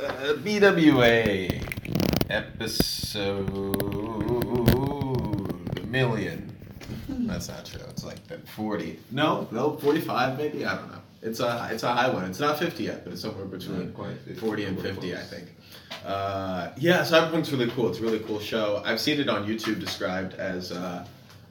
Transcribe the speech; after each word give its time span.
Uh, 0.00 0.32
BWA 0.36 1.62
episode 2.30 3.50
a 5.76 5.86
million. 5.86 6.56
That's 7.08 7.48
not 7.48 7.66
true. 7.66 7.82
It's 7.90 8.02
like 8.02 8.16
forty. 8.46 8.98
No, 9.10 9.46
no, 9.50 9.76
forty-five 9.76 10.38
maybe. 10.38 10.64
I 10.64 10.76
don't 10.76 10.90
know. 10.90 11.02
It's 11.20 11.40
a 11.40 11.68
it's 11.70 11.82
a 11.82 11.92
high 11.92 12.08
one. 12.08 12.24
It's 12.24 12.40
not 12.40 12.58
fifty 12.58 12.84
yet, 12.84 13.04
but 13.04 13.12
it's 13.12 13.20
somewhere 13.20 13.44
between 13.44 13.86
Not 13.86 13.94
quite 13.94 14.16
50, 14.20 14.34
forty 14.40 14.64
and 14.64 14.80
fifty, 14.80 15.14
I 15.14 15.20
think. 15.20 15.48
Uh, 16.06 16.70
yeah, 16.78 17.00
Cyberpunk's 17.02 17.52
really 17.52 17.70
cool. 17.72 17.90
It's 17.90 17.98
a 17.98 18.02
really 18.02 18.20
cool 18.20 18.40
show. 18.40 18.82
I've 18.86 19.00
seen 19.00 19.20
it 19.20 19.28
on 19.28 19.46
YouTube 19.46 19.80
described 19.80 20.32
as 20.34 20.72
uh, 20.72 21.06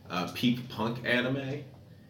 uh, 0.10 0.32
peak 0.34 0.68
punk 0.70 1.06
anime, 1.06 1.64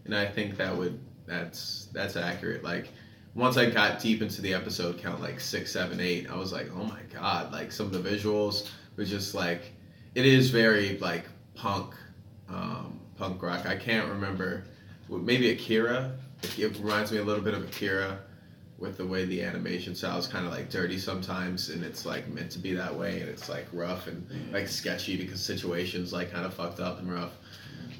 and 0.05 0.15
I 0.15 0.25
think 0.25 0.55
that 0.55 0.77
would 0.77 0.97
that's 1.25 1.89
that's 1.91 2.15
accurate. 2.15 2.63
Like 2.63 2.87
once 3.35 3.57
I 3.57 3.69
got 3.69 3.99
deep 3.99 4.21
into 4.21 4.41
the 4.41 4.53
episode 4.53 4.97
count, 4.99 5.21
like 5.21 5.39
six, 5.39 5.71
seven, 5.71 5.99
eight, 5.99 6.29
I 6.29 6.35
was 6.35 6.51
like, 6.51 6.69
oh 6.75 6.83
my 6.83 7.01
god! 7.13 7.51
Like 7.51 7.71
some 7.71 7.87
of 7.87 7.91
the 7.91 8.09
visuals 8.09 8.69
were 8.95 9.05
just 9.05 9.33
like, 9.33 9.71
it 10.15 10.25
is 10.25 10.49
very 10.49 10.97
like 10.99 11.25
punk, 11.55 11.93
um, 12.49 12.99
punk 13.17 13.41
rock. 13.41 13.65
I 13.65 13.75
can't 13.75 14.09
remember, 14.09 14.63
maybe 15.09 15.51
Akira. 15.51 16.13
It 16.57 16.77
reminds 16.79 17.11
me 17.11 17.17
a 17.17 17.23
little 17.23 17.43
bit 17.43 17.53
of 17.53 17.63
Akira 17.63 18.19
with 18.79 18.97
the 18.97 19.05
way 19.05 19.25
the 19.25 19.43
animation 19.43 19.93
style 19.93 20.17
is 20.17 20.27
kind 20.27 20.45
of 20.45 20.53
like 20.53 20.69
dirty 20.69 20.97
sometimes 20.97 21.69
and 21.69 21.83
it's 21.83 22.05
like 22.05 22.27
meant 22.29 22.49
to 22.49 22.59
be 22.59 22.73
that 22.73 22.95
way 22.95 23.19
and 23.19 23.29
it's 23.29 23.49
like 23.49 23.67
rough 23.73 24.07
and 24.07 24.25
like 24.53 24.67
sketchy 24.67 25.17
because 25.17 25.41
situations 25.41 26.13
like 26.13 26.31
kind 26.31 26.45
of 26.45 26.53
fucked 26.53 26.79
up 26.79 26.99
and 26.99 27.11
rough 27.11 27.33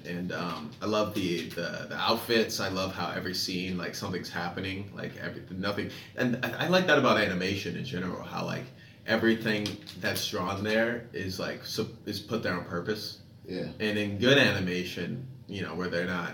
and 0.06 0.32
um, 0.32 0.72
I 0.82 0.86
love 0.86 1.14
the, 1.14 1.50
the 1.50 1.88
the 1.90 1.96
outfits. 1.98 2.60
I 2.60 2.70
love 2.70 2.94
how 2.94 3.12
every 3.12 3.34
scene 3.34 3.78
like 3.78 3.96
something's 3.96 4.30
happening, 4.30 4.92
like 4.96 5.18
everything, 5.18 5.60
nothing. 5.60 5.90
And 6.16 6.44
I, 6.46 6.66
I 6.66 6.68
like 6.68 6.88
that 6.88 6.98
about 6.98 7.18
animation 7.20 7.76
in 7.78 7.86
general. 7.86 8.22
How 8.24 8.46
like 8.46 8.66
everything 9.08 9.68
that's 10.00 10.28
drawn 10.30 10.64
there 10.64 11.08
is 11.14 11.40
like 11.40 11.66
so, 11.66 11.88
is 12.06 12.20
put 12.20 12.44
there 12.44 12.54
on 12.54 12.66
purpose. 12.66 13.20
Yeah. 13.46 13.68
And 13.80 13.98
in 13.98 14.18
good 14.20 14.38
animation, 14.38 15.26
you 15.48 15.64
know, 15.64 15.74
where 15.74 15.88
they're 15.90 16.06
not, 16.06 16.34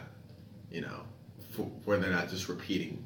you 0.70 0.82
know, 0.82 1.02
f- 1.58 1.66
where 1.86 1.98
they're 1.98 2.12
not 2.12 2.30
just 2.30 2.50
repeating 2.50 3.06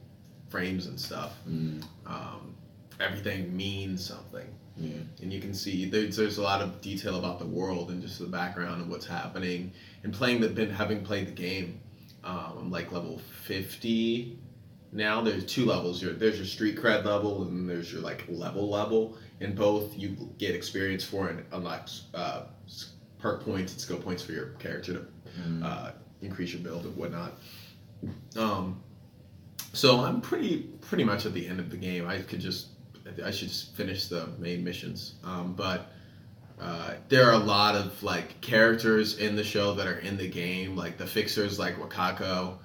frames 0.50 0.88
and 0.88 1.00
stuff. 1.00 1.34
Mm, 1.48 1.84
Um, 2.08 2.56
everything 3.00 3.56
means 3.56 4.04
something 4.04 4.48
yeah. 4.80 4.94
and 5.22 5.32
you 5.34 5.40
can 5.42 5.54
see 5.54 5.86
there's, 5.90 6.16
there's 6.18 6.38
a 6.38 6.42
lot 6.42 6.62
of 6.62 6.80
detail 6.82 7.18
about 7.20 7.40
the 7.40 7.46
world 7.46 7.90
and 7.92 8.02
just 8.02 8.20
the 8.20 8.26
background 8.26 8.82
of 8.82 8.88
what's 8.90 9.06
happening 9.06 9.72
and 10.04 10.14
playing 10.14 10.40
the 10.42 10.50
been 10.50 10.70
having 10.70 11.04
played 11.04 11.28
the 11.28 11.32
game 11.32 11.80
um, 12.24 12.54
I'm 12.60 12.72
like 12.72 12.92
level 12.92 13.20
50 13.46 14.38
now 14.92 15.22
there's 15.22 15.46
two 15.46 15.66
levels 15.66 16.02
Your 16.02 16.14
there's 16.14 16.38
your 16.38 16.46
street 16.46 16.78
cred 16.78 17.06
level 17.06 17.44
and 17.44 17.70
there's 17.70 17.92
your 17.92 18.02
like 18.02 18.26
level 18.28 18.70
level 18.70 19.18
in 19.40 19.54
both 19.56 19.96
you 19.98 20.16
get 20.38 20.56
experience 20.56 21.04
for 21.04 21.28
and 21.30 21.44
unlock 21.52 21.90
uh, 22.14 22.44
perk 23.20 23.44
points 23.44 23.74
and 23.74 23.82
skill 23.82 23.98
points 24.00 24.24
for 24.24 24.32
your 24.32 24.48
character 24.60 24.94
to 24.94 25.06
Mm. 25.40 25.64
uh, 25.64 25.92
increase 26.22 26.52
your 26.54 26.62
build 26.64 26.84
and 26.86 26.98
whatnot. 26.98 27.38
Um, 28.36 28.82
so 29.74 30.00
I'm 30.00 30.22
pretty 30.22 30.64
pretty 30.82 31.04
much 31.04 31.26
at 31.28 31.34
the 31.34 31.48
end 31.48 31.60
of 31.60 31.70
the 31.70 31.78
game. 31.78 32.08
I 32.08 32.18
could 32.20 32.40
just 32.40 32.70
I 33.24 33.32
should 33.32 33.50
just 33.50 33.76
finish 33.76 34.08
the 34.08 34.28
main 34.38 34.64
missions. 34.64 35.16
Um, 35.24 35.54
but 35.54 35.92
uh, 36.60 36.96
there 37.08 37.26
are 37.26 37.34
a 37.34 37.44
lot 37.44 37.76
of 37.76 38.02
like 38.04 38.40
characters 38.42 39.18
in 39.18 39.36
the 39.36 39.44
show 39.44 39.74
that 39.76 39.88
are 39.88 40.00
in 40.00 40.18
the 40.18 40.28
game, 40.28 40.76
like 40.76 40.98
the 40.98 41.08
fixers, 41.08 41.58
like 41.58 41.78
Wakako, 41.78 42.58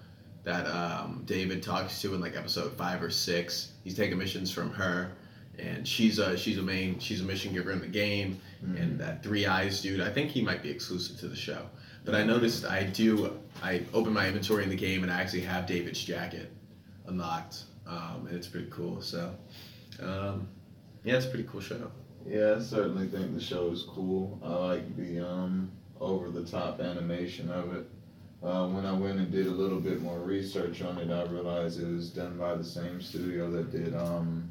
that 0.42 0.66
um, 0.66 1.22
David 1.26 1.62
talks 1.62 2.00
to 2.02 2.14
in 2.14 2.20
like 2.20 2.36
episode 2.36 2.76
five 2.76 3.02
or 3.02 3.10
six. 3.10 3.72
He's 3.82 3.94
taking 3.94 4.18
missions 4.18 4.50
from 4.50 4.70
her, 4.70 5.12
and 5.58 5.86
she's 5.86 6.18
a 6.18 6.36
she's 6.36 6.58
a 6.58 6.62
main 6.62 6.98
she's 6.98 7.20
a 7.20 7.24
mission 7.24 7.52
giver 7.52 7.70
in 7.70 7.80
the 7.80 7.86
game. 7.86 8.40
Mm. 8.64 8.82
And 8.82 9.00
that 9.00 9.22
Three 9.22 9.46
Eyes 9.46 9.80
dude, 9.80 10.00
I 10.00 10.10
think 10.10 10.30
he 10.30 10.42
might 10.42 10.62
be 10.62 10.70
exclusive 10.70 11.18
to 11.20 11.28
the 11.28 11.36
show. 11.36 11.66
But 12.04 12.14
I 12.14 12.22
noticed 12.22 12.64
I 12.64 12.82
do 12.84 13.38
I 13.62 13.82
open 13.94 14.12
my 14.12 14.26
inventory 14.26 14.64
in 14.64 14.70
the 14.70 14.76
game 14.76 15.02
and 15.02 15.12
I 15.12 15.20
actually 15.20 15.42
have 15.42 15.66
David's 15.66 16.02
jacket 16.02 16.50
unlocked, 17.06 17.62
um, 17.86 18.26
and 18.28 18.36
it's 18.36 18.48
pretty 18.48 18.68
cool. 18.70 19.00
So, 19.00 19.34
um, 20.00 20.48
yeah, 21.04 21.16
it's 21.16 21.26
a 21.26 21.28
pretty 21.28 21.44
cool 21.50 21.60
show. 21.60 21.90
Yeah, 22.26 22.54
I 22.58 22.60
certainly 22.60 23.06
think 23.06 23.34
the 23.34 23.40
show 23.40 23.70
is 23.70 23.82
cool. 23.82 24.40
I 24.42 24.48
like 24.54 24.96
the 24.96 25.20
um, 25.28 25.70
over 26.00 26.30
the 26.30 26.44
top 26.44 26.80
animation 26.80 27.50
of 27.50 27.74
it. 27.74 27.86
Uh, 28.42 28.66
when 28.68 28.84
I 28.84 28.92
went 28.92 29.18
and 29.18 29.30
did 29.30 29.46
a 29.46 29.50
little 29.50 29.80
bit 29.80 30.00
more 30.02 30.18
research 30.18 30.82
on 30.82 30.98
it, 30.98 31.10
I 31.10 31.22
realized 31.30 31.80
it 31.80 31.86
was 31.90 32.10
done 32.10 32.36
by 32.38 32.54
the 32.54 32.64
same 32.64 33.00
studio 33.00 33.50
that 33.50 33.70
did 33.70 33.94
um, 33.94 34.50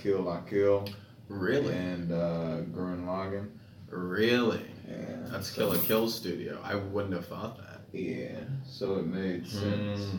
Kill 0.00 0.22
La 0.22 0.40
Kill 0.40 0.88
Really, 1.28 1.72
and 1.74 2.10
uh, 2.12 2.62
Gurren 2.74 3.04
Lagann. 3.06 3.48
really, 3.90 4.60
Yeah, 4.88 4.96
that's 5.30 5.48
so- 5.50 5.54
Kill 5.68 5.68
La 5.78 5.82
Kill 5.84 6.08
Studio. 6.08 6.58
I 6.64 6.74
wouldn't 6.74 7.14
have 7.14 7.26
thought 7.26 7.58
that. 7.58 7.80
Yeah, 7.92 8.40
so 8.66 8.96
it 8.96 9.06
made 9.06 9.46
sense. 9.46 10.00
Mm. 10.00 10.18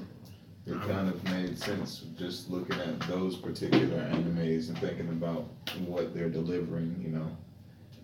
It 0.65 0.79
kind 0.81 1.09
of 1.09 1.21
made 1.25 1.57
sense 1.57 2.05
just 2.17 2.49
looking 2.49 2.79
at 2.79 2.99
those 3.01 3.35
particular 3.35 3.97
animes 3.97 4.69
and 4.69 4.77
thinking 4.77 5.09
about 5.09 5.45
what 5.85 6.13
they're 6.13 6.29
delivering, 6.29 7.01
you 7.03 7.09
know, 7.09 7.27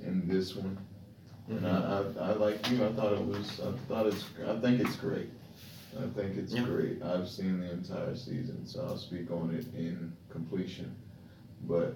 in 0.06 0.28
this 0.28 0.56
one. 0.56 0.78
And 1.48 1.62
Mm-hmm. 1.62 2.19
I, 2.22 2.25
I, 2.25 2.30
I 2.30 2.34
like 2.34 2.69
you. 2.69 2.86
I 2.86 2.92
thought 2.92 3.14
it 3.14 3.25
was. 3.25 3.59
I 3.59 3.72
thought 3.88 4.06
it's. 4.08 4.24
I 4.48 4.59
think 4.59 4.81
it's 4.81 4.96
great. 4.98 5.30
I 5.98 6.06
think 6.16 6.38
it's 6.38 6.53
Yeah. 6.53 6.64
great. 6.64 7.02
I've 7.02 7.28
seen 7.28 7.62
the 7.62 7.72
entire 7.72 8.16
season, 8.16 8.68
so 8.68 8.86
I'll 8.86 8.98
speak 8.98 9.31
on 9.31 9.56
it 9.56 9.66
in 9.74 10.16
completion. 10.30 10.94
But 11.68 11.96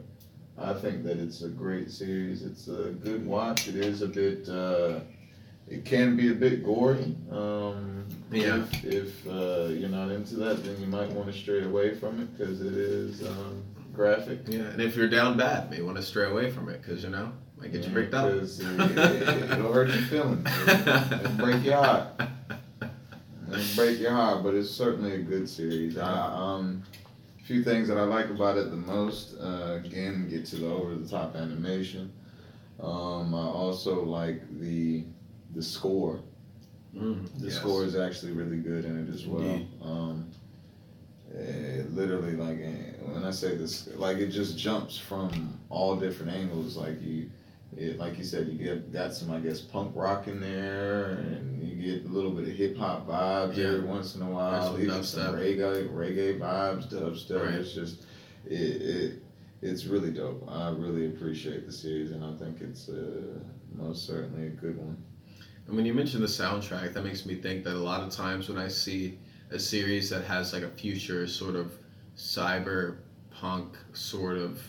I 0.57 0.73
think 0.73 1.03
that 1.03 1.17
it's 1.19 1.43
a 1.43 1.49
great 1.49 1.91
series. 1.91 2.41
It's 2.41 2.67
a 2.67 2.95
good 3.03 3.25
watch. 3.27 3.67
It 3.67 3.75
is 3.75 4.01
a 4.01 4.07
bit. 4.07 4.49
Uh, 4.49 5.01
it 5.67 5.85
can 5.85 6.15
be 6.17 6.31
a 6.31 6.35
bit 6.35 6.63
gory. 6.63 7.15
Um, 7.31 8.05
Yeah. 8.31 8.63
If, 8.63 8.85
if 8.85 9.27
uh, 9.27 9.65
you're 9.69 9.89
not 9.89 10.09
into 10.11 10.35
that, 10.37 10.63
then 10.63 10.79
you 10.81 10.87
might 10.87 11.09
want 11.11 11.31
to 11.31 11.37
stray 11.37 11.63
away 11.63 11.93
from 11.95 12.19
it 12.21 12.35
because 12.37 12.61
it 12.61 12.73
is 12.73 13.21
um, 13.27 13.63
graphic. 13.93 14.39
Yeah, 14.47 14.61
and 14.61 14.81
if 14.81 14.95
you're 14.95 15.07
down 15.09 15.37
bad, 15.37 15.73
you 15.73 15.85
want 15.85 15.97
to 15.97 16.03
stray 16.03 16.25
away 16.29 16.49
from 16.49 16.67
it 16.69 16.81
because 16.81 17.03
you 17.03 17.09
know 17.11 17.31
might 17.59 17.71
get 17.71 17.81
you 17.81 17.87
Yeah, 17.89 17.93
bricked 17.93 18.13
up. 18.15 18.29
'cause 18.31 18.59
it, 18.59 19.51
it'll 19.51 19.71
hurt 19.71 19.87
your 19.89 19.97
feelings. 20.03 20.47
It'll, 20.67 21.13
it'll 21.13 21.31
break 21.37 21.63
your 21.63 21.75
heart. 21.83 22.07
It'll 23.51 23.75
break 23.75 23.99
your 23.99 24.11
heart, 24.11 24.43
but 24.43 24.55
it's 24.55 24.69
certainly 24.71 25.13
a 25.13 25.19
good 25.21 25.47
series. 25.47 25.97
I, 25.97 26.11
um, 26.33 26.81
a 27.39 27.43
few 27.45 27.63
things 27.63 27.87
that 27.87 27.97
I 27.97 28.03
like 28.03 28.29
about 28.31 28.57
it 28.57 28.71
the 28.71 28.77
most. 28.77 29.35
Uh, 29.39 29.79
again, 29.83 30.27
get 30.29 30.45
to 30.47 30.55
the 30.55 30.67
over 30.67 30.95
the 30.95 31.07
top 31.07 31.35
animation. 31.35 32.11
Um, 32.81 33.35
I 33.35 33.45
also 33.45 34.03
like 34.03 34.41
the 34.59 35.03
the 35.53 35.61
score. 35.63 36.19
Mm, 36.95 37.27
The 37.39 37.47
yes. 37.47 37.55
score 37.55 37.83
is 37.83 37.95
actually 37.95 38.33
really 38.33 38.57
good 38.57 38.85
in 38.85 39.07
it 39.07 39.13
as 39.13 39.25
well. 39.25 39.61
Um, 39.81 40.29
eh, 41.35 41.83
literally, 41.91 42.33
like 42.35 42.59
eh, 42.59 42.93
when 43.01 43.23
I 43.23 43.31
say 43.31 43.55
this, 43.55 43.89
like 43.95 44.17
it 44.17 44.27
just 44.29 44.57
jumps 44.57 44.97
from 44.97 45.59
all 45.69 45.95
different 45.95 46.31
angles. 46.31 46.77
Like 46.77 47.01
you, 47.01 47.29
it, 47.75 47.97
like 47.97 48.17
you 48.19 48.23
said, 48.23 48.47
you 48.47 48.57
get 48.63 48.93
got 48.93 49.13
some, 49.13 49.31
I 49.31 49.39
guess, 49.39 49.59
punk 49.61 49.93
rock 49.95 50.27
in 50.27 50.39
there, 50.39 51.05
and 51.05 51.63
you 51.63 51.75
get 51.97 52.05
a 52.05 52.09
little 52.13 52.31
bit 52.31 52.47
of 52.47 52.53
hip 52.55 52.77
hop 52.77 53.07
vibes 53.07 53.57
Yeah. 53.57 53.69
every 53.69 53.81
once 53.81 54.15
in 54.15 54.21
a 54.21 54.29
while. 54.29 54.79
Even 54.79 55.03
some 55.03 55.35
reggae, 55.35 55.89
reggae 55.89 56.39
vibes, 56.39 56.91
dubstep. 56.91 57.43
Right. 57.45 57.55
It's 57.55 57.73
just, 57.73 58.05
it, 58.45 58.81
it, 58.81 59.23
it's 59.63 59.85
really 59.85 60.11
dope. 60.11 60.45
I 60.47 60.69
really 60.69 61.07
appreciate 61.07 61.65
the 61.65 61.71
series, 61.73 62.11
and 62.11 62.23
I 62.23 62.35
think 62.35 62.61
it's 62.61 62.87
uh, 62.89 63.39
most 63.75 64.05
certainly 64.05 64.47
a 64.47 64.51
good 64.51 64.77
one. 64.77 64.97
And 65.67 65.75
when 65.75 65.85
you 65.85 65.93
mention 65.93 66.21
the 66.21 66.27
soundtrack, 66.27 66.93
that 66.93 67.03
makes 67.03 67.25
me 67.25 67.35
think 67.35 67.63
that 67.63 67.73
a 67.75 67.79
lot 67.79 68.01
of 68.01 68.09
times 68.11 68.49
when 68.49 68.57
I 68.57 68.67
see 68.67 69.17
a 69.51 69.59
series 69.59 70.09
that 70.09 70.23
has 70.25 70.51
like 70.53 70.63
a 70.63 70.69
future 70.69 71.25
sort 71.27 71.55
of 71.55 71.71
cyberpunk 72.17 73.67
sort 73.93 74.37
of 74.37 74.61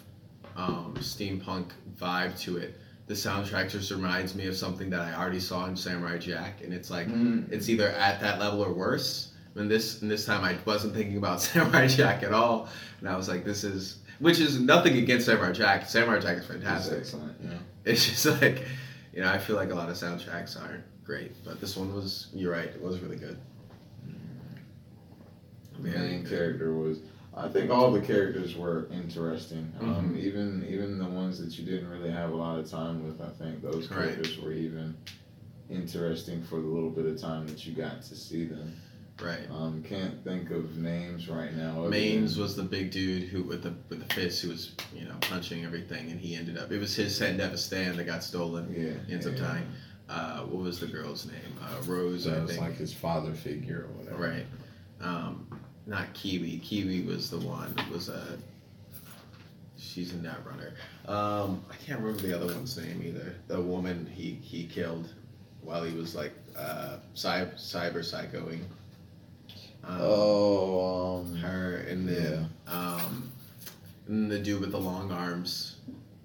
um, 0.57 0.95
steampunk 0.99 1.71
vibe 1.99 2.39
to 2.41 2.59
it, 2.59 2.79
the 3.07 3.15
soundtrack 3.15 3.71
just 3.71 3.91
reminds 3.91 4.35
me 4.35 4.47
of 4.47 4.57
something 4.57 4.89
that 4.91 5.01
I 5.01 5.15
already 5.15 5.41
saw 5.41 5.67
in 5.67 5.77
Samurai 5.77 6.17
Jack, 6.19 6.63
and 6.63 6.73
it's 6.73 6.91
like 6.91 7.07
Mm. 7.09 7.51
it's 7.53 7.69
either 7.69 7.89
at 7.91 8.21
that 8.21 8.39
level 8.41 8.65
or 8.65 8.73
worse. 8.73 9.33
And 9.57 9.71
this 9.71 10.03
and 10.03 10.11
this 10.11 10.25
time 10.27 10.43
I 10.43 10.57
wasn't 10.65 10.95
thinking 10.95 11.17
about 11.17 11.41
Samurai 11.49 11.87
Jack 11.87 12.23
at 12.23 12.33
all, 12.33 12.69
and 13.01 13.09
I 13.09 13.17
was 13.17 13.29
like, 13.29 13.45
this 13.45 13.63
is 13.65 13.99
which 14.21 14.39
is 14.41 14.61
nothing 14.61 14.97
against 14.99 15.27
Samurai 15.27 15.53
Jack. 15.53 15.89
Samurai 15.89 16.19
Jack 16.21 16.39
is 16.39 16.45
It's 16.45 16.49
fantastic. 16.53 16.99
excellent. 17.01 17.37
Yeah. 17.43 17.51
It's 17.85 18.07
just 18.09 18.41
like, 18.41 18.65
you 19.15 19.23
know, 19.23 19.31
I 19.31 19.39
feel 19.39 19.57
like 19.57 19.71
a 19.71 19.75
lot 19.75 19.89
of 19.89 19.95
soundtracks 19.97 20.61
aren't 20.61 20.83
great, 21.05 21.33
but 21.45 21.61
this 21.61 21.77
one 21.77 21.95
was. 21.95 22.29
You're 22.35 22.53
right, 22.53 22.67
it 22.69 22.83
was 22.83 22.99
really 23.01 23.17
good. 23.17 23.39
The 25.81 25.89
Yeah, 25.91 25.99
main 26.01 26.27
character 26.27 26.73
was. 26.75 26.99
I 27.37 27.49
think 27.49 27.71
all 27.71 27.91
the 27.91 28.01
characters 28.01 28.57
were 28.57 28.87
interesting. 28.93 29.73
Um, 29.81 30.15
Mhm. 30.15 30.19
even 30.19 30.67
even 30.69 30.99
the 30.99 31.05
ones 31.09 31.39
that 31.39 31.59
you 31.59 31.65
didn't 31.65 31.89
really 31.91 32.11
have 32.11 32.31
a 32.31 32.37
lot 32.37 32.59
of 32.59 32.69
time 32.71 33.05
with. 33.07 33.21
I 33.21 33.29
think 33.31 33.61
those 33.63 33.89
Right. 33.91 34.11
characters 34.15 34.39
were 34.41 34.53
even 34.53 34.97
interesting 35.71 36.43
for 36.45 36.61
the 36.61 36.67
little 36.67 36.91
bit 36.91 37.07
of 37.07 37.19
time 37.21 37.47
that 37.49 37.67
you 37.67 37.75
got 37.75 38.03
to 38.03 38.15
see 38.17 38.45
them. 38.47 38.73
Right. 39.23 39.49
Um, 39.51 39.83
can't 39.89 40.23
think 40.25 40.51
of 40.51 40.77
names 40.77 41.29
right 41.29 41.55
now. 41.55 41.89
than- 41.89 42.23
was 42.41 42.57
the 42.57 42.65
big 42.65 42.91
dude 42.91 43.25
who 43.29 43.45
with 43.45 43.63
the 43.63 43.73
with 43.89 44.07
the 44.07 44.15
fist 44.15 44.43
who 44.43 44.49
was 44.49 44.73
you 44.95 45.05
know 45.05 45.15
punching 45.21 45.65
everything, 45.65 46.11
and 46.11 46.21
he 46.21 46.35
ended 46.35 46.59
up. 46.59 46.73
It 46.73 46.79
was 46.81 46.95
his 46.97 47.19
Sandevistan 47.19 47.97
that 47.97 48.05
got 48.07 48.25
stolen. 48.25 48.75
Yeah. 48.77 49.13
Ends 49.15 49.27
up 49.27 49.37
dying. 49.37 49.67
Uh, 50.09 50.41
what 50.43 50.63
was 50.65 50.81
the 50.81 50.87
girl's 50.87 51.27
name? 51.27 51.37
Uh, 51.63 51.81
Rose, 51.87 52.25
That 52.25 52.39
I 52.39 52.41
was 52.43 52.51
think. 52.51 52.63
like 52.63 52.77
his 52.77 52.93
father 52.93 53.33
figure 53.33 53.87
or 53.89 53.93
whatever. 54.03 54.23
Right. 54.31 54.47
Um, 55.01 55.47
not 55.87 56.13
Kiwi. 56.13 56.59
Kiwi 56.59 57.03
was 57.03 57.31
the 57.31 57.39
one. 57.39 57.75
Was 57.93 58.09
a. 58.09 58.37
She's 59.77 60.13
a 60.13 60.17
net 60.17 60.39
runner. 60.45 60.73
Um, 61.07 61.65
I 61.71 61.77
can't 61.77 62.01
remember 62.01 62.23
the 62.23 62.35
other 62.35 62.53
one's 62.53 62.77
name 62.77 63.03
either. 63.05 63.35
The 63.49 63.61
woman 63.61 64.07
he 64.13 64.33
he 64.43 64.65
killed 64.67 65.13
while 65.63 65.85
he 65.85 65.95
was 65.97 66.15
like 66.15 66.33
uh, 66.59 66.97
cyber 67.15 67.55
cyber 67.55 67.99
psychoing. 68.01 68.61
Um, 69.87 69.99
Oh, 70.01 71.21
um, 71.21 71.37
her 71.37 71.77
and 71.89 72.09
the 72.09 72.47
um, 72.67 73.31
and 74.09 74.31
the 74.31 74.39
dude 74.39 74.61
with 74.61 74.73
the 74.73 74.79
long 74.81 75.11
arms 75.11 75.77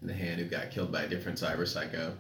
in 0.02 0.08
the 0.08 0.14
hand 0.14 0.40
who 0.40 0.46
got 0.46 0.72
killed 0.72 0.92
by 0.92 1.04
a 1.04 1.08
different 1.10 1.38
cyber 1.38 1.68
psycho. 1.68 2.14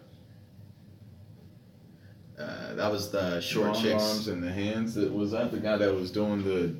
Uh, 2.37 2.73
that 2.75 2.89
was 2.91 3.11
the 3.11 3.39
short 3.41 3.73
long 3.73 3.81
chicks. 3.83 4.01
arms 4.03 4.27
and 4.29 4.41
the 4.41 4.51
hands. 4.51 4.95
That 4.95 5.11
was 5.13 5.31
that 5.31 5.51
the 5.51 5.59
guy 5.59 5.75
that 5.77 5.93
was 5.93 6.09
doing 6.09 6.41
the, 6.43 6.73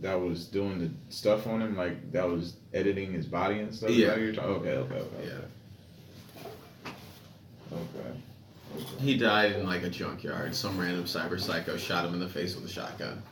that 0.00 0.14
was 0.14 0.46
doing 0.46 0.78
the 0.78 0.90
stuff 1.12 1.46
on 1.48 1.60
him, 1.60 1.76
like 1.76 2.12
that 2.12 2.28
was 2.28 2.54
editing 2.72 3.12
his 3.12 3.26
body 3.26 3.58
and 3.60 3.74
stuff. 3.74 3.90
Yeah. 3.90 4.08
that 4.08 4.16
what 4.16 4.22
you're 4.22 4.32
talking- 4.34 4.50
okay, 4.52 4.70
okay, 4.74 4.94
okay. 4.94 5.26
Yeah. 5.26 6.90
Okay. 7.72 8.08
Okay. 8.76 8.86
He 9.00 9.16
died 9.16 9.52
in 9.52 9.66
like 9.66 9.82
a 9.82 9.90
junkyard. 9.90 10.54
Some 10.54 10.78
random 10.78 11.04
cyber 11.04 11.38
psycho 11.40 11.76
shot 11.76 12.04
him 12.06 12.14
in 12.14 12.20
the 12.20 12.28
face 12.28 12.54
with 12.54 12.64
a 12.64 12.68
shotgun. 12.68 13.22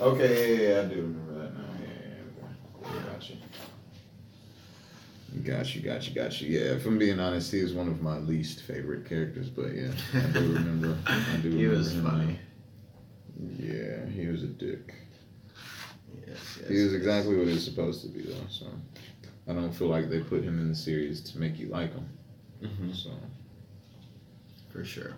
Okay, 0.00 0.56
yeah, 0.66 0.72
yeah, 0.74 0.80
I 0.80 0.84
do 0.86 0.94
remember 0.96 1.34
that 1.34 1.54
now. 1.54 1.64
Yeah, 1.80 1.88
yeah, 1.88 3.28
you. 3.28 3.36
Got 5.44 5.74
you, 5.74 5.80
got 5.82 6.08
you, 6.08 6.14
got 6.14 6.40
you. 6.40 6.58
Yeah, 6.58 6.72
if 6.74 6.86
I'm 6.86 6.98
being 6.98 7.18
honest, 7.18 7.52
he 7.52 7.58
is 7.60 7.72
one 7.72 7.88
of 7.88 8.02
my 8.02 8.18
least 8.18 8.62
favorite 8.62 9.06
characters, 9.08 9.48
but 9.48 9.74
yeah, 9.74 9.90
I 10.14 10.26
do 10.32 10.52
remember. 10.52 10.98
I 11.06 11.36
do 11.42 11.50
He 11.56 11.64
remember 11.66 11.78
was 11.78 11.94
funny. 11.94 12.38
now. 13.38 13.48
Yeah, 13.58 14.06
he 14.06 14.26
was 14.26 14.42
a 14.42 14.46
dick. 14.48 14.94
Yes, 16.26 16.58
yes. 16.60 16.68
He 16.68 16.82
was 16.82 16.94
exactly 16.94 17.36
what 17.36 17.46
he's 17.48 17.64
supposed 17.64 18.02
to 18.02 18.08
be, 18.08 18.22
though. 18.22 18.46
So 18.50 18.66
I 19.48 19.52
don't 19.54 19.72
feel 19.72 19.88
like 19.88 20.10
they 20.10 20.20
put 20.20 20.42
him 20.44 20.58
in 20.60 20.68
the 20.68 20.74
series 20.76 21.20
to 21.32 21.38
make 21.38 21.58
you 21.58 21.68
like 21.68 21.92
him. 21.92 22.08
Mm-hmm. 22.62 22.92
So 22.92 23.10
for 24.70 24.84
sure. 24.84 25.14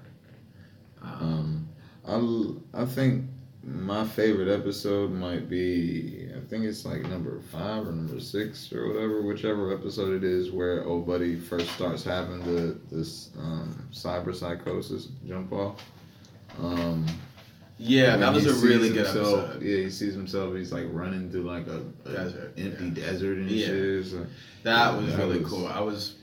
Um, 1.03 1.69
um, 2.07 2.65
I 2.75 2.83
I 2.83 2.85
think 2.87 3.27
my 3.67 4.05
favorite 4.07 4.49
episode 4.49 5.11
might 5.13 5.49
be 5.49 6.29
I 6.37 6.41
think 6.49 6.65
it's 6.65 6.85
like 6.85 7.03
number 7.03 7.41
five 7.51 7.87
or 7.89 7.93
number 7.93 8.21
six 8.21 8.73
or 8.73 8.89
whatever, 8.89 9.23
whichever 9.23 9.73
episode 9.73 10.15
it 10.15 10.25
is, 10.25 10.51
where 10.51 10.85
old 10.85 11.07
buddy 11.07 11.37
first 11.37 11.71
starts 11.71 12.05
having 12.05 12.41
the 12.41 12.79
this 12.91 13.31
um, 13.39 13.89
cyber 13.93 14.35
psychosis 14.35 15.09
jump 15.27 15.53
off. 15.53 15.83
Um, 16.61 17.07
yeah, 17.79 18.17
that 18.17 18.33
was 18.33 18.47
a 18.47 18.67
really 18.67 18.89
good 18.91 19.07
himself- 19.07 19.45
episode. 19.51 19.63
Yeah, 19.63 19.77
he 19.85 19.91
sees 19.91 20.15
himself. 20.15 20.55
He's 20.55 20.73
like 20.73 20.87
running 20.91 21.31
through 21.31 21.43
like 21.45 21.67
a, 21.67 21.83
a 22.05 22.13
Desert, 22.13 22.55
empty 22.59 22.85
yeah. 23.01 23.07
desert 23.07 23.39
and 23.39 23.51
Yeah. 23.51 23.67
shit. 23.67 24.07
So, 24.07 24.27
That 24.63 24.93
Yeah, 24.93 24.97
was 24.99 25.07
that 25.13 25.19
really 25.19 25.39
was- 25.41 25.49
cool. 25.51 25.67
I 25.67 25.81
was 25.81 26.15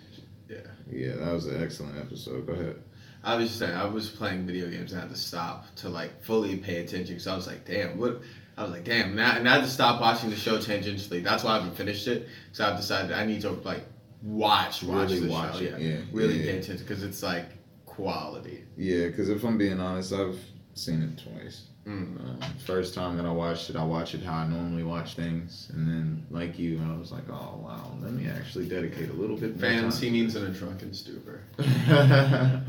yeah. 0.50 0.58
yeah, 0.90 1.16
that 1.16 1.34
was 1.34 1.48
an 1.48 1.62
excellent 1.62 1.98
episode. 1.98 2.46
Go 2.48 2.54
ahead. 2.54 2.76
I 3.24 3.36
was 3.36 3.48
just 3.50 3.60
saying, 3.60 3.76
I 3.76 3.86
was 3.86 4.10
playing 4.10 4.46
video 4.48 4.70
games 4.70 4.92
and 4.92 5.00
I 5.00 5.06
had 5.06 5.12
to 5.14 5.20
stop 5.20 5.74
to 5.78 5.90
like 5.90 6.24
fully 6.24 6.58
pay 6.58 6.78
attention 6.84 7.14
because 7.16 7.28
I 7.28 7.36
was 7.36 7.48
like, 7.48 7.66
damn, 7.66 7.98
what? 7.98 8.22
I 8.58 8.64
was 8.64 8.72
like, 8.72 8.84
damn, 8.84 9.16
now, 9.16 9.36
and 9.38 9.48
I 9.48 9.56
had 9.56 9.64
to 9.64 9.70
stop 9.70 10.02
watching 10.02 10.30
the 10.30 10.36
show 10.36 10.58
tangentially. 10.58 11.24
That's 11.24 11.44
why 11.44 11.52
I 11.52 11.56
haven't 11.60 11.76
finished 11.76 12.08
it. 12.08 12.28
So 12.52 12.66
I've 12.66 12.78
decided 12.78 13.12
I 13.12 13.26
need 13.26 13.42
to 13.42 13.52
like 13.52 13.86
watch, 14.24 14.84
watch 14.84 15.10
Really 15.10 15.22
the 15.22 15.32
watch 15.32 15.58
show. 15.58 15.64
it, 15.64 15.80
Yeah, 15.82 15.88
yeah, 15.90 15.98
really 16.12 16.38
yeah. 16.40 16.52
pay 16.52 16.58
attention 16.60 16.86
because 16.86 17.04
it's 17.04 17.24
like 17.24 17.46
quality. 17.86 18.64
Yeah, 18.78 19.08
because 19.08 19.30
if 19.30 19.44
I'm 19.44 19.58
being 19.58 19.80
honest, 19.80 20.14
I've 20.14 20.40
seen 20.74 21.02
it 21.02 21.22
twice. 21.24 21.64
Mm. 21.86 22.20
Um, 22.20 22.40
first 22.66 22.94
time 22.94 23.18
that 23.18 23.26
I 23.26 23.32
watched 23.32 23.72
it, 23.72 23.76
I 23.76 23.84
watched 23.84 24.14
it 24.14 24.22
how 24.22 24.34
I 24.34 24.48
normally 24.48 24.84
watch 24.84 25.16
things, 25.16 25.72
and 25.74 25.88
then 25.88 26.26
like 26.30 26.60
you, 26.60 26.80
I 26.88 26.96
was 26.96 27.12
like, 27.12 27.28
oh 27.30 27.60
wow, 27.64 27.94
let 28.02 28.14
me 28.14 28.30
actually 28.30 28.68
dedicate 28.70 29.10
a 29.10 29.14
little 29.14 29.36
bit 29.36 29.52
more 29.60 29.60
Fans, 29.60 29.96
time. 29.96 30.04
he 30.04 30.10
means 30.12 30.36
in 30.36 30.44
a 30.44 30.50
drunken 30.50 30.94
stupor, 30.94 31.42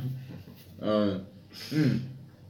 uh, 0.82 1.18
mm. 1.70 2.00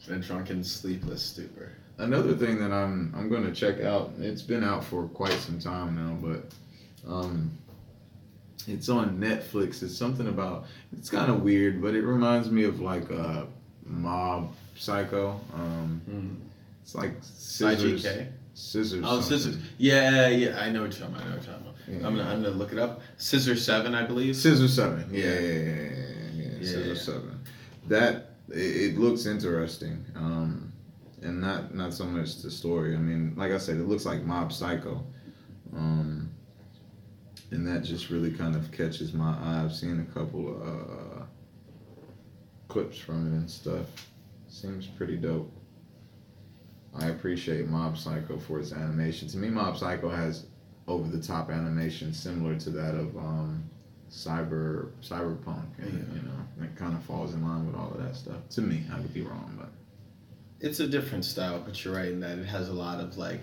in 0.09 0.15
a 0.15 0.19
drunken 0.19 0.65
sleepless 0.65 1.23
stupor. 1.23 1.73
Another 1.99 2.35
thing 2.35 2.59
that 2.59 2.73
I'm 2.73 3.15
I'm 3.17 3.29
going 3.29 3.45
to 3.45 3.53
check 3.53 3.81
out. 3.83 4.13
It's 4.19 4.43
been 4.43 4.65
out 4.65 4.83
for 4.85 5.07
quite 5.09 5.33
some 5.35 5.59
time 5.59 5.95
now, 5.95 6.17
but 6.21 7.11
um, 7.13 7.51
it's 8.67 8.89
on 8.89 9.19
Netflix. 9.19 9.83
It's 9.83 9.97
something 9.97 10.29
about. 10.29 10.67
It's 10.97 11.11
kind 11.11 11.31
of 11.31 11.43
weird, 11.43 11.83
but 11.83 11.95
it 11.95 12.03
reminds 12.03 12.51
me 12.51 12.65
of 12.65 12.81
like 12.81 13.11
a 13.11 13.47
mob 13.85 14.53
psycho. 14.77 15.41
Um, 15.55 16.01
Mm. 16.11 16.37
it's 16.83 16.95
like 16.95 17.13
scissors. 17.21 18.05
IGK. 18.05 18.27
Scissors. 18.55 19.03
Oh, 19.05 19.21
something. 19.21 19.39
scissors. 19.39 19.57
Yeah, 19.79 20.29
yeah, 20.29 20.59
I 20.61 20.71
know 20.71 20.83
what 20.83 20.99
you're 20.99 21.07
talking 21.09 21.15
about. 21.17 21.27
I 21.27 21.31
know 21.31 21.37
what 21.37 21.45
you're 21.47 21.55
talking 21.55 21.67
about. 21.69 21.79
Yeah. 21.89 22.07
I'm, 22.07 22.17
gonna, 22.17 22.31
I'm 22.31 22.43
gonna 22.43 22.55
look 22.55 22.73
it 22.73 22.79
up. 22.79 23.01
Scissor 23.17 23.57
Seven, 23.57 23.95
I 23.95 24.05
believe. 24.05 24.35
Scissor 24.37 24.69
Seven. 24.69 25.09
Yeah, 25.13 25.25
Yeah. 25.25 25.31
yeah, 25.41 25.41
yeah, 25.41 25.91
yeah, 26.35 26.49
yeah, 26.61 26.65
Scissor. 26.67 26.95
Seven. 26.97 27.41
That 27.89 28.31
it, 28.49 28.99
looks 28.99 29.27
interesting, 29.27 30.05
um, 30.15 30.73
and 31.23 31.41
not 31.41 31.75
not 31.75 31.93
so 31.93 32.05
much 32.05 32.43
the 32.43 32.51
story. 32.51 32.95
I 32.95 32.99
mean, 32.99 33.35
like 33.37 33.53
I 33.53 33.59
said, 33.59 33.77
it 33.77 33.89
looks 33.89 34.05
like 34.07 34.23
Mob 34.23 34.53
Psycho, 34.53 35.05
um, 35.75 36.31
and 37.51 37.67
that 37.67 37.83
just 37.83 38.11
really 38.11 38.33
kind 38.33 38.55
of 38.57 38.71
catches 38.73 39.13
my 39.13 39.37
eye. 39.39 39.63
I've 39.65 39.75
seen 39.75 40.01
a 40.01 40.15
couple 40.15 40.63
uh, 40.63 41.25
clips 42.69 42.99
from 42.99 43.27
it 43.27 43.37
and 43.37 43.51
stuff. 43.51 43.87
Seems 44.49 44.87
pretty 44.87 45.17
dope. 45.17 45.51
I 46.95 47.07
appreciate 47.09 47.69
Mob 47.69 47.97
Psycho 47.97 48.39
for 48.39 48.61
its 48.61 48.73
animation. 48.73 49.29
To 49.29 49.39
me, 49.39 49.49
Mob 49.49 49.79
Psycho 49.79 50.11
has 50.11 50.47
over 50.89 51.09
the 51.09 51.23
top 51.23 51.51
animation 51.51 52.13
similar 52.13 52.57
to 52.59 52.71
that 52.71 52.95
of 52.95 53.17
um, 53.17 53.63
cyber 54.13 54.91
cyberpunk, 55.03 55.65
and 55.79 55.93
Yeah. 55.93 56.15
you 56.21 56.23
know, 56.29 56.65
it 56.65 56.77
kind 56.77 56.95
of 56.95 57.03
falls 57.05 57.33
in 57.35 57.43
line 57.43 57.67
with 57.67 57.75
all 57.75 57.91
of 57.93 58.03
that 58.03 58.15
stuff. 58.15 58.47
To 58.51 58.61
me, 58.61 58.85
I 58.93 59.01
could 59.01 59.15
be 59.15 59.23
wrong, 59.23 59.55
but 59.59 59.71
It's 60.61 60.79
a 60.79 60.87
different 60.87 61.25
style, 61.25 61.61
but 61.67 61.85
you're 61.85 61.93
right 61.95 62.13
in 62.13 62.21
that 62.21 62.39
it 62.39 62.45
has 62.47 62.69
a 62.69 62.73
lot 62.73 63.01
of 63.01 63.17
like. 63.17 63.41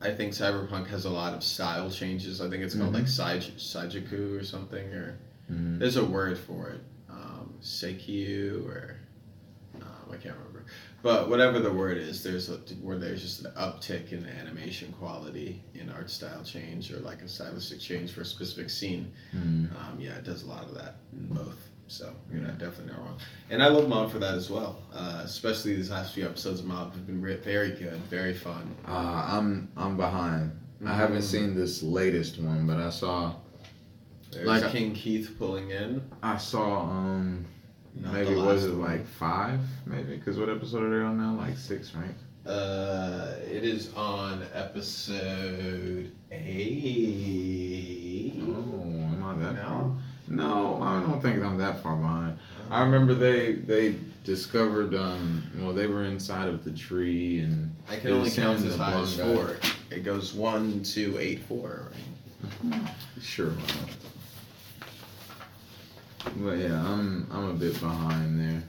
I 0.00 0.12
think 0.12 0.32
Cyberpunk 0.32 0.86
has 0.86 1.04
a 1.04 1.10
lot 1.10 1.34
of 1.34 1.42
style 1.42 1.90
changes. 1.90 2.40
I 2.40 2.48
think 2.48 2.62
it's 2.62 2.74
called 2.74 2.90
Mhm. 2.92 2.94
like 2.94 3.04
Saij- 3.06 3.56
Saijiku 3.58 4.38
or 4.40 4.44
something, 4.44 4.86
or 4.94 5.18
mm, 5.50 5.78
there's 5.80 5.96
a 5.96 6.04
word 6.04 6.38
for 6.38 6.70
it, 6.70 6.80
um, 7.08 7.54
or 8.66 8.96
um, 9.82 10.10
I 10.12 10.16
can't 10.16 10.36
remember. 10.36 10.49
But 11.02 11.30
whatever 11.30 11.58
the 11.60 11.72
word 11.72 11.96
is, 11.96 12.22
there's 12.22 12.50
a, 12.50 12.56
where 12.82 12.98
there's 12.98 13.22
just 13.22 13.44
an 13.44 13.52
uptick 13.52 14.12
in 14.12 14.26
animation 14.26 14.92
quality, 14.98 15.62
in 15.74 15.88
art 15.90 16.10
style 16.10 16.42
change, 16.44 16.92
or 16.92 16.98
like 16.98 17.22
a 17.22 17.28
stylistic 17.28 17.80
change 17.80 18.12
for 18.12 18.20
a 18.20 18.24
specific 18.24 18.68
scene. 18.68 19.10
mm, 19.34 19.70
Um, 19.76 19.98
yeah, 19.98 20.12
it 20.16 20.24
does 20.24 20.42
a 20.42 20.46
lot 20.46 20.64
of 20.64 20.74
that 20.74 20.96
in 21.12 21.26
both. 21.28 21.56
So 21.88 22.12
you're 22.30 22.42
not 22.42 22.58
definitely 22.58 22.92
not 22.92 22.98
wrong. 23.04 23.18
And 23.50 23.62
I 23.62 23.66
love 23.68 23.88
Mob 23.88 24.12
for 24.12 24.18
that 24.20 24.34
as 24.34 24.48
well. 24.50 24.78
Uh, 24.92 25.22
especially 25.24 25.74
these 25.74 25.90
last 25.90 26.14
few 26.14 26.24
episodes 26.24 26.60
of 26.60 26.66
Mob 26.66 26.92
have 26.92 27.06
been 27.06 27.20
re- 27.20 27.34
very 27.36 27.70
good, 27.72 27.96
very 28.08 28.34
fun. 28.34 28.74
uh, 28.86 29.26
I'm 29.28 29.68
I'm 29.76 29.96
behind. 29.96 30.52
I 30.86 30.94
haven't 30.94 31.18
Mm. 31.18 31.22
seen 31.34 31.54
this 31.54 31.82
latest 31.82 32.38
one, 32.40 32.66
but 32.66 32.76
I 32.78 32.90
saw 32.90 33.34
There's 34.32 34.46
Like- 34.46 34.70
King 34.70 34.94
Keith 34.94 35.34
pulling 35.38 35.70
in. 35.70 36.00
I 36.22 36.36
saw 36.36 36.82
um 36.82 37.44
Not 37.94 38.12
maybe 38.14 38.34
the 38.34 38.40
was 38.42 38.64
it 38.66 38.70
one. 38.74 38.82
like 38.82 39.06
five 39.06 39.60
maybe 39.86 40.16
because 40.16 40.38
what 40.38 40.48
episode 40.48 40.82
are 40.84 40.98
they 40.98 41.04
on 41.04 41.18
now 41.18 41.34
like 41.36 41.56
six 41.58 41.92
right 41.94 42.14
Uh, 42.46 43.34
it 43.50 43.64
is 43.64 43.92
on 43.94 44.42
episode 44.54 46.10
eight. 47.00 48.32
oh 48.42 48.82
am 48.82 49.24
I 49.24 49.34
that 49.44 49.54
No. 49.54 49.62
far 49.62 49.92
no 50.28 50.82
I 50.82 51.00
don't 51.00 51.20
think 51.20 51.42
I'm 51.42 51.58
that 51.58 51.82
far 51.82 51.96
behind 51.96 52.38
I 52.70 52.82
remember 52.82 53.14
they 53.14 53.52
they 53.54 53.96
discovered 54.24 54.94
um 54.94 55.42
well 55.58 55.72
they 55.72 55.86
were 55.86 56.04
inside 56.04 56.48
of 56.48 56.62
the 56.64 56.70
tree 56.70 57.40
and 57.40 57.74
I 57.88 57.96
can 57.96 58.12
only 58.12 58.30
count 58.30 58.64
as 58.64 58.76
high 58.76 59.00
as 59.00 59.16
four. 59.18 59.56
It 59.90 60.04
goes 60.04 60.32
one, 60.34 60.84
two, 60.84 61.16
eight, 61.18 61.40
four. 61.40 61.90
Right? 62.62 62.80
sure 63.20 63.52
but 66.36 66.58
yeah 66.58 66.80
I'm 66.84 67.26
I'm 67.30 67.50
a 67.50 67.54
bit 67.54 67.78
behind 67.80 68.40
there 68.40 68.62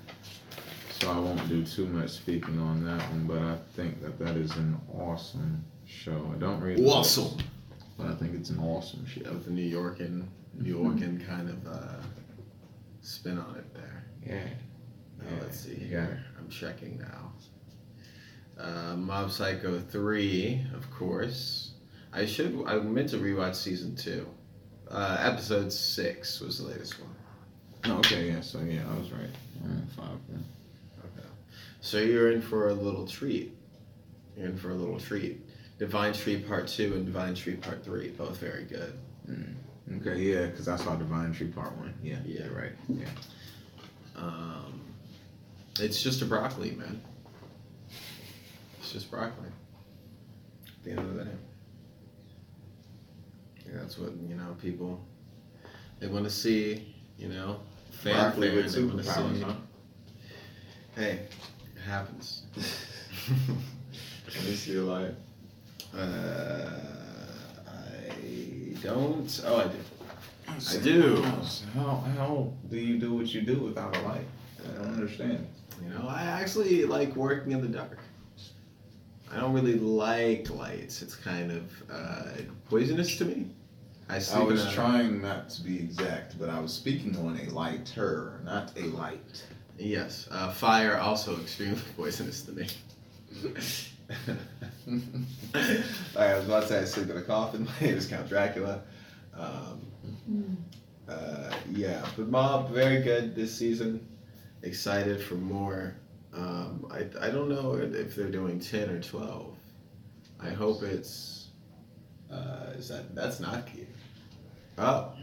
so 1.00 1.12
I 1.12 1.17
won't 1.20 1.48
do 1.50 1.63
too 1.65 1.86
much 1.88 2.12
speaking 2.12 2.60
on 2.60 2.84
that 2.86 3.01
one 3.10 3.25
but 3.27 3.39
I 3.39 3.58
think 3.75 4.01
that 4.01 4.17
that 4.20 4.36
is 4.38 4.51
an 4.55 4.79
awesome 4.93 5.63
show 5.86 6.31
I 6.34 6.38
don't 6.39 6.62
read 6.62 6.77
the 6.77 6.84
books, 6.84 7.17
Awesome. 7.17 7.38
but 7.98 8.08
I 8.08 8.15
think 8.15 8.36
it's 8.36 8.50
an 8.50 8.60
awesome 8.60 9.05
show 9.05 9.22
With 9.31 9.46
the 9.46 9.51
New 9.51 9.70
Yorkin, 9.77 10.25
New 10.60 10.75
Yorkin 10.77 11.25
kind 11.27 11.50
of 11.50 11.67
uh, 11.67 12.01
spin 13.01 13.38
on 13.38 13.55
it 13.55 13.74
there. 13.74 14.05
yeah 14.25 14.43
Now, 15.20 15.36
Yeah, 15.36 15.41
let's 15.41 15.60
see 15.60 15.75
here. 15.75 16.24
I'm 16.39 16.50
checking 16.50 17.00
now. 17.00 17.34
Uh, 18.58 18.96
Mob 18.96 19.31
Psycho 19.31 19.79
3, 19.79 20.67
of 20.75 20.89
course. 20.91 21.72
I 22.13 22.25
should. 22.25 22.62
I 22.67 22.75
meant 22.79 23.10
to 23.10 23.17
rewatch 23.17 23.55
season 23.55 23.96
two. 23.96 24.27
Uh, 24.89 25.17
episode 25.20 25.72
six 25.72 26.39
was 26.41 26.60
the 26.60 26.65
latest 26.67 27.00
one. 27.00 27.10
Oh, 27.86 27.98
okay, 28.00 28.30
yeah. 28.30 28.42
So 28.42 28.60
yeah, 28.62 28.82
I 28.90 28.98
was 29.00 29.12
right. 29.12 29.30
Five. 29.96 30.08
Yeah. 30.32 30.38
So 31.84 31.98
you're 31.98 32.32
in 32.32 32.42
for 32.42 32.70
a 32.70 32.74
little 32.74 33.08
treat. 33.08 33.56
You're 34.38 34.48
in 34.48 34.58
for 34.58 34.70
a 34.70 34.76
little 34.76 35.00
treat. 35.00 35.42
Divine 35.80 36.14
Tree 36.14 36.38
Part 36.40 36.68
Two 36.68 36.94
and 36.94 37.06
Divine 37.06 37.34
Tree 37.34 37.56
Part 37.56 37.84
Three, 37.84 38.10
both 38.10 38.38
very 38.38 38.66
good. 38.66 38.94
Mm. 39.28 39.56
Okay, 40.00 40.20
yeah, 40.20 40.46
because 40.46 40.68
I 40.68 40.76
saw 40.78 40.96
Divine 40.96 41.34
Tree 41.34 41.48
Part 41.48 41.76
One. 41.78 41.94
Yeah, 42.04 42.18
Yeah. 42.26 42.48
right. 42.50 42.72
Yeah. 42.88 43.08
Um, 44.16 44.80
it's 45.80 46.02
just 46.04 46.22
a 46.22 46.26
broccoli, 46.26 46.72
man. 46.72 47.02
It's 48.80 48.92
just 48.92 49.10
broccoli. 49.10 49.48
At 50.68 50.84
the 50.84 50.92
end 50.92 51.00
of 51.00 51.16
the 51.16 51.24
day. 51.26 51.32
Yeah, 53.66 53.80
that's 53.82 53.98
what 53.98 54.12
you 54.30 54.36
know. 54.36 54.56
People 54.62 55.04
they 56.00 56.08
want 56.08 56.26
to 56.26 56.32
see. 56.32 56.96
You 57.18 57.30
know, 57.30 57.60
fanfare. 57.91 58.55
with 58.55 58.74
They 58.74 58.83
want 58.83 59.03
to 59.03 59.10
superpowers, 59.10 59.38
see. 59.38 59.41
huh? 59.43 59.53
Hey, 60.95 61.12
it 61.75 61.81
happens. 61.86 62.43
Let 63.27 64.43
me 64.45 64.53
see 64.55 64.77
a 64.77 64.81
light. 64.83 65.15
uh, 65.98 66.69
I 67.67 68.74
don't. 68.81 69.41
Oh, 69.45 69.57
I 69.57 69.67
do. 69.67 69.77
I 70.48 70.77
do. 70.83 71.24
How 71.75 72.03
how 72.17 72.53
do 72.69 72.77
you 72.77 72.98
do 73.00 73.13
what 73.13 73.27
you 73.33 73.41
do 73.41 73.55
without 73.60 73.95
a 73.98 74.01
light? 74.01 74.25
I 74.63 74.77
don't 74.77 74.93
understand. 74.93 75.48
You 75.83 75.89
know, 75.89 76.07
I 76.07 76.24
actually 76.24 76.86
like 76.86 77.15
working 77.15 77.51
in 77.53 77.62
the 77.62 77.67
dark. 77.67 77.98
I 79.33 79.39
don't 79.39 79.53
really 79.53 79.79
like 79.79 80.50
lights. 80.50 81.01
It's 81.01 81.15
kind 81.15 81.51
of 81.51 81.63
uh, 81.89 82.24
poisonous 82.69 83.15
to 83.17 83.25
me. 83.25 83.48
I 84.12 84.15
I 84.15 84.44
was 84.44 84.62
in 84.62 84.68
a- 84.68 84.72
trying 84.74 85.22
not 85.22 85.50
to 85.51 85.62
be 85.63 85.77
exact, 85.80 86.38
but 86.38 86.50
I 86.50 86.60
was 86.60 86.74
speaking 86.74 87.15
on 87.18 87.39
a 87.39 87.50
lighter, 87.51 88.41
not 88.44 88.77
a 88.77 88.84
light. 88.88 89.44
Yes, 89.77 90.27
uh, 90.32 90.51
fire 90.51 90.98
also 90.98 91.39
extremely 91.39 91.80
poisonous 91.98 92.41
to 92.44 92.51
me. 92.51 92.68
I 96.18 96.36
was 96.36 96.46
about 96.46 96.63
to 96.63 96.68
say 96.68 96.80
I 96.80 96.84
sleep 96.84 97.10
in 97.10 97.18
a 97.18 97.22
coffin. 97.22 97.65
My 97.82 97.88
name 97.88 97.98
is 97.98 98.06
Count 98.08 98.27
Dracula. 98.27 98.82
Um, 99.34 100.58
uh, 101.08 101.51
yeah, 101.72 102.06
but 102.18 102.27
Mob 102.27 102.70
very 102.72 103.01
good 103.01 103.34
this 103.34 103.56
season. 103.58 104.06
Excited 104.63 105.22
for 105.24 105.36
more. 105.36 105.96
Um, 106.34 106.86
I 106.91 107.08
I 107.25 107.30
don't 107.30 107.48
know 107.50 107.75
if 107.75 108.15
they're 108.15 108.30
doing 108.30 108.60
ten 108.60 108.89
or 108.89 109.00
twelve. 109.01 109.56
I 110.39 110.50
hope 110.50 110.84
it's. 110.84 111.48
Uh, 112.32 112.72
is 112.77 112.88
that 112.89 113.15
that's 113.15 113.39
not 113.39 113.65
key? 113.65 113.88
Oh. 114.78 115.13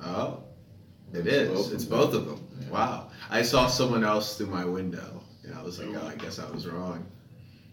Oh. 0.00 0.40
It 1.12 1.26
It's 1.26 1.48
both 1.50 1.72
It's 1.72 1.84
both 1.84 2.14
of 2.14 2.26
them. 2.26 2.46
Yeah. 2.60 2.68
Wow. 2.70 3.10
I 3.30 3.42
saw 3.42 3.66
someone 3.66 4.04
else 4.04 4.36
through 4.36 4.48
my 4.48 4.64
window, 4.64 5.22
and 5.44 5.54
I 5.54 5.62
was 5.62 5.78
like, 5.78 5.88
oh, 5.96 6.06
I 6.06 6.14
guess 6.16 6.38
I 6.38 6.50
was 6.50 6.66
wrong. 6.66 7.04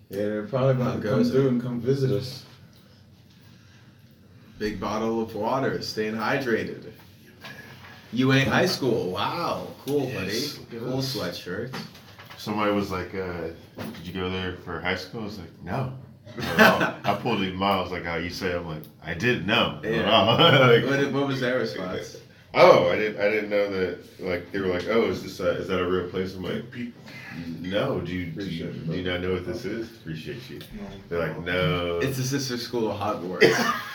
Yeah, 0.09 0.17
they're 0.23 0.47
probably 0.47 0.75
How 0.83 0.89
about 0.91 0.95
to 0.97 0.99
goes 1.01 1.11
come 1.11 1.21
it? 1.21 1.31
through 1.41 1.49
and 1.49 1.61
come 1.61 1.81
visit 1.81 2.11
us. 2.11 2.45
Big 4.57 4.79
bottle 4.79 5.21
of 5.21 5.35
water, 5.35 5.81
staying 5.81 6.15
hydrated. 6.15 6.91
UA 8.13 8.41
High 8.45 8.65
School. 8.67 9.11
Wow. 9.11 9.67
Cool, 9.85 10.05
Yes, 10.07 10.57
buddy. 10.57 10.79
Cool 10.79 10.99
sweatshirt. 10.99 11.75
Somebody 12.37 12.71
was 12.71 12.91
like, 12.91 13.13
uh, 13.15 13.47
"Did 13.77 14.05
you 14.07 14.13
go 14.13 14.29
there 14.29 14.55
for 14.63 14.79
high 14.79 14.95
school?" 14.95 15.21
I 15.21 15.25
was 15.25 15.39
like, 15.39 15.63
"No." 15.63 15.93
I 16.37 16.95
I 17.03 17.13
pulled 17.15 17.41
these 17.41 17.53
miles 17.53 17.91
like 17.91 18.03
how 18.03 18.15
you 18.15 18.29
say. 18.29 18.55
I'm 18.55 18.67
like, 18.67 18.83
I 19.03 19.13
didn't 19.13 19.45
know. 19.45 19.79
Yeah. 19.83 20.05
Like, 20.67 20.85
What, 20.85 21.11
what 21.13 21.27
was 21.27 21.39
their 21.41 21.59
response? 21.59 22.17
oh, 22.53 22.89
I 22.89 22.95
didn't. 22.95 23.19
I 23.21 23.29
didn't 23.29 23.49
know 23.49 23.69
that. 23.69 23.99
Like 24.19 24.51
they 24.51 24.59
were 24.59 24.67
like, 24.67 24.87
"Oh, 24.87 25.09
is 25.09 25.23
this? 25.23 25.39
A, 25.39 25.51
is 25.57 25.67
that 25.67 25.79
a 25.81 25.89
real 25.89 26.09
place?" 26.09 26.35
I'm 26.35 26.43
like, 26.43 26.63
"No. 27.59 27.99
Do 28.01 28.11
you 28.13 28.25
do 28.27 28.45
you, 28.45 28.67
do 28.71 28.93
you 28.95 29.03
not 29.03 29.21
know 29.21 29.33
what 29.33 29.45
this 29.45 29.65
is?" 29.65 29.89
Appreciate 29.97 30.49
you. 30.49 30.59
They're 31.09 31.19
like, 31.19 31.39
"No." 31.43 31.99
It's 31.99 32.17
a 32.17 32.23
sister 32.23 32.57
school 32.57 32.89
of 32.91 32.97
Hogwarts. 32.99 33.43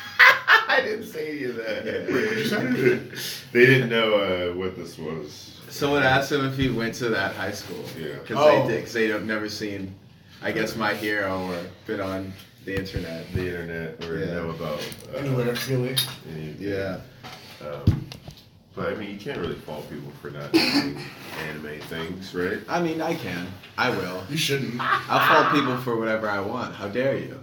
I 0.68 0.82
didn't 0.84 1.06
say 1.06 1.30
any 1.30 1.44
of 1.44 1.56
that. 1.56 1.84
Yeah. 1.84 1.92
Wait, 2.14 2.26
what'd 2.26 2.38
you 2.38 2.44
say? 2.46 3.00
they 3.52 3.66
didn't 3.66 3.88
know 3.90 4.14
uh, 4.14 4.54
what 4.56 4.76
this 4.76 4.98
was. 4.98 5.58
Someone 5.68 6.02
asked 6.02 6.30
him 6.30 6.44
if 6.46 6.56
he 6.56 6.68
went 6.68 6.94
to 6.96 7.08
that 7.10 7.34
high 7.34 7.50
school. 7.52 7.82
Yeah. 7.98 8.14
Because 8.22 8.36
Oh. 8.38 8.62
they 8.66 8.68
did, 8.74 8.76
because 8.80 8.92
they 8.92 9.08
have 9.08 9.24
never 9.24 9.48
seen, 9.48 9.94
I 10.42 10.52
guess, 10.52 10.76
My 10.76 10.94
Hero 10.94 11.46
or 11.50 11.58
been 11.86 12.00
on 12.00 12.32
the 12.64 12.76
internet. 12.78 13.26
The 13.34 13.46
internet 13.46 14.04
or 14.04 14.18
Yeah. 14.18 14.26
know 14.34 14.50
about. 14.50 14.80
Uh, 15.14 15.18
Anywhere, 15.18 15.54
really. 15.68 15.96
any- 16.32 16.54
Yeah. 16.58 16.98
Um, 17.60 18.06
but 18.74 18.92
I 18.92 18.94
mean, 18.94 19.10
you 19.10 19.18
can't 19.18 19.38
really 19.38 19.56
fault 19.56 19.90
people 19.90 20.10
for 20.22 20.30
not 20.30 20.52
doing 20.52 20.98
anime 21.48 21.80
things, 21.88 22.34
right? 22.34 22.58
I 22.68 22.80
mean, 22.80 23.02
I 23.02 23.14
can. 23.14 23.48
I 23.76 23.90
will. 23.90 24.22
You 24.30 24.36
shouldn't. 24.38 24.74
I'll 24.80 25.26
fault 25.28 25.52
people 25.54 25.76
for 25.78 25.96
whatever 25.98 26.28
I 26.28 26.40
want. 26.40 26.74
How 26.74 26.88
dare 26.88 27.16
you? 27.18 27.38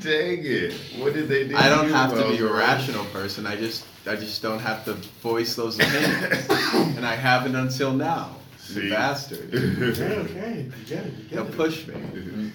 Dang 0.00 0.40
it! 0.44 0.74
What 0.98 1.14
did 1.14 1.28
they 1.28 1.48
do? 1.48 1.56
I 1.56 1.68
don't 1.70 1.86
you 1.88 1.94
have 1.94 2.10
to 2.12 2.16
be 2.28 2.34
a 2.34 2.36
you 2.36 2.52
rational 2.52 3.04
person. 3.06 3.46
I 3.46 3.56
just, 3.56 3.84
I 4.06 4.16
just 4.16 4.42
don't 4.42 4.58
have 4.58 4.84
to 4.86 4.94
voice 5.22 5.54
those 5.54 5.76
opinions, 5.78 6.46
and 6.96 7.06
I 7.06 7.14
haven't 7.14 7.56
until 7.56 7.92
now. 7.94 8.35
You 8.68 8.82
See? 8.82 8.90
bastard! 8.90 9.54
Okay, 9.54 10.04
okay. 10.16 10.66
You 10.78 10.84
get 10.86 11.06
it. 11.06 11.12
You 11.18 11.24
get 11.24 11.36
Don't 11.36 11.48
it. 11.48 11.56
push 11.56 11.86
me. 11.86 12.52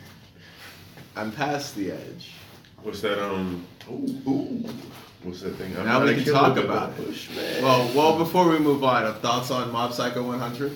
I'm 1.16 1.32
past 1.32 1.76
the 1.76 1.92
edge. 1.92 2.32
What's 2.84 3.02
that? 3.02 3.24
Um. 3.24 3.66
Ooh, 3.90 4.30
ooh. 4.30 4.66
What's 5.24 5.42
that 5.42 5.52
thing? 5.56 5.76
I'm 5.78 5.86
Now 5.86 6.04
we 6.04 6.16
can 6.16 6.34
talk 6.34 6.58
about 6.58 6.98
a 6.98 7.02
it. 7.02 7.06
Push. 7.06 7.30
Well, 7.62 7.92
well, 7.96 8.18
before 8.18 8.50
we 8.50 8.58
move 8.58 8.84
on, 8.84 9.04
uh, 9.04 9.14
thoughts 9.14 9.52
on 9.52 9.72
Mob 9.72 9.94
Psycho 9.94 10.24
100, 10.24 10.72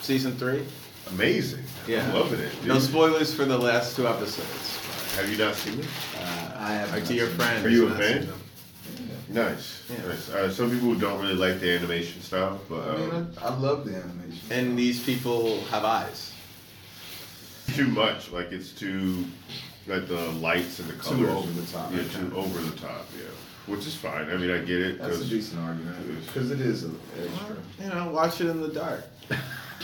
season 0.00 0.32
three? 0.36 0.62
amazing. 1.10 1.62
Yeah. 1.88 2.06
I'm 2.06 2.14
loving 2.14 2.38
it. 2.40 2.52
Dude. 2.60 2.68
No 2.68 2.78
spoilers 2.78 3.34
for 3.34 3.44
the 3.44 3.58
last 3.58 3.96
two 3.96 4.06
episodes. 4.06 4.78
Have 5.16 5.28
you 5.28 5.36
not 5.36 5.56
seen 5.56 5.80
it? 5.80 5.86
Uh, 6.16 6.52
I 6.58 6.72
have 6.74 6.94
or 6.94 6.98
not 7.00 7.06
to 7.08 7.14
your 7.14 7.26
friends. 7.28 7.64
Are 7.66 7.68
you 7.68 7.86
a 7.86 7.88
not 7.90 7.98
fan? 7.98 8.28
Seen 9.26 9.34
them. 9.34 9.52
Nice. 9.52 9.82
Yeah. 9.90 10.08
Nice. 10.08 10.28
Uh, 10.30 10.50
some 10.50 10.70
people 10.70 10.94
don't 10.94 11.20
really 11.20 11.34
like 11.34 11.60
the 11.60 11.70
animation 11.74 12.20
style, 12.22 12.60
but 12.68 12.88
I 12.88 12.96
mean, 12.96 13.10
um, 13.10 13.32
I, 13.40 13.46
I 13.48 13.54
love 13.54 13.84
the 13.84 13.96
animation. 13.96 14.40
And 14.50 14.78
these 14.78 15.02
people 15.02 15.60
have 15.64 15.84
eyes. 15.84 16.32
too 17.74 17.86
much. 17.88 18.30
Like 18.30 18.52
it's 18.52 18.72
too, 18.72 19.24
like 19.86 20.08
the 20.08 20.30
lights 20.32 20.80
and 20.80 20.88
the 20.88 20.94
colors. 20.94 21.20
Too 21.20 21.28
over 21.28 21.50
the 21.50 21.72
top. 21.72 21.92
Yeah, 21.92 22.02
too 22.04 22.36
over 22.36 22.60
the 22.60 22.76
top. 22.76 23.06
Yeah, 23.16 23.24
which 23.66 23.86
is 23.86 23.94
fine. 23.94 24.30
I 24.30 24.36
mean, 24.36 24.50
I 24.50 24.58
get 24.58 24.80
it 24.80 24.98
That's 24.98 25.16
a 25.16 25.18
because 25.18 25.30
decent 25.30 25.60
argument 25.62 26.26
because 26.26 26.50
it 26.50 26.60
is 26.60 26.84
an 26.84 26.98
extra. 27.20 27.56
You 27.80 27.88
know, 27.90 28.10
watch 28.12 28.40
it 28.40 28.48
in 28.48 28.60
the 28.60 28.68
dark. 28.68 29.04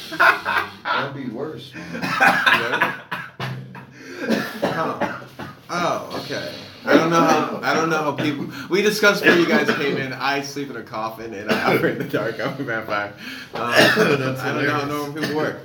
That'd 0.18 1.14
be 1.14 1.30
worse, 1.30 1.74
man. 1.74 3.00
Oh. 4.80 5.26
oh, 5.70 6.20
okay. 6.22 6.54
I 6.84 6.94
don't 6.94 7.10
know 7.10 7.20
how 7.20 7.60
I 7.62 7.74
don't 7.74 7.90
know 7.90 7.98
how 7.98 8.12
people. 8.12 8.48
We 8.70 8.82
discussed 8.82 9.24
where 9.24 9.38
you 9.38 9.46
guys 9.46 9.68
came 9.76 9.96
in. 9.96 10.12
I 10.12 10.42
sleep 10.42 10.70
in 10.70 10.76
a 10.76 10.82
coffin 10.82 11.34
and 11.34 11.50
I 11.50 11.74
operate 11.74 11.98
in 11.98 12.06
the 12.06 12.08
dark. 12.08 12.40
I'm 12.40 12.48
a 12.48 12.64
vampire. 12.64 13.12
Um, 13.54 13.62
I 13.64 13.94
don't 13.96 14.20
know 14.64 14.70
how 14.70 14.84
normal 14.86 15.20
people 15.20 15.36
work. 15.36 15.60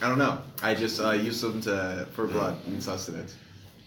I 0.00 0.08
don't 0.08 0.18
know. 0.18 0.38
I 0.62 0.74
just 0.74 1.00
uh, 1.00 1.10
use 1.10 1.40
them 1.40 1.60
to 1.62 2.06
for 2.12 2.26
blood 2.26 2.58
and 2.66 2.82
sustenance. 2.82 3.36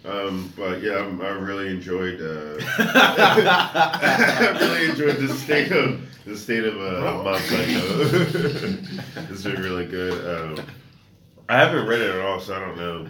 Um, 0.03 0.51
but 0.57 0.81
yeah, 0.81 0.97
I'm, 0.97 1.21
I 1.21 1.29
really 1.29 1.69
enjoyed. 1.69 2.19
Uh, 2.21 2.55
I 2.77 4.57
really 4.59 4.89
enjoyed 4.89 5.17
the 5.17 5.33
state 5.33 5.71
of 5.71 6.01
the 6.25 6.37
state 6.37 6.63
of 6.63 6.75
uh, 6.75 7.23
Mob 7.23 7.39
Psycho. 7.41 8.01
it's 9.31 9.43
been 9.43 9.61
really 9.61 9.85
good. 9.85 10.57
Um, 10.59 10.65
I 11.49 11.57
haven't 11.57 11.85
read 11.85 12.01
it 12.01 12.15
at 12.15 12.21
all, 12.21 12.39
so 12.39 12.55
I 12.55 12.59
don't 12.59 12.77
know. 12.77 13.07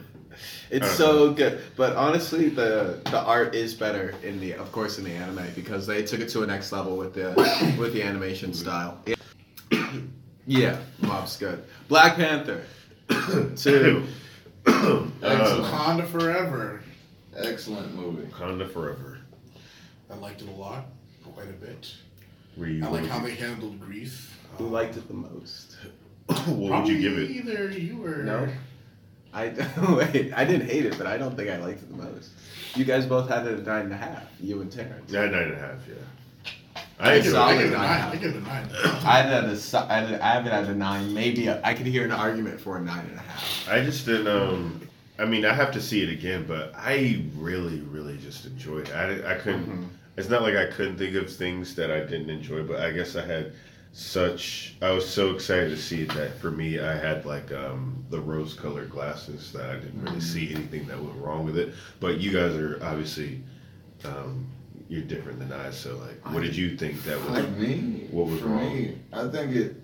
It's 0.70 0.90
so 0.92 1.34
good, 1.34 1.62
but 1.76 1.96
honestly, 1.96 2.50
the 2.50 3.02
the 3.06 3.22
art 3.22 3.54
is 3.54 3.74
better 3.74 4.16
in 4.24 4.40
the, 4.40 4.54
of 4.54 4.72
course, 4.72 4.98
in 4.98 5.04
the 5.04 5.12
anime 5.12 5.46
because 5.54 5.86
they 5.86 6.04
took 6.04 6.22
it 6.22 6.30
to 6.30 6.44
a 6.44 6.48
next 6.48 6.72
level 6.72 6.96
with 6.98 7.14
the 7.14 7.30
with 7.78 7.94
the 7.94 8.02
animation 8.04 8.54
style. 8.54 8.98
Yeah, 10.48 10.78
Mob's 11.02 11.38
good. 11.38 11.64
Black 11.88 12.16
Panther, 12.16 12.64
two. 13.56 14.08
uh, 14.66 15.06
Wakanda 15.22 16.08
forever. 16.08 16.82
Excellent 17.38 17.94
movie. 17.96 18.28
Wakanda 18.32 18.72
forever. 18.72 19.20
I 20.10 20.16
liked 20.16 20.42
it 20.42 20.50
a 20.50 20.52
lot, 20.52 20.86
quite 21.34 21.50
a 21.50 21.54
bit. 21.54 21.94
Were 22.58 22.68
you? 22.68 22.86
I 22.86 22.90
like 22.90 23.06
how 23.06 23.20
they 23.20 23.36
handled 23.36 23.80
grief. 23.80 24.38
Who 24.58 24.68
liked 24.68 24.98
it 24.98 25.08
the 25.08 25.14
most? 25.14 25.78
what 26.48 26.82
would 26.84 26.88
you 26.88 27.00
give 27.00 27.18
it? 27.18 27.32
Either 27.32 27.70
you 27.70 28.06
or 28.06 28.24
No. 28.24 28.48
I 29.34 29.48
wait. 29.96 30.34
I 30.34 30.44
didn't 30.46 30.68
hate 30.68 30.86
it, 30.86 30.98
but 30.98 31.08
I 31.08 31.18
don't 31.18 31.36
think 31.36 31.50
I 31.50 31.58
liked 31.58 31.82
it 31.82 31.90
the 31.90 32.04
most. 32.04 32.30
You 32.76 32.86
guys 32.86 33.06
both 33.06 33.30
had 33.30 33.46
it 33.48 33.60
at 33.60 33.66
nine 33.66 33.86
and 33.86 33.94
a 33.94 33.98
half. 33.98 34.24
You 34.40 34.62
and 34.62 34.72
Terrence. 34.72 35.12
Yeah, 35.12 35.26
nine 35.26 35.44
and 35.44 35.54
a 35.54 35.60
half. 35.60 35.80
Yeah. 35.88 35.96
I 37.00 37.12
I 37.12 37.14
enjoyed 37.16 37.32
saw 37.34 37.48
I 37.48 37.54
it. 37.54 37.58
give 37.58 37.66
it 37.66 37.74
a 37.74 37.76
Solid 37.76 37.88
nine. 37.88 38.00
nine. 38.00 38.12
I 38.12 38.16
give 38.16 38.36
it 38.36 38.38
a 38.38 38.42
nine. 38.42 38.70
I 39.06 39.18
had 39.22 39.26
it 39.26 39.34
at 39.34 39.74
a, 39.74 39.92
I 39.92 39.94
had 40.00 40.12
it- 40.12 40.22
I 40.22 40.28
have 40.34 40.46
it 40.46 40.52
at 40.52 40.64
a 40.66 40.76
nine. 40.76 41.14
Maybe 41.14 41.48
a, 41.48 41.62
I 41.64 41.74
could 41.74 41.86
hear 41.88 42.06
an 42.06 42.12
argument 42.12 42.60
for 42.60 42.78
a 42.78 42.82
nine 42.82 43.06
and 43.10 43.18
a 43.18 43.22
half. 43.22 43.70
I 43.70 43.82
just 43.84 44.06
didn't. 44.06 44.28
Um, 44.28 44.88
I 45.20 45.26
mean, 45.26 45.46
I 45.46 45.54
have 45.54 45.72
to 45.72 45.82
see 45.82 46.02
it 46.02 46.10
again, 46.10 46.46
but 46.48 46.74
I 46.76 47.26
really, 47.38 47.80
really 47.82 48.18
just 48.18 48.46
enjoyed 48.46 48.90
it. 48.90 48.94
I, 48.96 49.34
I 49.34 49.36
couldn't. 49.36 49.66
Mhm. 49.68 49.88
It's 50.18 50.30
not 50.30 50.42
like 50.42 50.56
I 50.56 50.66
couldn't 50.68 50.98
think 50.98 51.16
of 51.16 51.32
things 51.34 51.74
that 51.76 51.90
I 51.90 52.02
didn't 52.02 52.30
enjoy, 52.30 52.64
but 52.64 52.80
I 52.82 52.92
guess 52.92 53.16
I 53.16 53.26
had 53.26 53.54
such. 53.94 54.76
I 54.82 54.92
was 54.92 55.08
so 55.08 55.32
excited 55.32 55.70
to 55.70 55.78
see 55.78 56.04
it 56.04 56.10
that 56.14 56.38
for 56.40 56.52
me, 56.52 56.80
I 56.80 56.96
had 56.96 57.26
like 57.26 57.52
um, 57.52 58.06
the 58.10 58.20
rose-colored 58.20 58.90
glasses 58.90 59.52
that 59.54 59.70
I 59.70 59.74
didn't 59.76 60.02
really 60.04 60.22
see 60.22 60.54
anything 60.54 60.88
that 60.88 61.02
went 61.02 61.18
wrong 61.18 61.46
with 61.46 61.58
it. 61.58 61.74
But 62.00 62.20
you 62.20 62.32
guys 62.32 62.56
are 62.56 62.80
obviously. 62.84 63.42
Um, 64.04 64.48
you're 64.90 65.02
different 65.04 65.40
than 65.40 65.54
I, 65.54 65.72
so 65.72 65.96
like, 66.00 66.34
what 66.34 66.44
did 66.44 66.54
you 66.54 66.76
think 66.76 67.02
that 67.04 67.18
was? 67.24 67.46
For 67.46 67.52
me, 67.52 68.08
What 68.12 68.28
was 68.28 68.42
for 68.42 68.48
wrong? 68.48 68.76
me, 68.76 68.98
I 69.14 69.26
think 69.30 69.56
it 69.56 69.76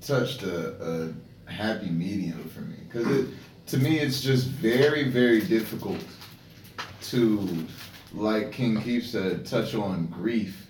touched 0.00 0.44
a, 0.44 1.10
a 1.48 1.50
happy 1.50 1.90
medium 1.90 2.48
for 2.48 2.60
me 2.60 2.76
because 2.88 3.08
it, 3.08 3.26
to 3.66 3.78
me, 3.78 3.98
it's 3.98 4.20
just 4.20 4.46
very, 4.46 5.08
very 5.08 5.40
difficult 5.40 5.98
to, 7.02 7.66
like 8.12 8.52
King 8.52 8.80
Keith 8.80 9.06
said, 9.06 9.44
touch 9.44 9.74
on 9.74 10.06
grief 10.06 10.68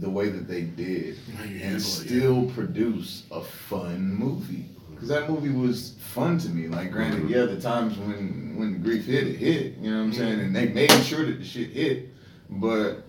the 0.00 0.10
way 0.10 0.28
that 0.28 0.46
they 0.46 0.62
did 0.62 1.16
How 1.36 1.44
you 1.44 1.58
handle 1.58 1.74
and 1.74 1.76
it, 1.76 1.80
still 1.80 2.50
produce 2.50 3.24
a 3.30 3.42
fun 3.42 4.14
movie. 4.14 4.66
Because 4.90 5.08
that 5.08 5.28
movie 5.30 5.50
was 5.50 5.94
fun 5.98 6.38
to 6.38 6.48
me. 6.48 6.68
Like, 6.68 6.90
granted, 6.90 7.24
Mhm. 7.24 7.30
yeah, 7.30 7.44
the 7.44 7.60
times 7.60 7.98
when 7.98 8.54
when 8.56 8.72
the 8.72 8.78
grief 8.78 9.04
hit, 9.04 9.26
it 9.26 9.36
hit. 9.36 9.76
You 9.80 9.90
know 9.90 9.98
what 9.98 10.04
I'm 10.04 10.12
saying? 10.14 10.40
And 10.40 10.56
they 10.56 10.68
made 10.68 10.90
sure 11.02 11.24
that 11.26 11.38
the 11.38 11.44
shit 11.44 11.70
hit. 11.70 12.08
But 12.48 13.04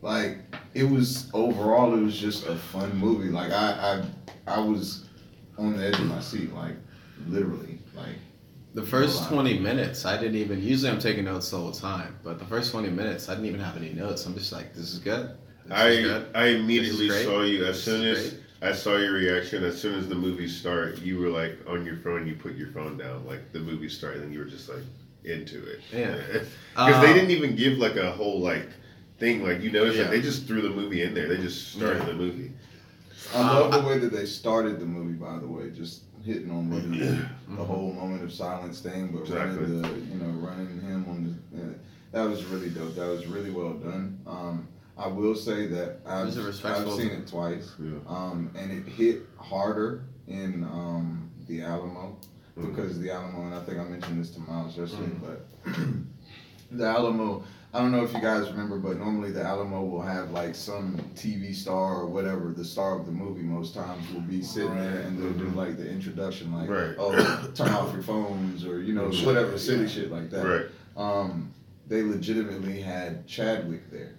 like, 0.00 0.38
it 0.74 0.84
was 0.84 1.28
overall, 1.34 1.92
it 1.94 2.00
was 2.00 2.18
just 2.18 2.46
a 2.46 2.54
fun 2.56 2.96
movie. 2.96 3.28
Like, 3.28 3.52
I 3.52 4.02
I 4.46 4.56
I 4.56 4.60
was 4.60 5.04
on 5.58 5.76
the 5.76 5.86
edge 5.86 5.98
of 5.98 6.06
my 6.06 6.20
seat, 6.20 6.54
like 6.54 6.76
literally, 7.28 7.78
like. 7.96 8.16
The 8.74 8.82
first 8.86 9.22
Wow. 9.22 9.28
20 9.42 9.58
minutes, 9.58 10.04
I 10.06 10.16
didn't 10.18 10.36
even. 10.36 10.62
Usually, 10.62 10.90
I'm 10.90 11.00
taking 11.00 11.24
notes 11.24 11.50
the 11.50 11.56
whole 11.56 11.72
time, 11.72 12.14
but 12.22 12.38
the 12.38 12.44
first 12.44 12.70
20 12.70 12.90
minutes, 12.90 13.28
I 13.28 13.34
didn't 13.34 13.46
even 13.46 13.60
have 13.60 13.76
any 13.76 13.92
notes. 13.92 14.24
I'm 14.26 14.34
just 14.34 14.52
like, 14.52 14.74
this 14.74 14.92
is 14.92 14.98
good. 15.00 15.30
This 15.68 15.98
is 15.98 16.24
I. 16.34 16.40
I 16.40 16.46
immediately 16.48 17.08
This 17.08 17.16
is 17.18 17.24
great. 17.24 17.34
saw 17.34 17.42
you 17.42 17.64
as 17.66 17.82
soon 17.82 18.04
as 18.04 18.30
great. 18.30 18.42
I 18.60 18.72
saw 18.72 18.96
your 18.96 19.12
reaction. 19.12 19.64
As 19.64 19.80
soon 19.80 19.94
as 19.98 20.08
the 20.08 20.14
movie 20.14 20.48
started, 20.48 20.98
you 21.00 21.18
were 21.18 21.28
like 21.28 21.58
on 21.68 21.84
your 21.84 21.96
phone. 21.96 22.26
You 22.26 22.34
put 22.34 22.54
your 22.56 22.68
phone 22.68 22.96
down, 22.96 23.26
like 23.26 23.52
the 23.52 23.60
movie 23.60 23.88
started, 23.88 24.22
and 24.22 24.32
you 24.32 24.40
were 24.40 24.44
just 24.46 24.68
like 24.68 24.82
into 25.24 25.64
it. 25.66 25.80
Yeah. 25.92 26.16
because 26.32 26.46
Uh, 26.76 27.00
they 27.02 27.12
didn't 27.12 27.30
even 27.30 27.54
give 27.56 27.78
like 27.78 27.96
a 27.96 28.10
whole 28.10 28.40
like 28.40 28.68
thing. 29.18 29.44
Like 29.44 29.60
you 29.62 29.70
noticed, 29.70 29.96
Yeah. 29.96 30.02
like 30.04 30.10
they 30.12 30.22
just 30.22 30.46
threw 30.46 30.62
the 30.62 30.70
movie 30.70 31.02
in 31.02 31.14
there. 31.14 31.28
They 31.28 31.36
just 31.38 31.72
started 31.72 32.00
Yeah. 32.00 32.06
the 32.06 32.14
movie. 32.14 32.52
I 33.34 33.40
love 33.42 33.74
Um, 33.74 33.82
the 33.82 33.88
way 33.88 33.98
that 33.98 34.12
they 34.12 34.24
started 34.26 34.80
the 34.80 34.86
movie. 34.86 35.12
By 35.14 35.38
the 35.38 35.46
way, 35.46 35.70
just 35.70 36.02
hitting 36.24 36.50
on 36.50 36.70
literally 36.70 36.98
the 36.98 37.28
Mhm. 37.52 37.66
whole 37.66 37.92
moment 37.92 38.22
of 38.24 38.32
silence 38.32 38.80
thing, 38.80 39.08
but 39.12 39.20
Exactly. 39.22 39.58
running 39.64 39.82
the 39.82 39.88
you 39.88 40.20
know 40.20 40.30
running 40.40 40.80
him 40.80 41.04
on 41.08 41.24
the. 41.52 41.58
Yeah, 41.58 41.64
that 42.12 42.28
was 42.28 42.44
really 42.46 42.70
dope. 42.70 42.96
That 42.96 43.08
was 43.08 43.26
really 43.26 43.50
well 43.50 43.74
done. 43.74 44.18
Um, 44.26 44.66
I 44.98 45.06
will 45.06 45.34
say 45.34 45.66
that 45.68 46.00
I've, 46.04 46.26
was 46.26 46.36
a 46.36 46.40
I've 46.40 46.46
respectful- 46.46 46.96
seen 46.98 47.10
it 47.10 47.26
twice, 47.28 47.72
Yeah. 47.78 47.90
um, 48.08 48.50
and 48.56 48.72
it 48.72 48.84
hit 48.90 49.22
harder 49.38 50.02
in 50.26 50.64
um, 50.64 51.30
the 51.46 51.62
Alamo 51.62 52.16
Mhm. 52.58 52.66
because 52.74 52.98
the 52.98 53.10
Alamo, 53.10 53.44
and 53.46 53.54
I 53.54 53.60
think 53.60 53.78
I 53.78 53.84
mentioned 53.84 54.20
this 54.20 54.30
to 54.32 54.40
Miles 54.40 54.76
yesterday, 54.76 55.12
Mhm. 55.12 55.20
but 55.64 55.74
the 56.72 56.84
Alamo. 56.86 57.44
I 57.72 57.80
don't 57.82 57.92
know 57.92 58.02
if 58.02 58.14
you 58.14 58.20
guys 58.22 58.50
remember, 58.50 58.78
but 58.78 58.98
normally 58.98 59.30
the 59.30 59.42
Alamo 59.42 59.84
will 59.84 60.00
have 60.00 60.30
like 60.30 60.54
some 60.54 60.96
TV 61.14 61.52
star 61.54 61.96
or 62.00 62.06
whatever, 62.06 62.50
the 62.50 62.64
star 62.64 62.98
of 62.98 63.04
the 63.04 63.12
movie 63.12 63.42
most 63.42 63.74
times 63.74 64.10
will 64.12 64.22
be 64.22 64.40
sitting 64.42 64.74
there 64.74 65.02
and 65.02 65.18
they'll 65.22 65.34
do 65.34 65.50
like 65.54 65.76
the 65.76 65.86
introduction, 65.88 66.50
like, 66.52 66.68
Right. 66.70 66.94
oh, 66.98 67.12
turn 67.54 67.68
off 67.68 67.92
your 67.92 68.02
phones 68.02 68.64
or, 68.64 68.80
you 68.80 68.94
know, 68.94 69.10
whatever, 69.10 69.58
silly 69.58 69.86
shit 69.86 70.10
like 70.10 70.30
that. 70.30 70.44
Right. 70.46 70.66
Um, 70.96 71.50
they 71.86 72.02
legitimately 72.02 72.80
had 72.80 73.26
Chadwick 73.26 73.90
there. 73.90 74.14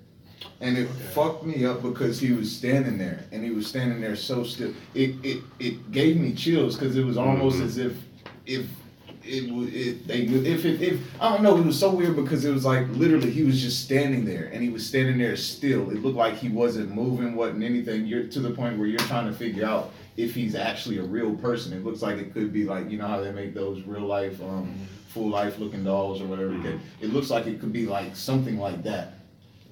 And 0.61 0.77
it 0.77 0.83
Okay. 0.87 0.91
fucked 1.13 1.45
me 1.45 1.65
up 1.65 1.81
because 1.81 2.19
he 2.19 2.31
was 2.33 2.51
standing 2.51 2.97
there 2.97 3.25
and 3.31 3.43
he 3.43 3.51
was 3.51 3.67
standing 3.67 4.01
there 4.01 4.15
so 4.15 4.43
still. 4.43 4.71
It 4.93 5.15
it, 5.23 5.37
it 5.59 5.91
gave 5.91 6.17
me 6.19 6.33
chills 6.33 6.75
because 6.77 6.95
it 6.97 7.05
was 7.05 7.17
almost 7.17 7.57
Mhm. 7.59 7.65
as 7.65 7.77
if 7.77 7.93
if 8.45 8.65
it 9.25 9.51
would 9.51 9.73
it 9.73 10.07
they 10.07 10.25
knew 10.25 10.41
if 10.43 10.65
it 10.65 10.81
if 10.81 10.99
I 11.21 11.29
don't 11.29 11.43
know 11.43 11.57
it 11.57 11.65
was 11.65 11.77
so 11.77 11.93
weird 11.93 12.15
because 12.15 12.45
it 12.45 12.51
was 12.53 12.65
like 12.65 12.85
literally 12.95 13.29
he 13.29 13.43
was 13.43 13.61
just 13.61 13.83
standing 13.83 14.25
there 14.25 14.49
and 14.53 14.63
he 14.63 14.69
was 14.69 14.85
standing 14.85 15.17
there 15.17 15.35
still. 15.35 15.89
It 15.91 16.01
looked 16.03 16.17
like 16.17 16.35
he 16.35 16.49
wasn't 16.49 16.93
moving, 16.95 17.35
wasn't 17.35 17.63
anything. 17.63 18.05
You're 18.05 18.23
to 18.23 18.39
the 18.39 18.51
point 18.51 18.77
where 18.77 18.87
you're 18.87 18.99
trying 19.01 19.27
to 19.27 19.33
figure 19.33 19.65
out 19.65 19.91
if 20.17 20.33
he's 20.35 20.55
actually 20.55 20.97
a 20.97 21.03
real 21.03 21.33
person. 21.35 21.73
It 21.73 21.83
looks 21.85 22.01
like 22.01 22.17
it 22.17 22.33
could 22.33 22.51
be 22.51 22.65
like 22.65 22.89
you 22.89 22.97
know 22.97 23.07
how 23.07 23.21
they 23.21 23.31
make 23.31 23.53
those 23.53 23.81
real 23.85 24.05
life 24.07 24.41
um 24.41 24.73
full 25.09 25.29
life 25.29 25.57
looking 25.59 25.83
dolls 25.83 26.21
or 26.21 26.25
whatever. 26.25 26.51
Mhm. 26.51 26.79
It 27.01 27.13
looks 27.13 27.29
like 27.29 27.47
it 27.47 27.59
could 27.59 27.73
be 27.73 27.85
like 27.85 28.15
something 28.15 28.57
like 28.59 28.83
that. 28.83 29.18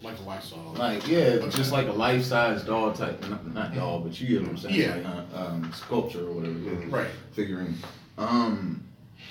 Like 0.02 0.20
a 0.20 0.22
Lysol. 0.22 0.76
Like 0.78 1.08
yeah, 1.08 1.38
just 1.48 1.72
like 1.72 1.88
a 1.88 1.92
life 1.92 2.24
size 2.24 2.64
doll 2.64 2.94
type, 2.94 3.20
not, 3.30 3.54
not 3.54 3.74
doll, 3.74 4.00
but 4.00 4.20
you 4.22 4.28
get 4.28 4.42
what 4.42 4.52
I'm 4.52 4.58
saying. 4.58 4.76
Yeah. 4.76 4.96
Like, 4.96 5.06
uh, 5.34 5.46
um, 5.46 5.72
sculpture 5.74 6.28
or 6.28 6.34
whatever. 6.34 6.54
Right. 6.88 7.10
figurine. 7.32 7.76
Um, 8.18 8.84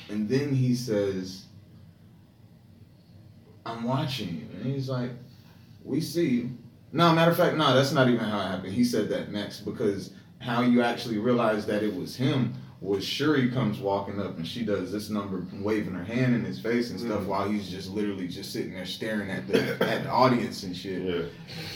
and 0.08 0.28
then 0.28 0.52
he 0.52 0.74
says, 0.74 1.44
"I'm 3.64 3.84
watching 3.84 4.28
you," 4.28 4.58
and 4.60 4.74
he's 4.74 4.88
like, 4.88 5.10
"We 5.84 6.00
see 6.00 6.28
you." 6.28 6.50
No, 6.92 7.12
matter 7.12 7.30
of 7.30 7.36
fact, 7.36 7.56
no, 7.56 7.74
that's 7.74 7.92
not 7.92 8.08
even 8.08 8.24
how 8.24 8.40
it 8.40 8.48
happened. 8.48 8.72
He 8.72 8.84
said 8.84 9.08
that 9.10 9.30
next 9.30 9.60
because 9.60 10.12
how 10.38 10.62
you 10.62 10.82
actually 10.82 11.18
realized 11.18 11.66
that 11.68 11.82
it 11.82 11.94
was 11.94 12.16
him 12.16 12.54
was 12.86 13.04
Shuri 13.04 13.50
comes 13.50 13.78
walking 13.80 14.20
up 14.20 14.36
and 14.36 14.46
she 14.46 14.64
does 14.64 14.92
this 14.92 15.10
number, 15.10 15.44
waving 15.60 15.94
her 15.94 16.04
hand 16.04 16.34
in 16.34 16.44
his 16.44 16.60
face 16.60 16.90
and 16.90 17.00
stuff, 17.00 17.22
Mhm. 17.22 17.26
while 17.26 17.48
he's 17.50 17.68
just 17.68 17.90
literally 17.90 18.28
just 18.28 18.52
sitting 18.52 18.72
there 18.72 18.86
staring 18.86 19.30
at 19.30 19.48
the 19.48 19.60
at 19.92 20.04
the 20.04 20.10
audience 20.10 20.62
and 20.62 20.76
shit. 20.76 21.02
Yeah. 21.02 21.22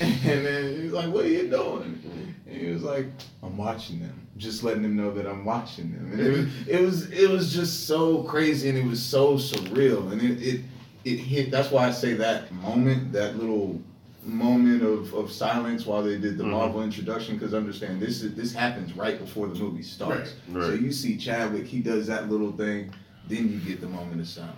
And 0.25 0.47
then 0.47 0.81
he's 0.83 0.93
like, 0.93 1.13
"What 1.13 1.25
are 1.25 1.29
you 1.29 1.49
doing?" 1.51 2.35
And 2.47 2.57
he 2.57 2.71
was 2.73 2.83
like, 2.83 3.07
"I'm 3.43 3.57
watching 3.57 4.01
them, 4.01 4.27
just 4.37 4.63
letting 4.63 4.83
them 4.83 4.97
know 4.97 5.13
that 5.15 5.27
I'm 5.27 5.45
watching 5.45 5.93
them." 5.93 6.11
And 6.13 6.21
it 6.21 6.31
was, 6.31 6.47
it 6.69 6.81
was, 6.81 7.11
it 7.11 7.31
was 7.31 7.53
just 7.53 7.87
so 7.87 8.23
crazy, 8.25 8.69
and 8.69 8.79
it 8.79 8.85
was 8.85 9.03
so 9.03 9.35
surreal, 9.35 10.13
and 10.13 10.21
it, 10.23 10.41
it, 10.43 10.61
it 11.05 11.17
hit. 11.19 11.51
That's 11.51 11.71
why 11.71 11.89
I 11.89 11.91
say 11.91 12.15
that 12.15 12.53
moment, 12.53 13.13
that 13.13 13.37
little 13.39 13.81
moment 14.23 14.83
of, 14.83 15.13
of 15.15 15.31
silence 15.33 15.87
while 15.87 16.03
they 16.03 16.19
did 16.19 16.37
the 16.39 16.45
Mhm. 16.45 16.51
Marvel 16.51 16.83
introduction, 16.83 17.37
because 17.37 17.55
understand 17.55 18.01
this 18.01 18.23
is 18.23 18.35
this 18.35 18.53
happens 18.53 18.95
right 18.97 19.19
before 19.19 19.47
the 19.49 19.55
movie 19.59 19.83
starts. 19.83 20.35
Right, 20.51 20.67
So 20.67 20.75
you 20.75 20.93
see 20.93 21.17
Chadwick, 21.17 21.67
he 21.67 21.81
does 21.81 22.07
that 22.09 22.31
little 22.31 22.53
thing, 22.53 22.91
then 23.29 23.51
you 23.51 23.59
get 23.59 23.81
the 23.81 23.89
moment 23.89 24.21
of 24.21 24.29
silence, 24.29 24.55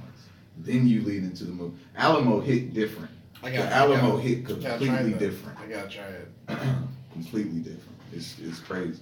then 0.59 0.87
you 0.88 1.03
lead 1.03 1.22
into 1.22 1.44
the 1.44 1.53
movie. 1.53 1.77
Alamo 1.96 2.40
hit 2.40 2.75
different. 2.75 3.11
I 3.42 3.51
The 3.51 3.57
got 3.59 3.72
Alamo 3.72 4.18
I 4.18 4.20
hit 4.20 4.44
gotta, 4.44 4.61
try 4.61 4.77
completely 4.79 5.12
different. 5.14 5.59
I 5.59 5.66
gotta 5.66 5.88
try 5.88 6.05
it. 6.07 6.29
completely 7.12 7.59
different. 7.61 7.98
It's 8.12 8.37
it's 8.40 8.59
crazy. 8.61 9.01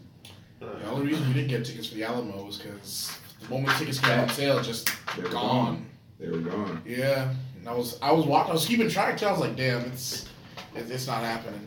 The 0.60 0.90
only 0.90 1.06
reason 1.06 1.26
we 1.28 1.32
didn't 1.34 1.48
get 1.48 1.64
tickets 1.64 1.86
for 1.88 1.94
the 1.94 2.04
Alamo 2.04 2.44
was 2.44 2.58
because 2.58 3.16
the 3.40 3.48
moment 3.48 3.76
tickets 3.78 3.98
came 3.98 4.18
on 4.20 4.28
sale, 4.28 4.60
just 4.62 4.90
They 5.16 5.22
were 5.22 5.28
gone. 5.30 5.56
gone. 5.74 5.86
They 6.18 6.28
were 6.28 6.38
gone. 6.38 6.82
Yeah, 6.86 7.32
and 7.58 7.66
I 7.68 7.72
was 7.74 7.98
I 8.02 8.12
was 8.12 8.26
watching. 8.26 8.50
I 8.50 8.52
was 8.54 8.66
keeping 8.66 8.88
track. 8.90 9.16
Too. 9.16 9.26
I 9.26 9.32
was 9.32 9.40
like, 9.40 9.56
damn, 9.56 9.80
it's 9.86 10.26
it, 10.74 10.90
it's 10.90 11.06
not 11.06 11.22
happening. 11.22 11.66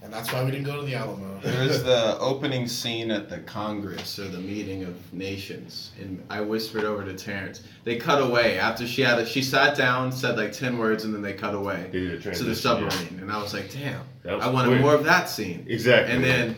And 0.00 0.12
that's 0.12 0.32
why 0.32 0.44
we 0.44 0.52
didn't 0.52 0.64
go 0.64 0.80
to 0.80 0.86
the 0.86 0.94
Alamo. 0.94 1.40
There's 1.42 1.82
the 1.94 2.16
opening 2.20 2.68
scene 2.68 3.10
at 3.10 3.28
the 3.28 3.38
Congress 3.40 4.18
or 4.20 4.28
the 4.28 4.38
meeting 4.38 4.84
of 4.84 5.12
nations, 5.12 5.90
and 6.00 6.24
I 6.30 6.40
whispered 6.40 6.84
over 6.84 7.04
to 7.04 7.14
Terrence. 7.14 7.62
They 7.82 7.96
cut 7.96 8.22
away 8.22 8.58
after 8.60 8.86
she 8.86 9.02
had 9.02 9.18
a, 9.18 9.26
she 9.26 9.42
sat 9.42 9.76
down, 9.76 10.12
said 10.12 10.36
like 10.36 10.52
ten 10.52 10.78
words, 10.78 11.04
and 11.04 11.12
then 11.12 11.20
they 11.20 11.32
cut 11.32 11.52
away 11.54 11.88
They 11.92 12.16
to 12.32 12.44
the 12.44 12.54
submarine, 12.54 13.18
and 13.20 13.30
I 13.30 13.42
was 13.42 13.52
like, 13.52 13.72
damn, 13.72 14.00
That 14.22 14.36
was 14.36 14.44
I 14.44 14.50
wanted 14.50 14.68
quick. 14.70 14.82
more 14.82 14.94
of 14.94 15.04
that 15.04 15.28
scene. 15.28 15.66
Exactly. 15.68 16.14
And 16.14 16.22
then 16.22 16.56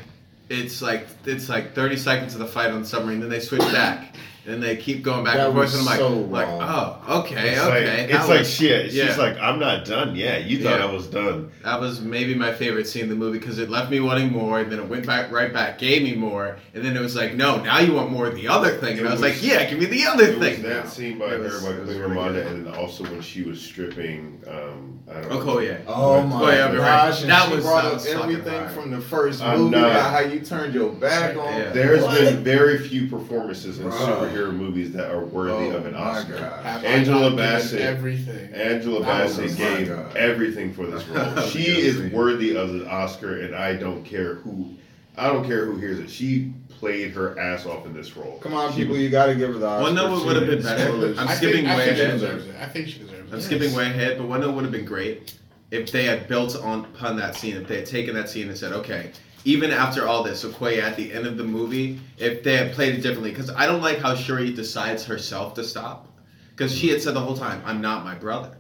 it's 0.51 0.83
like 0.83 1.07
it's 1.25 1.49
like 1.49 1.75
30 1.75 1.97
seconds 1.97 2.35
of 2.35 2.41
the 2.41 2.47
fight 2.47 2.71
on 2.71 2.83
the 2.83 2.87
submarine, 2.87 3.21
then 3.21 3.31
they 3.31 3.41
switch 3.41 3.63
back, 3.73 4.17
and 4.51 4.63
they 4.63 4.77
keep 4.77 5.03
going 5.03 5.25
back 5.25 5.37
That 5.37 5.47
and 5.47 5.55
forth, 5.55 5.71
and 5.73 5.81
I'm 5.81 5.87
like, 5.87 5.99
so 5.99 6.09
like 6.09 6.49
oh, 6.49 7.21
okay, 7.21 7.51
it's 7.51 7.61
okay. 7.61 7.69
like, 7.69 8.09
that 8.09 8.11
it's 8.11 8.29
like 8.29 8.39
was- 8.41 8.51
shit. 8.55 8.93
yeah. 8.93 9.07
She's 9.07 9.19
like, 9.19 9.39
I'm 9.39 9.59
not 9.59 9.85
done. 9.85 10.15
Yeah, 10.17 10.39
you 10.39 10.63
thought 10.63 10.79
Yeah. 10.81 10.87
I 10.87 10.93
was 10.93 11.07
done. 11.07 11.51
That 11.65 11.81
was 11.81 12.01
maybe 12.01 12.35
my 12.35 12.53
favorite 12.53 12.87
scene 12.87 13.05
in 13.05 13.09
the 13.09 13.15
movie 13.15 13.39
because 13.39 13.59
it 13.59 13.71
left 13.71 13.91
me 13.91 14.01
wanting 14.01 14.33
more, 14.33 14.61
and 14.61 14.71
then 14.71 14.79
it 14.81 14.89
went 14.89 15.07
back 15.07 15.31
right 15.31 15.53
back, 15.53 15.79
gave 15.79 16.03
me 16.03 16.15
more, 16.15 16.59
and 16.75 16.85
then 16.85 16.97
it 16.97 17.01
was 17.01 17.15
like, 17.17 17.35
no, 17.35 17.61
now 17.63 17.79
you 17.81 17.93
want 17.95 18.11
more 18.11 18.27
of 18.27 18.35
the 18.35 18.49
other 18.49 18.77
thing, 18.77 18.99
and 18.99 19.01
It 19.01 19.07
I 19.09 19.13
was, 19.13 19.21
was- 19.21 19.33
like, 19.33 19.43
yeah, 19.43 19.69
give 19.69 19.79
me 19.79 19.87
the 19.87 20.07
other 20.07 20.25
It 20.25 20.39
was 20.39 20.49
thing. 20.49 20.63
that 20.63 20.85
now. 20.85 20.91
scene 20.91 21.19
by 21.19 21.27
It 21.27 21.31
her 21.39 21.39
was- 21.45 21.63
by 21.65 21.71
it 21.73 21.81
was 21.87 21.89
Queen 21.97 22.01
Ramonda, 22.01 22.47
and 22.47 22.67
then 22.67 22.75
also 22.75 23.05
when 23.05 23.21
she 23.23 23.43
was 23.43 23.61
stripping. 23.61 24.43
Um, 24.47 24.99
I 25.11 25.15
don't 25.23 25.33
Oh, 25.33 25.39
know. 25.39 25.45
cool, 25.45 25.63
yeah. 25.63 25.79
Oh 25.89 26.23
my 26.23 26.41
Oh, 26.41 26.51
yeah, 26.51 26.67
right. 26.67 26.77
gosh! 26.77 27.23
And 27.23 27.31
That 27.31 27.49
she 27.49 27.55
was- 27.57 27.65
brought 27.65 27.83
that 27.85 27.95
was 27.95 28.07
fucking 28.07 28.21
everything 28.37 28.69
from 28.69 28.91
the 28.93 28.99
1st 29.01 29.43
movie 29.59 29.77
about 29.77 30.13
how 30.13 30.21
you 30.21 30.39
turned 30.41 30.73
your 30.73 30.91
back 30.93 31.37
on. 31.37 31.45
Yeah. 31.53 31.71
There's 31.73 32.03
What? 32.05 32.19
been 32.21 32.45
very 32.45 32.79
few 32.79 33.09
performances 33.09 33.81
in 33.81 33.87
Bruh. 33.87 33.97
Superhero 34.41 34.55
movies 34.55 34.93
that 34.93 35.11
are 35.11 35.25
worthy 35.25 35.69
Oh 35.69 35.77
of 35.77 35.87
an 35.87 35.95
oh 35.95 35.99
Oscar. 35.99 36.39
God. 36.39 36.65
Have 36.65 36.85
I 36.85 36.87
Angela 36.87 37.37
Bassett. 37.37 37.81
everything. 37.81 38.53
Angela 38.55 39.01
Bassett 39.01 39.57
gave 39.57 39.89
God. 39.89 40.17
everything 40.17 40.73
for 40.73 40.87
this 40.87 41.05
role. 41.09 41.41
she 41.49 41.65
is 41.65 41.99
see. 41.99 42.09
worthy 42.09 42.57
of 42.57 42.71
an 42.71 42.87
Oscar, 42.89 43.41
and 43.41 43.55
I 43.55 43.75
don't 43.75 44.05
care 44.05 44.37
who. 44.37 44.75
I 45.17 45.27
don't 45.27 45.45
care 45.45 45.67
who 45.67 45.77
hears 45.77 45.99
it. 45.99 46.09
She 46.09 46.53
played 46.69 47.11
her 47.13 47.39
ass 47.39 47.67
off 47.67 47.85
in 47.85 47.93
this 47.93 48.17
role. 48.17 48.39
Come 48.43 48.55
on, 48.55 48.73
She 48.73 48.79
people, 48.79 48.97
you 48.97 49.11
got 49.11 49.27
to 49.27 49.35
give 49.35 49.53
her 49.53 49.59
the 49.59 49.67
Oscar. 49.67 49.93
Well, 49.93 49.93
no, 49.93 50.25
would 50.25 50.37
have 50.37 50.47
been 50.47 50.63
better. 50.63 50.93
I'm 51.21 51.29
I 51.29 51.35
skipping 51.35 51.65
think, 51.67 51.77
way 51.77 51.87
think 51.87 51.99
ahead. 51.99 52.11
deserves 52.13 52.47
it. 52.47 52.55
I 52.59 52.67
think 52.67 52.89
she 52.89 52.99
deserves 53.01 53.31
it. 53.31 53.35
I'm 53.35 53.41
skipping 53.41 53.75
way 53.75 53.87
ahead, 53.87 54.17
but 54.19 54.29
one 54.29 54.41
that 54.41 54.51
would 54.51 54.63
have 54.65 54.73
been 54.73 54.85
great 54.87 55.35
if 55.71 55.91
they 55.93 56.05
had 56.05 56.27
built 56.27 56.57
on 56.57 56.87
upon 56.87 57.17
that 57.17 57.35
scene. 57.35 57.57
If 57.57 57.69
they 57.69 57.77
had 57.77 57.87
taken 57.87 58.15
that 58.15 58.31
scene 58.31 58.49
and 58.49 58.57
said, 58.57 58.73
okay, 58.73 59.11
even 59.45 59.71
after 59.71 60.07
all 60.07 60.23
this, 60.23 60.45
Okoye 60.45 60.83
at 60.83 60.97
the 60.97 61.13
end 61.13 61.27
of 61.27 61.37
the 61.37 61.45
movie, 61.45 62.01
if 62.19 62.43
they 62.43 62.57
had 62.57 62.73
played 62.73 62.95
it 62.95 63.03
differently, 63.03 63.31
because 63.31 63.51
I 63.51 63.67
don't 63.67 63.81
like 63.81 63.99
how 63.99 64.15
Shuri 64.15 64.53
decides 64.53 65.05
herself 65.05 65.55
to 65.55 65.65
stop, 65.65 66.09
because 66.51 66.77
she 66.77 66.89
had 66.89 67.03
said 67.03 67.15
the 67.15 67.21
whole 67.21 67.37
time, 67.37 67.63
"I'm 67.65 67.81
not 67.81 68.05
my 68.05 68.15
brother." 68.15 68.57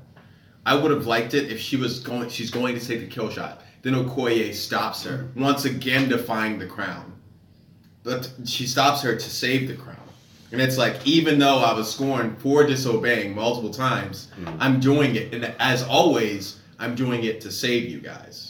I 0.65 0.75
would 0.75 0.91
have 0.91 1.07
liked 1.07 1.35
it 1.35 1.51
if 1.51 1.59
she 1.59 1.77
was 1.77 2.01
going. 2.01 2.29
She's 2.29 2.51
going 2.51 2.79
to 2.79 2.87
take 2.87 3.01
the 3.01 3.07
kill 3.07 3.31
shot. 3.31 3.63
Then 3.83 3.95
Okoye 3.95 4.55
stops 4.55 5.03
her 5.05 5.29
once 5.35 5.65
again, 5.65 6.09
defying 6.09 6.59
the 6.59 6.67
crown. 6.67 7.13
But 8.03 8.31
she 8.45 8.67
stops 8.67 9.03
her 9.03 9.15
to 9.15 9.31
save 9.31 9.69
the 9.69 9.75
crown. 9.75 9.97
And 10.53 10.61
it's 10.61 10.77
like, 10.77 11.07
even 11.07 11.39
though 11.39 11.59
I 11.59 11.73
was 11.73 11.93
scorned 11.93 12.39
for 12.39 12.67
disobeying 12.67 13.35
multiple 13.35 13.73
times, 13.73 14.29
mm. 14.39 14.57
I'm 14.59 14.81
doing 14.81 15.15
it. 15.15 15.33
And 15.33 15.45
as 15.59 15.83
always, 15.83 16.61
I'm 16.79 16.95
doing 16.95 17.25
it 17.25 17.41
to 17.43 17.53
save 17.53 17.89
you 17.89 18.01
guys. 18.01 18.50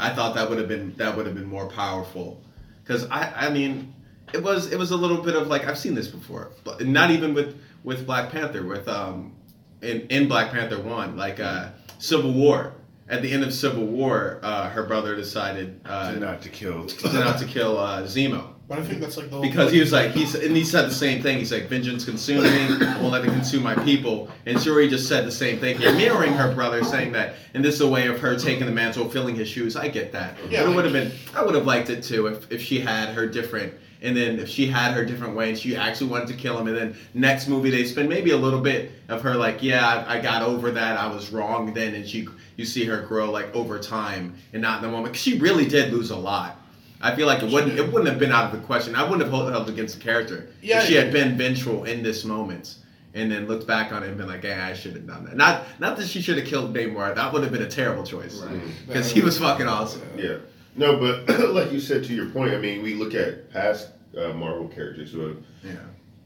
I 0.00 0.14
thought 0.14 0.34
that 0.34 0.48
would 0.48 0.58
have 0.58 0.68
been 0.68 0.94
that 0.96 1.16
would 1.16 1.26
have 1.26 1.34
been 1.34 1.46
more 1.46 1.68
powerful. 1.68 2.42
Because 2.82 3.06
I, 3.10 3.46
I 3.46 3.50
mean, 3.50 3.94
it 4.32 4.42
was 4.42 4.72
it 4.72 4.78
was 4.78 4.90
a 4.90 4.96
little 4.96 5.22
bit 5.22 5.36
of 5.36 5.48
like 5.48 5.66
I've 5.66 5.78
seen 5.78 5.94
this 5.94 6.08
before, 6.08 6.50
but 6.64 6.86
not 6.86 7.10
even 7.10 7.34
with 7.34 7.60
with 7.84 8.06
Black 8.06 8.30
Panther. 8.30 8.64
With 8.64 8.88
um, 8.88 9.34
in 9.82 10.02
in 10.08 10.28
Black 10.28 10.50
Panther 10.50 10.80
one, 10.80 11.16
like 11.16 11.38
uh, 11.40 11.70
Civil 11.98 12.32
War. 12.32 12.74
At 13.10 13.22
the 13.22 13.32
end 13.32 13.42
of 13.42 13.52
Civil 13.52 13.86
War, 13.86 14.38
uh, 14.40 14.70
her 14.70 14.84
brother 14.84 15.16
decided 15.16 15.80
uh, 15.84 16.12
not 16.12 16.40
to 16.42 16.48
kill. 16.48 16.86
not 17.12 17.38
to 17.40 17.44
kill 17.44 17.76
uh, 17.76 18.04
Zemo 18.04 18.54
But 18.68 18.78
I 18.78 18.84
think 18.84 19.00
that's 19.00 19.16
like 19.16 19.26
the 19.30 19.32
whole 19.32 19.42
because 19.42 19.72
he 19.72 19.80
was 19.80 19.90
like 19.90 20.12
he's 20.12 20.36
and 20.36 20.56
he 20.56 20.64
said 20.64 20.88
the 20.88 20.94
same 20.94 21.20
thing. 21.20 21.38
He's 21.38 21.52
like 21.52 21.66
vengeance 21.66 22.04
consuming, 22.04 22.78
me, 22.78 22.86
I 22.86 23.00
won't 23.00 23.12
let 23.12 23.24
it 23.24 23.32
consume 23.32 23.64
my 23.64 23.74
people. 23.74 24.30
And 24.46 24.62
Shuri 24.62 24.88
just 24.88 25.08
said 25.08 25.26
the 25.26 25.32
same 25.32 25.58
thing 25.58 25.76
here, 25.76 25.92
mirroring 25.92 26.34
her 26.34 26.54
brother, 26.54 26.84
saying 26.84 27.10
that 27.12 27.34
and 27.52 27.64
this 27.64 27.74
is 27.74 27.80
a 27.80 27.88
way 27.88 28.06
of 28.06 28.20
her 28.20 28.38
taking 28.38 28.64
the 28.64 28.72
mantle, 28.72 29.08
filling 29.10 29.34
his 29.34 29.48
shoes. 29.48 29.74
I 29.74 29.88
get 29.88 30.12
that. 30.12 30.36
Yeah, 30.48 30.62
but 30.62 30.70
it 30.70 30.76
would 30.76 30.84
have 30.84 30.94
been 30.94 31.10
I 31.34 31.44
would 31.44 31.56
have 31.56 31.66
liked 31.66 31.90
it 31.90 32.04
too 32.04 32.28
if, 32.28 32.50
if 32.52 32.62
she 32.62 32.78
had 32.78 33.08
her 33.14 33.26
different 33.26 33.74
and 34.02 34.16
then 34.16 34.38
if 34.38 34.48
she 34.48 34.66
had 34.66 34.92
her 34.92 35.04
different 35.04 35.34
way 35.36 35.50
and 35.50 35.58
she 35.58 35.76
actually 35.76 36.08
wanted 36.10 36.28
to 36.28 36.34
kill 36.34 36.58
him 36.58 36.66
and 36.68 36.76
then 36.76 36.96
next 37.14 37.48
movie 37.48 37.70
they 37.70 37.84
spend 37.84 38.08
maybe 38.08 38.30
a 38.30 38.36
little 38.36 38.60
bit 38.60 38.90
of 39.08 39.20
her 39.22 39.34
like 39.34 39.62
yeah 39.62 40.04
I, 40.08 40.16
I 40.16 40.20
got 40.20 40.42
over 40.42 40.70
that 40.70 40.98
I 40.98 41.06
was 41.06 41.30
wrong 41.30 41.72
then 41.74 41.94
and 41.94 42.06
she 42.08 42.26
you 42.56 42.64
see 42.64 42.84
her 42.86 43.02
grow 43.02 43.30
like 43.30 43.54
over 43.54 43.78
time 43.78 44.34
and 44.52 44.62
not 44.62 44.82
in 44.82 44.90
the 44.90 44.94
moment 44.96 45.14
'Cause 45.14 45.22
she 45.22 45.38
really 45.38 45.66
did 45.66 45.92
lose 45.92 46.10
a 46.10 46.16
lot. 46.16 46.56
I 47.02 47.16
feel 47.16 47.26
like 47.26 47.42
it 47.42 47.50
wouldn't 47.50 47.78
it 47.78 47.86
wouldn't 47.92 48.08
have 48.10 48.18
been 48.18 48.32
out 48.32 48.46
of 48.46 48.52
the 48.60 48.66
question. 48.66 48.94
I 48.94 49.02
wouldn't 49.02 49.22
have 49.22 49.32
held, 49.52 49.68
against 49.70 49.96
the 49.98 50.02
character 50.04 50.48
Yeah, 50.62 50.80
if 50.80 50.86
she 50.86 50.94
had 50.94 51.12
been 51.12 51.36
vengeful 51.38 51.84
in 51.84 52.02
this 52.02 52.24
moment 52.24 52.74
and 53.14 53.30
then 53.32 53.48
looked 53.48 53.66
back 53.66 53.90
on 53.92 54.02
it 54.04 54.08
and 54.08 54.16
been 54.18 54.28
like, 54.28 54.44
"Yeah, 54.44 54.66
I 54.70 54.74
should 54.74 54.92
have 54.92 55.06
done 55.06 55.24
that." 55.24 55.34
Not 55.36 55.64
not 55.78 55.96
that 55.96 56.06
she 56.06 56.20
should 56.20 56.36
have 56.36 56.46
killed 56.46 56.74
Namor. 56.74 57.14
That 57.14 57.32
would 57.32 57.42
have 57.42 57.50
been 57.52 57.62
a 57.62 57.68
terrible 57.68 58.04
choice 58.04 58.36
Right. 58.42 58.60
because 58.86 59.10
he 59.10 59.20
was 59.22 59.38
fucking 59.38 59.66
awesome. 59.66 60.02
Yeah. 60.16 60.36
No, 60.76 60.96
but 60.98 61.28
like 61.54 61.72
you 61.72 61.80
said 61.80 62.04
to 62.04 62.14
your 62.14 62.26
point, 62.26 62.52
I 62.54 62.58
mean, 62.58 62.82
we 62.82 62.94
look 62.94 63.14
at 63.14 63.50
past 63.50 63.88
uh, 64.16 64.32
Marvel 64.32 64.68
characters 64.68 65.12
who 65.12 65.20
have 65.20 65.36
Yeah, 65.64 65.72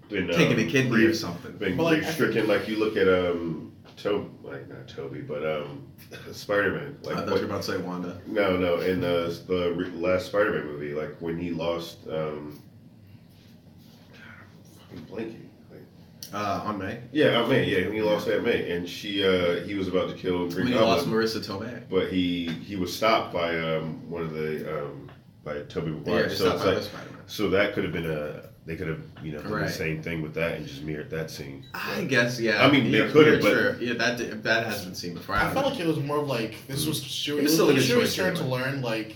been 0.09 0.31
um, 0.31 0.37
taking 0.37 0.67
a 0.67 0.71
kidney 0.71 1.05
or 1.05 1.15
something. 1.15 1.53
been 1.57 1.77
But, 1.77 1.83
like, 1.85 1.99
grief 2.03 2.13
stricken. 2.13 2.47
Like 2.47 2.69
you 2.69 2.77
look 2.77 2.97
at 2.97 3.09
um, 3.09 3.73
Tobey, 3.97 4.29
like 4.43 4.69
not 4.69 4.87
Tobey, 4.89 5.21
but 5.23 5.45
um, 5.47 5.87
Spider 6.33 6.73
Man. 6.73 6.97
I 7.05 7.07
Like 7.07 7.17
thought 7.17 7.27
what- 7.31 7.41
you 7.41 7.47
were 7.47 7.53
about 7.53 7.63
to 7.63 7.73
say 7.73 7.79
Wanda. 7.79 8.21
no, 8.27 8.57
no, 8.57 8.81
in 8.81 9.03
uh, 9.03 9.33
the 9.47 9.73
re- 9.75 9.91
last 9.91 10.27
Spider 10.27 10.53
Man 10.53 10.67
movie, 10.67 10.93
like 10.95 11.15
when 11.21 11.39
he 11.39 11.51
lost 11.51 11.99
um, 12.09 12.61
I'm 14.93 14.99
blanking. 15.07 15.44
Like, 16.35 16.43
Uh, 16.43 16.63
on 16.65 16.79
May 16.79 16.99
yeah, 17.13 17.39
Aunt 17.39 17.49
May. 17.49 17.65
Yeah, 17.65 17.85
when 17.87 17.93
he 17.95 18.03
lost 18.03 18.29
Aunt 18.29 18.45
May, 18.45 18.71
and 18.73 18.89
she, 18.89 19.25
uh, 19.25 19.65
he 19.65 19.75
was 19.75 19.89
about 19.89 20.09
to 20.11 20.17
kill 20.17 20.41
when 20.41 20.51
Green 20.51 20.67
he 20.69 20.75
lost 20.75 21.05
Goblin, 21.07 21.23
Marisa 21.25 21.39
Tomei. 21.47 21.83
but 21.89 22.11
he 22.13 22.49
he 22.67 22.77
was 22.77 22.95
stopped 22.95 23.33
by 23.33 23.57
um, 23.59 24.09
one 24.11 24.23
of 24.23 24.33
the 24.33 24.83
um, 24.83 25.11
by 25.45 25.61
Tobey 25.69 25.93
Yeah, 26.11 26.29
so 26.29 26.35
stopped 26.35 26.59
by 26.65 26.75
like, 26.75 26.83
Spider-Man. 26.83 27.19
so 27.27 27.51
that 27.51 27.73
could 27.75 27.85
have 27.85 27.93
been 27.93 28.11
a 28.11 28.43
they 28.67 28.77
could 28.77 28.89
have 28.89 29.03
you 29.23 29.33
know 29.33 29.43
done 29.43 29.53
Right. 29.53 29.67
the 29.67 29.73
same 29.73 30.03
thing 30.03 30.23
with 30.23 30.35
that 30.35 30.57
and 30.57 30.67
just 30.67 30.83
mirrored 30.83 31.11
that 31.11 31.31
scene. 31.31 31.65
I 31.75 32.03
guess 32.05 32.41
yeah. 32.41 32.65
I 32.67 32.71
mean, 32.71 32.91
they 32.91 32.99
you're- 32.99 33.13
could've, 33.13 33.41
but- 33.43 33.53
true. 33.53 33.77
yeah, 33.87 33.95
that 33.95 34.19
did- 34.19 34.43
that 34.43 34.67
has 34.67 34.85
been 34.85 34.95
seen 34.95 35.15
before. 35.15 35.37
I 35.37 35.49
I 35.51 35.55
felt 35.55 35.67
like 35.67 35.79
it 35.79 35.87
was 35.87 35.99
more 36.01 36.19
of 36.19 36.27
like 36.29 36.67
this 36.67 36.87
was 36.87 37.01
Shuri. 37.03 37.39
It 37.39 37.41
It 37.41 37.45
was 37.45 37.61
was, 37.61 37.69
a 37.69 37.95
good 37.95 38.01
choice, 38.01 38.17
turn 38.17 38.35
to 38.37 38.45
learn, 38.45 38.81
like, 38.83 39.15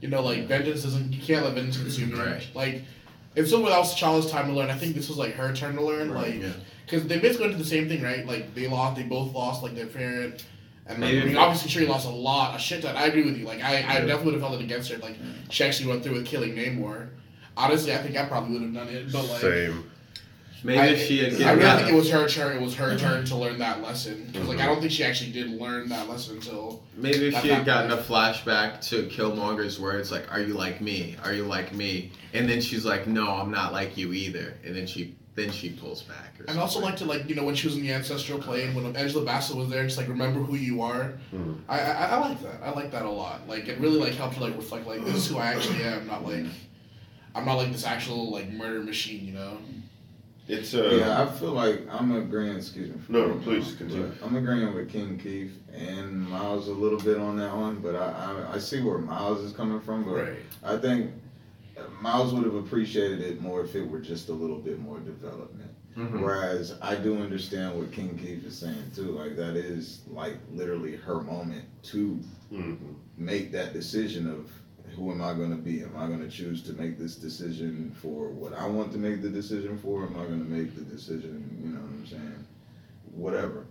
you 0.00 0.08
know, 0.08 0.22
like 0.22 0.46
vengeance 0.46 0.82
doesn't. 0.84 1.12
You 1.12 1.20
can't 1.22 1.44
let 1.44 1.54
vengeance 1.54 1.78
consume 1.78 2.10
you. 2.10 2.22
Right. 2.22 2.46
Like, 2.54 2.82
if 3.34 3.48
someone 3.48 3.72
else 3.72 3.94
T'Challa's 3.94 4.30
time 4.30 4.48
to 4.48 4.52
learn, 4.52 4.70
I 4.70 4.76
think 4.76 4.94
this 4.94 5.08
was 5.08 5.18
like 5.18 5.34
her 5.34 5.54
turn 5.54 5.74
to 5.76 5.82
learn. 5.82 6.10
Right, 6.10 6.34
like, 6.34 6.42
yeah. 6.42 6.52
because 6.84 7.06
they 7.06 7.18
basically 7.18 7.48
through 7.48 7.58
the 7.58 7.64
same 7.64 7.88
thing, 7.88 8.02
right? 8.02 8.26
Like 8.26 8.54
they 8.54 8.68
lost, 8.68 8.96
they 8.96 9.02
both 9.04 9.32
lost 9.34 9.62
like 9.62 9.74
their 9.74 9.86
parent. 9.86 10.44
And 10.86 11.00
like, 11.00 11.14
I 11.14 11.24
mean, 11.24 11.36
obviously, 11.36 11.70
Shuri 11.70 11.86
lost 11.86 12.06
a 12.06 12.10
lot, 12.10 12.56
a 12.56 12.58
shit 12.58 12.82
ton. 12.82 12.96
I 12.96 13.06
agree 13.06 13.22
with 13.24 13.36
you. 13.38 13.46
Like, 13.46 13.62
I, 13.62 13.76
I 13.76 13.78
Yeah. 13.78 14.00
definitely 14.00 14.24
would 14.24 14.34
have 14.34 14.42
held 14.42 14.60
it 14.60 14.64
against 14.64 14.90
her. 14.90 14.98
Like, 14.98 15.16
she 15.48 15.62
actually 15.64 15.88
went 15.88 16.02
through 16.02 16.14
with 16.14 16.26
killing 16.26 16.54
Namor. 16.56 17.08
Honestly, 17.56 17.94
I 17.94 17.98
think 17.98 18.16
I 18.16 18.24
probably 18.26 18.54
would 18.54 18.62
have 18.62 18.74
done 18.74 18.88
it. 18.88 19.12
But 19.12 19.28
like, 19.28 19.40
Same. 19.40 19.90
Maybe 20.64 20.78
I, 20.78 20.94
she 20.96 21.18
had 21.18 21.32
I 21.34 21.36
given 21.36 21.58
really 21.58 21.76
think 21.82 21.88
it 21.90 21.94
was 21.94 22.10
her 22.10 22.28
turn. 22.28 22.56
It 22.56 22.60
was 22.62 22.74
her 22.76 22.96
turn 22.96 23.24
to 23.26 23.36
learn 23.36 23.58
that 23.58 23.82
lesson. 23.82 24.30
'Cause, 24.32 24.46
like, 24.46 24.58
I 24.58 24.62
Mhm. 24.62 24.66
don't 24.66 24.80
think 24.80 24.92
she 24.92 25.02
actually 25.04 25.32
did 25.32 25.50
learn 25.50 25.88
that 25.88 26.08
lesson 26.08 26.36
until. 26.36 26.82
Maybe 26.96 27.26
if 27.28 27.40
she 27.42 27.48
had 27.48 27.64
gotten 27.64 27.90
happened. 27.90 28.06
a 28.08 28.12
flashback 28.12 28.80
to 28.90 29.04
Killmonger's 29.08 29.80
words, 29.80 30.12
like, 30.12 30.30
"Are 30.32 30.40
you 30.40 30.54
like 30.54 30.80
me? 30.80 31.16
Are 31.24 31.32
you 31.32 31.44
like 31.44 31.74
me?" 31.74 32.12
and 32.34 32.48
then 32.48 32.60
she's 32.60 32.84
like, 32.84 33.06
"No, 33.06 33.28
I'm 33.28 33.50
not 33.50 33.72
like 33.72 33.96
you 33.96 34.12
either," 34.12 34.54
and 34.64 34.74
then 34.76 34.86
she 34.86 35.14
then 35.34 35.50
she 35.50 35.70
pulls 35.70 36.02
back. 36.02 36.34
Or 36.38 36.44
And 36.46 36.58
also 36.58 36.74
something. 36.74 36.90
like 36.90 36.98
to 36.98 37.04
like 37.06 37.28
you 37.28 37.34
know 37.34 37.44
when 37.44 37.54
she 37.54 37.66
was 37.66 37.74
in 37.76 37.82
the 37.82 37.90
ancestral 37.90 38.38
plane 38.38 38.74
when 38.74 38.94
Angela 38.94 39.24
Bassett 39.24 39.56
was 39.56 39.70
there, 39.70 39.82
just 39.84 39.96
like 39.96 40.06
remember 40.08 40.40
who 40.40 40.56
you 40.56 40.82
are. 40.82 41.14
Mhm. 41.34 41.56
I, 41.70 41.80
I 41.80 42.04
I 42.04 42.16
like 42.18 42.42
that. 42.42 42.60
I 42.62 42.70
like 42.72 42.90
that 42.92 43.06
a 43.06 43.10
lot. 43.10 43.48
Like 43.48 43.66
it 43.66 43.80
really 43.80 43.98
like 43.98 44.14
helped 44.14 44.34
her 44.34 44.42
like 44.42 44.54
reflect 44.56 44.86
like 44.86 45.04
this 45.06 45.16
is 45.16 45.26
who 45.28 45.38
I 45.38 45.54
actually 45.54 45.82
am. 45.84 46.06
Not 46.06 46.24
like 46.26 46.44
I'm 47.34 47.46
not 47.46 47.54
like 47.54 47.72
this 47.72 47.84
actual 47.86 48.30
like 48.30 48.50
murder 48.52 48.80
machine. 48.82 49.24
You 49.26 49.32
know. 49.32 49.56
It's 50.48 50.74
uh, 50.74 50.96
Yeah, 50.98 51.22
I 51.22 51.26
feel 51.26 51.52
like 51.52 51.82
I'm 51.90 52.14
agreeing. 52.16 52.56
Excuse 52.56 52.90
me. 52.90 53.00
for 53.06 53.12
No, 53.12 53.26
no, 53.28 53.34
please 53.40 53.70
you 53.70 53.76
continue. 53.76 54.12
I'm 54.22 54.36
agreeing 54.36 54.74
with 54.74 54.90
King 54.90 55.18
Keith 55.18 55.52
and 55.72 56.28
Miles 56.28 56.68
a 56.68 56.72
little 56.72 56.98
bit 56.98 57.18
on 57.18 57.36
that 57.38 57.54
one, 57.54 57.76
but 57.76 57.94
I 57.94 58.46
I, 58.50 58.54
I 58.54 58.58
see 58.58 58.82
where 58.82 58.98
Miles 58.98 59.40
is 59.40 59.52
coming 59.52 59.80
from. 59.80 60.04
But 60.04 60.28
I 60.64 60.76
think 60.76 61.12
uh, 61.78 61.82
Miles 62.00 62.34
would 62.34 62.44
have 62.44 62.56
appreciated 62.56 63.20
it 63.20 63.40
more 63.40 63.62
if 63.64 63.74
it 63.76 63.88
were 63.88 64.00
just 64.00 64.28
a 64.28 64.32
little 64.32 64.58
bit 64.58 64.80
more 64.80 64.98
development. 64.98 65.70
Mhm. 65.96 66.22
Whereas 66.22 66.74
I 66.80 66.94
do 66.96 67.18
understand 67.20 67.78
what 67.78 67.92
King 67.92 68.18
Keith 68.18 68.44
is 68.46 68.56
saying 68.56 68.92
too. 68.96 69.12
Like 69.12 69.36
that 69.36 69.56
is 69.56 70.00
like 70.10 70.36
literally 70.52 70.96
her 70.96 71.20
moment 71.20 71.64
to 71.84 72.18
mhm. 72.52 72.78
make 73.16 73.52
that 73.52 73.72
decision 73.74 74.26
of 74.28 74.50
who 74.94 75.10
am 75.10 75.22
I 75.22 75.34
going 75.34 75.50
to 75.50 75.56
be? 75.56 75.82
Am 75.82 75.96
I 75.96 76.06
going 76.06 76.20
to 76.20 76.28
choose 76.28 76.62
to 76.64 76.72
make 76.74 76.98
this 76.98 77.16
decision 77.16 77.94
for 78.00 78.28
what 78.28 78.52
I 78.52 78.66
want 78.66 78.92
to 78.92 78.98
make 78.98 79.22
the 79.22 79.28
decision 79.28 79.78
for? 79.78 80.04
Am 80.04 80.14
I 80.16 80.24
going 80.24 80.44
to 80.44 80.50
make 80.50 80.74
the 80.74 80.82
decision, 80.82 81.58
you 81.62 81.70
know 81.70 81.80
what 81.80 81.90
I'm 81.90 82.06
saying? 82.06 82.46
Whatever. 83.12 83.66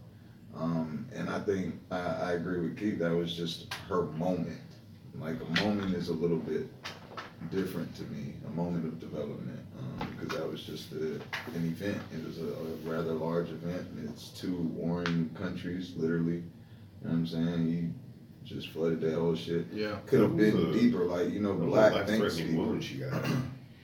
Um, 0.56 1.08
and 1.14 1.30
I 1.30 1.40
think 1.40 1.76
I, 1.92 2.00
I 2.00 2.32
agree 2.34 2.60
with 2.60 2.78
Keith. 2.78 3.00
That 3.00 3.16
was 3.16 3.34
just 3.34 3.74
her 3.88 4.04
moment. 4.04 4.60
Like 5.20 5.38
a 5.42 5.64
moment 5.64 5.96
is 5.96 6.10
a 6.10 6.14
little 6.14 6.38
bit 6.38 6.68
different 7.52 7.96
to 7.96 8.04
me. 8.04 8.34
A 8.48 8.50
moment 8.52 8.86
of 8.86 9.00
development 9.00 9.62
because 10.22 10.38
that 10.38 10.50
was 10.50 10.64
just 10.64 10.92
a, 10.94 11.16
an 11.16 11.22
event. 11.56 12.02
It 12.14 12.26
was 12.26 12.40
a, 12.40 12.46
a 12.46 12.92
rather 12.92 13.14
large 13.14 13.50
event. 13.50 13.88
It's 14.06 14.30
two 14.30 14.56
warring 14.74 15.30
countries, 15.36 15.94
literally. 15.96 16.36
You 16.36 16.44
know 17.04 17.10
what 17.10 17.14
I'm 17.14 17.28
saying? 17.28 17.66
He 17.68 17.90
just 18.44 18.70
flooded 18.70 19.02
that 19.02 19.16
whole 19.16 19.36
shit. 19.36 19.66
Yeah. 19.74 19.98
Could 20.08 20.22
have 20.22 20.36
been 20.38 20.58
a- 20.58 20.74
deeper, 20.74 21.06
like 21.06 21.30
you 21.32 21.40
know, 21.40 21.54
black 21.54 21.94
life 21.94 22.08
thinks 22.08 22.36
threatening 22.36 22.58
wound 22.58 22.84
she 22.84 22.96
got. 22.96 23.24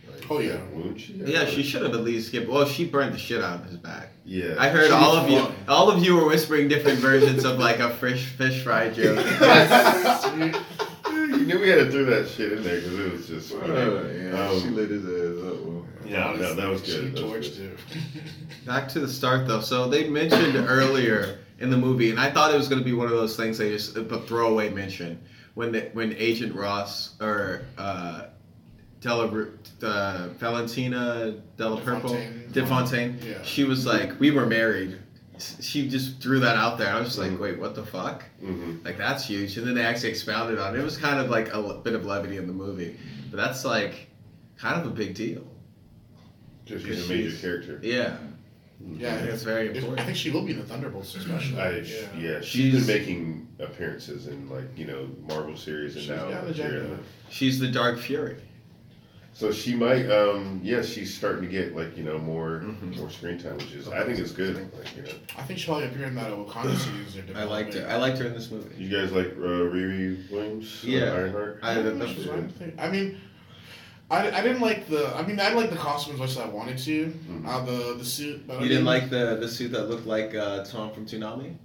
Like, 0.09 0.31
Oh, 0.31 0.39
yeah. 0.39 0.57
wound 0.73 0.99
she 0.99 1.13
got. 1.13 1.27
Yeah, 1.27 1.45
she 1.45 1.61
should 1.63 1.83
have 1.83 1.93
at 1.93 2.01
least 2.01 2.29
skipped. 2.29 2.49
Well, 2.49 2.65
she 2.65 2.85
burned 2.85 3.13
the 3.13 3.17
shit 3.19 3.43
out 3.43 3.59
of 3.61 3.65
his 3.67 3.77
back. 3.77 4.13
Yeah. 4.25 4.55
I 4.57 4.69
heard 4.69 4.87
She 4.87 4.91
all 4.93 5.15
was 5.15 5.25
of 5.25 5.29
you. 5.29 5.45
All 5.67 5.91
of 5.91 6.03
you 6.03 6.15
were 6.15 6.25
whispering 6.27 6.67
different 6.67 6.99
versions 6.99 7.45
of 7.45 7.59
like 7.59 7.79
a 7.79 7.91
fish 7.91 8.25
fish 8.25 8.63
fry 8.63 8.89
joke. 8.89 9.17
you 11.11 11.45
knew 11.45 11.59
we 11.59 11.69
had 11.69 11.75
to 11.85 11.91
throw 11.91 12.05
that 12.05 12.27
shit 12.29 12.53
in 12.53 12.63
there 12.63 12.77
because 12.81 12.99
it 12.99 13.11
was 13.11 13.27
just. 13.27 13.53
Uh, 13.53 13.59
funny. 13.59 14.23
yeah, 14.23 14.49
Um, 14.49 14.59
she 14.61 14.67
lit 14.69 14.89
his 14.89 15.05
ass 15.05 15.45
up. 15.53 15.61
Well, 15.65 15.85
Yeah, 16.05 16.35
no, 16.39 16.53
that 16.55 16.67
was 16.69 16.85
She 16.85 16.91
good. 16.93 17.15
That 17.15 17.25
was 17.25 17.49
torched 17.49 17.57
good. 17.57 17.77
Back 18.65 18.87
to 18.89 18.99
the 18.99 19.07
start 19.07 19.45
though. 19.47 19.61
So 19.61 19.87
they 19.87 20.09
mentioned 20.09 20.55
earlier 20.55 21.39
in 21.59 21.69
the 21.69 21.77
movie, 21.77 22.11
and 22.11 22.19
I 22.19 22.29
thought 22.31 22.53
it 22.53 22.57
was 22.57 22.67
going 22.67 22.79
to 22.79 22.85
be 22.85 22.93
one 22.93 23.07
of 23.07 23.13
those 23.13 23.35
things 23.35 23.57
they 23.57 23.69
just 23.71 23.95
a 23.97 24.03
throwaway 24.21 24.69
mention 24.69 25.19
when 25.55 25.71
the, 25.71 25.81
when 25.93 26.13
Agent 26.13 26.53
Ross 26.55 27.15
or 27.19 27.63
uh, 27.77 28.25
Della 29.01 29.47
uh, 29.81 30.27
Valentina 30.37 31.35
Della 31.57 31.81
Purple 31.81 32.09
DeFontaine. 32.11 32.51
DeFontaine, 32.51 33.19
Yeah. 33.23 33.43
she 33.43 33.63
was 33.63 33.85
like, 33.85 34.19
"We 34.19 34.31
were 34.31 34.45
married." 34.45 34.99
she 35.59 35.87
just 35.87 36.19
threw 36.19 36.39
that 36.39 36.55
out 36.55 36.79
there. 36.79 36.91
I 36.91 36.97
was 36.97 37.09
just 37.09 37.19
like, 37.19 37.29
Mhm. 37.29 37.39
wait, 37.39 37.59
what 37.59 37.75
the 37.75 37.85
fuck? 37.85 38.25
Mm-hmm. 38.43 38.83
Like 38.83 38.97
that's 38.97 39.23
huge. 39.23 39.55
And 39.57 39.67
then 39.67 39.75
they 39.75 39.83
actually 39.83 40.09
expounded 40.09 40.57
on 40.57 40.75
it. 40.75 40.79
It 40.79 40.83
was 40.83 40.97
kind 40.97 41.19
of 41.19 41.29
like 41.29 41.53
a 41.53 41.75
bit 41.75 41.93
of 41.93 42.05
levity 42.07 42.37
in 42.37 42.47
the 42.47 42.53
movie, 42.53 42.97
but 43.29 43.37
that's 43.37 43.63
like 43.63 44.07
kind 44.57 44.81
of 44.81 44.87
a 44.87 44.89
big 44.95 45.13
deal. 45.13 45.45
Just 46.65 46.85
she's 46.87 47.05
a 47.05 47.09
major 47.09 47.29
she's- 47.29 47.41
character. 47.41 47.79
Yeah, 47.83 48.17
Yeah, 48.79 49.15
I 49.15 49.17
think 49.17 49.29
it's 49.31 49.43
very 49.43 49.67
important. 49.75 49.99
I 49.99 50.03
think 50.05 50.17
she 50.17 50.29
will 50.29 50.43
be 50.43 50.51
in 50.53 50.59
the 50.59 50.65
Thunderbolts 50.65 51.15
especially. 51.15 51.59
I, 51.59 51.69
yeah. 51.79 51.95
yeah. 52.17 52.41
she's 52.41 52.45
She's- 52.73 52.85
been 52.85 52.97
making 52.97 53.47
appearances 53.59 54.27
in 54.27 54.49
like 54.49 54.65
you 54.77 54.85
know 54.85 55.09
Marvel 55.27 55.57
series 55.57 55.95
and 55.95 56.01
She's 56.03 56.09
now 56.11 56.29
got 56.29 56.43
a 56.59 56.97
She's 57.29 57.59
the 57.59 57.67
Dark 57.67 57.97
Fury. 57.99 58.37
So 59.33 59.51
she 59.51 59.75
might, 59.75 60.09
um, 60.09 60.59
yeah, 60.63 60.81
she's 60.81 61.15
starting 61.15 61.43
to 61.43 61.47
get 61.47 61.75
like 61.75 61.95
you 61.97 62.03
know 62.03 62.17
more 62.17 62.61
Mhm. 62.65 62.97
more 62.97 63.09
screen 63.09 63.37
time, 63.39 63.57
which 63.57 63.71
is 63.73 63.87
I 63.87 64.03
think 64.03 64.17
it's 64.19 64.31
good. 64.31 64.55
Like 64.75 64.95
you 64.95 65.03
know, 65.03 65.09
I 65.37 65.43
think 65.43 65.59
she'll 65.59 65.75
probably 65.75 65.89
appear 65.89 66.05
in 66.07 66.15
that 66.15 66.31
Wakanda 66.31 66.75
series. 66.85 67.13
they're 67.15 67.37
I 67.37 67.43
liked 67.43 67.73
her. 67.75 67.87
I 67.87 67.97
liked 67.97 68.17
her 68.19 68.25
in 68.25 68.33
this 68.33 68.49
movie. 68.51 68.75
you 68.83 68.89
guys 68.89 69.11
like 69.11 69.27
uh, 69.27 69.69
Riri 69.73 70.31
Williams? 70.31 70.83
uh, 70.83 70.87
Yeah. 70.87 71.13
Ironheart. 71.13 71.59
I, 71.61 71.75
Yeah, 71.75 71.81
that- 71.83 72.09
she's 72.09 72.25
that- 72.25 72.73
I 72.79 72.89
mean, 72.89 73.17
I, 74.09 74.31
I 74.31 74.41
didn't 74.41 74.61
like 74.61 74.87
the. 74.87 75.13
I 75.15 75.21
mean, 75.25 75.39
I 75.39 75.49
didn't 75.49 75.59
like 75.61 75.69
the 75.69 75.75
costume 75.75 76.13
as 76.13 76.19
much 76.19 76.29
as 76.31 76.37
I 76.37 76.45
wanted 76.47 76.77
to. 76.79 77.07
Mhm. 77.07 77.45
Uh, 77.45 77.65
the 77.65 77.95
the 77.97 78.05
suit. 78.05 78.47
But 78.47 78.57
I 78.57 78.61
you 78.63 78.69
didn't 78.69 78.85
mean, 78.85 78.93
like 78.93 79.09
the 79.09 79.35
the 79.39 79.49
suit 79.49 79.71
that 79.73 79.89
looked 79.89 80.05
like 80.07 80.33
uh, 80.33 80.63
Tom 80.63 80.91
from 80.91 81.05
Toonami? 81.05 81.55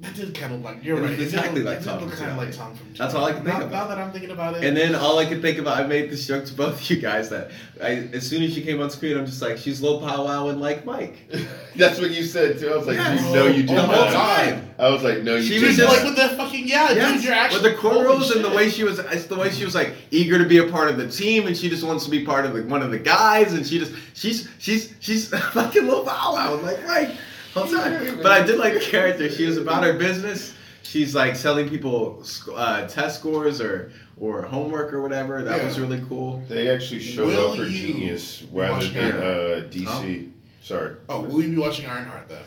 That 0.00 0.14
did 0.14 0.32
kind 0.32 0.54
of 0.54 0.60
like. 0.62 0.84
You're 0.84 0.96
It 0.98 1.00
right. 1.00 1.08
looked 1.10 1.14
It 1.22 1.24
did 1.24 1.34
exactly 1.34 1.62
like 1.64 1.78
it 1.78 1.80
did 1.82 1.88
Tom 1.88 2.04
look 2.04 2.14
kind 2.14 2.30
of 2.30 2.36
like 2.36 2.52
Tom 2.54 2.72
from. 2.76 2.86
That's 2.96 3.14
all 3.14 3.24
I 3.24 3.32
can 3.32 3.42
think 3.42 3.58
now, 3.58 3.64
about. 3.66 3.72
Now 3.72 3.86
that 3.88 3.98
I'm 3.98 4.12
thinking 4.12 4.30
about 4.30 4.56
it. 4.56 4.62
And 4.62 4.76
then 4.76 4.94
all 4.94 5.18
I 5.18 5.24
could 5.26 5.42
think 5.42 5.58
about, 5.58 5.76
I 5.82 5.88
made 5.88 6.08
this 6.08 6.24
joke 6.24 6.44
to 6.44 6.54
both 6.54 6.80
of 6.80 6.88
you 6.88 6.98
guys 7.00 7.28
that 7.30 7.50
I, 7.82 8.08
as 8.12 8.24
soon 8.24 8.44
as 8.44 8.54
she 8.54 8.62
came 8.62 8.80
on 8.80 8.90
screen, 8.90 9.18
I'm 9.18 9.26
just 9.26 9.42
like, 9.42 9.58
she's 9.58 9.82
Lil 9.82 9.98
Bow 9.98 10.24
Wow 10.24 10.50
and 10.50 10.60
like 10.60 10.84
Mike. 10.84 11.16
That's 11.74 12.00
what 12.00 12.12
you 12.12 12.22
said 12.22 12.60
too. 12.60 12.70
I 12.72 12.76
was 12.76 12.86
like, 12.86 12.96
Yes. 12.96 13.24
you 13.26 13.34
know, 13.34 13.46
you 13.46 13.64
Oh 13.64 13.66
did 13.66 13.76
my 13.76 13.82
not. 13.96 14.12
God. 14.12 14.64
I 14.78 14.88
was 14.90 15.02
like, 15.02 15.22
no, 15.24 15.34
you 15.34 15.42
She 15.42 15.58
did 15.58 15.66
was 15.66 15.76
just- 15.76 15.92
like 15.96 16.04
with 16.04 16.14
the 16.16 16.28
fucking 16.36 16.68
yeah, 16.68 16.94
dude, 16.94 17.24
you're 17.24 17.34
actually 17.34 17.62
with 17.62 17.72
the 17.72 17.78
cornrows 17.82 18.18
holy 18.28 18.36
and 18.36 18.44
the 18.44 18.56
way 18.56 18.70
she 18.70 18.84
was, 18.84 19.00
it's 19.00 19.26
the 19.26 19.34
way 19.36 19.50
she 19.50 19.64
was 19.64 19.74
like 19.74 19.94
eager 20.12 20.38
to 20.38 20.44
be 20.48 20.58
a 20.58 20.68
part 20.70 20.88
of 20.90 20.96
the 20.96 21.08
team, 21.10 21.48
and 21.48 21.56
she 21.56 21.68
just 21.68 21.82
wants 21.82 22.04
to 22.04 22.10
be 22.12 22.24
part 22.24 22.44
of 22.44 22.52
the, 22.54 22.62
one 22.62 22.82
of 22.82 22.92
the 22.92 22.98
guys, 23.00 23.52
and 23.52 23.66
she 23.66 23.80
just 23.80 23.92
she's 24.14 24.48
she's 24.60 24.94
she's 25.00 25.28
fucking 25.52 25.88
Lil 25.88 26.04
Bow 26.04 26.34
Wow 26.34 26.54
and 26.54 26.62
like 26.62 26.86
Mike 26.86 27.10
whole 27.54 27.66
time. 27.66 28.16
But 28.22 28.32
I 28.32 28.42
did 28.44 28.58
like 28.58 28.74
the 28.74 28.80
character. 28.80 29.28
She 29.30 29.46
was 29.46 29.56
about 29.56 29.82
her 29.84 29.92
business. 29.94 30.54
She's 30.82 31.14
like 31.14 31.36
selling 31.36 31.68
people 31.68 32.24
uh, 32.54 32.86
test 32.88 33.18
scores 33.20 33.60
or 33.60 33.92
or 34.16 34.42
homework 34.42 34.92
or 34.92 35.02
whatever. 35.02 35.42
That 35.42 35.62
was 35.64 35.78
really 35.78 36.02
cool. 36.08 36.42
They 36.48 36.68
actually 36.70 37.00
showed 37.00 37.26
Will 37.28 37.50
off 37.50 37.58
her 37.58 37.66
genius 37.68 38.44
rather 38.52 38.86
than 38.88 39.12
uh, 39.12 39.68
DC. 39.70 40.32
Sorry. 40.62 40.96
Oh, 41.08 41.22
will 41.22 41.42
you 41.42 41.50
be 41.50 41.56
watching 41.58 41.86
Ironheart 41.86 42.28
then? 42.28 42.42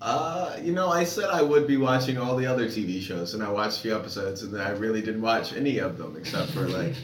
Uh, 0.00 0.56
you 0.60 0.72
know, 0.72 0.88
I 0.90 1.04
said 1.04 1.30
I 1.30 1.42
would 1.42 1.66
be 1.68 1.76
watching 1.76 2.18
all 2.18 2.34
the 2.36 2.44
other 2.46 2.66
TV 2.66 3.00
shows, 3.00 3.34
and 3.34 3.42
I 3.42 3.48
watched 3.50 3.78
a 3.78 3.82
few 3.82 3.96
episodes, 3.96 4.42
and 4.42 4.52
then 4.52 4.60
I 4.60 4.70
really 4.70 5.00
didn't 5.00 5.22
watch 5.22 5.52
any 5.54 5.78
of 5.78 5.96
them 5.96 6.16
except 6.18 6.50
for 6.50 6.66
like, 6.68 6.94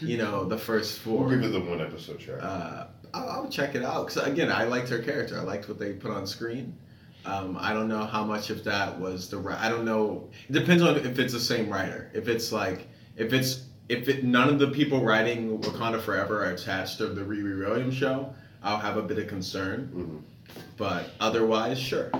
you 0.00 0.16
know, 0.18 0.44
the 0.44 0.56
first 0.56 1.04
We'll 1.04 1.18
four. 1.18 1.30
give 1.30 1.42
it 1.42 1.48
the 1.52 1.60
one 1.60 1.80
episode 1.80 2.20
try. 2.20 2.34
Uh, 2.36 2.86
I'll, 3.14 3.28
I'll 3.28 3.48
check 3.48 3.74
it 3.74 3.84
out 3.84 4.06
because 4.08 4.26
again, 4.26 4.50
I 4.50 4.64
liked 4.64 4.88
her 4.88 4.98
character. 4.98 5.38
I 5.38 5.42
liked 5.42 5.68
what 5.68 5.78
they 5.78 5.92
put 5.92 6.10
on 6.10 6.26
screen. 6.26 6.76
Um, 7.24 7.56
I 7.58 7.72
don't 7.72 7.88
know 7.88 8.04
how 8.04 8.24
much 8.24 8.50
of 8.50 8.64
that 8.64 8.98
was 9.00 9.30
the. 9.30 9.38
ri- 9.38 9.54
I 9.54 9.68
don't 9.68 9.84
know. 9.84 10.28
It 10.48 10.52
depends 10.52 10.82
on 10.82 10.96
if 10.96 11.18
it's 11.18 11.32
the 11.32 11.40
same 11.40 11.70
writer. 11.70 12.10
If 12.12 12.28
it's 12.28 12.52
like 12.52 12.88
if 13.16 13.32
it's 13.32 13.66
if 13.88 14.08
it 14.08 14.24
none 14.24 14.48
of 14.48 14.58
the 14.58 14.68
people 14.68 15.02
writing 15.02 15.58
Wakanda 15.60 16.00
Forever 16.02 16.44
are 16.44 16.50
attached 16.50 16.98
to 16.98 17.06
the 17.06 17.22
Riri 17.22 17.58
Williams 17.58 17.94
show, 17.94 18.34
I'll 18.62 18.78
have 18.78 18.96
a 18.96 19.02
bit 19.02 19.18
of 19.18 19.28
concern. 19.28 19.90
Mhm. 19.94 20.54
But 20.76 21.10
otherwise, 21.20 21.78
sure. 21.78 22.10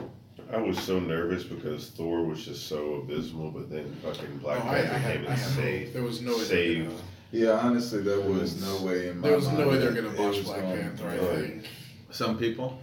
I 0.53 0.59
was 0.59 0.79
so 0.79 1.01
nervous 1.01 1.43
because 1.43 1.91
Thor 1.91 2.23
was 2.25 2.45
just 2.45 2.69
so 2.69 2.95
abysmal, 2.97 3.51
but 3.51 3.71
then 3.71 3.93
fucking 4.03 4.39
Black 4.39 4.61
oh, 4.65 4.69
I, 4.69 4.73
I 4.79 4.83
Panther 4.83 4.99
had, 4.99 5.13
came 5.17 5.27
I 5.27 5.31
and 5.33 5.39
had 5.41 5.57
no, 5.57 5.63
saved. 5.63 5.93
there 5.95 6.03
was 6.03 6.23
no 6.23 6.31
way 6.33 6.45
they 6.45 6.81
were 6.83 6.91
saved. 6.91 7.03
Gonna- 7.35 7.45
Yeah, 7.47 7.59
honestly, 7.59 8.03
there 8.03 8.21
was 8.21 8.61
no 8.65 8.87
way 8.87 9.09
in 9.09 9.21
my 9.21 9.29
There 9.29 9.37
was 9.37 9.47
mind 9.47 9.59
no 9.59 9.69
way 9.69 9.79
they're 9.79 9.93
gonna 9.93 10.09
it 10.13 10.19
watch 10.19 10.45
Black 10.45 10.63
gonna- 10.63 10.77
Panther. 10.81 11.09
I 11.09 11.17
Right. 11.19 11.41
think. 11.47 11.65
Some 12.11 12.39
people. 12.39 12.79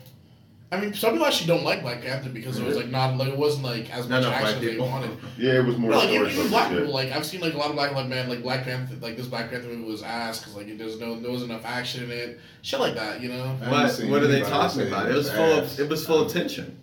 I 0.74 0.80
mean, 0.80 0.94
some 0.94 1.12
people 1.12 1.28
actually 1.28 1.48
don't 1.48 1.66
like 1.66 1.82
Black 1.82 2.02
Panther 2.02 2.30
because 2.30 2.58
it 2.58 2.66
was 2.66 2.78
like 2.78 2.88
not 2.90 3.18
like 3.18 3.28
it 3.28 3.38
wasn't 3.38 3.66
like 3.66 3.90
as 3.94 4.08
Not 4.08 4.24
much 4.24 4.28
enough 4.28 4.34
action 4.42 4.56
as 4.56 4.62
they 4.62 4.70
people. 4.72 4.88
wanted. 4.88 5.10
Yeah, 5.38 5.60
it 5.60 5.66
was 5.66 5.78
more 5.78 5.92
No, 5.92 5.98
like 5.98 6.08
story 6.10 6.20
even, 6.28 6.32
even 6.38 6.50
black 6.50 6.70
people, 6.70 6.94
like 6.94 7.12
I've 7.12 7.26
seen 7.26 7.42
like 7.42 7.54
a 7.54 7.58
lot 7.58 7.70
of 7.72 7.76
black 7.76 7.94
like 7.94 8.08
man 8.08 8.30
like 8.30 8.42
Black 8.42 8.64
Panther 8.64 8.96
like 9.02 9.18
this 9.18 9.28
Black 9.28 9.50
Panther 9.52 9.68
movie 9.68 9.84
was 9.84 10.02
ass 10.02 10.40
because 10.40 10.56
like 10.56 10.78
there's 10.78 10.98
no 10.98 11.20
there 11.20 11.30
was 11.32 11.44
enough 11.44 11.66
action 11.66 12.06
in 12.06 12.12
it, 12.12 12.40
shit 12.62 12.80
like 12.80 12.96
that, 12.96 13.20
you 13.22 13.28
know. 13.28 13.44
I 13.44 13.48
haven't 13.66 13.70
What 13.70 13.92
seen 13.92 14.10
What 14.12 14.24
are 14.24 14.28
they 14.28 14.36
anybody 14.42 14.50
talking 14.54 14.80
say 14.84 14.88
about? 14.88 15.10
It 15.12 15.16
was 15.16 15.30
full 15.30 15.44
ass. 15.60 15.74
of 15.74 15.80
it 15.82 15.90
was 15.90 16.06
full 16.06 16.22
of 16.22 16.32
tension. 16.32 16.78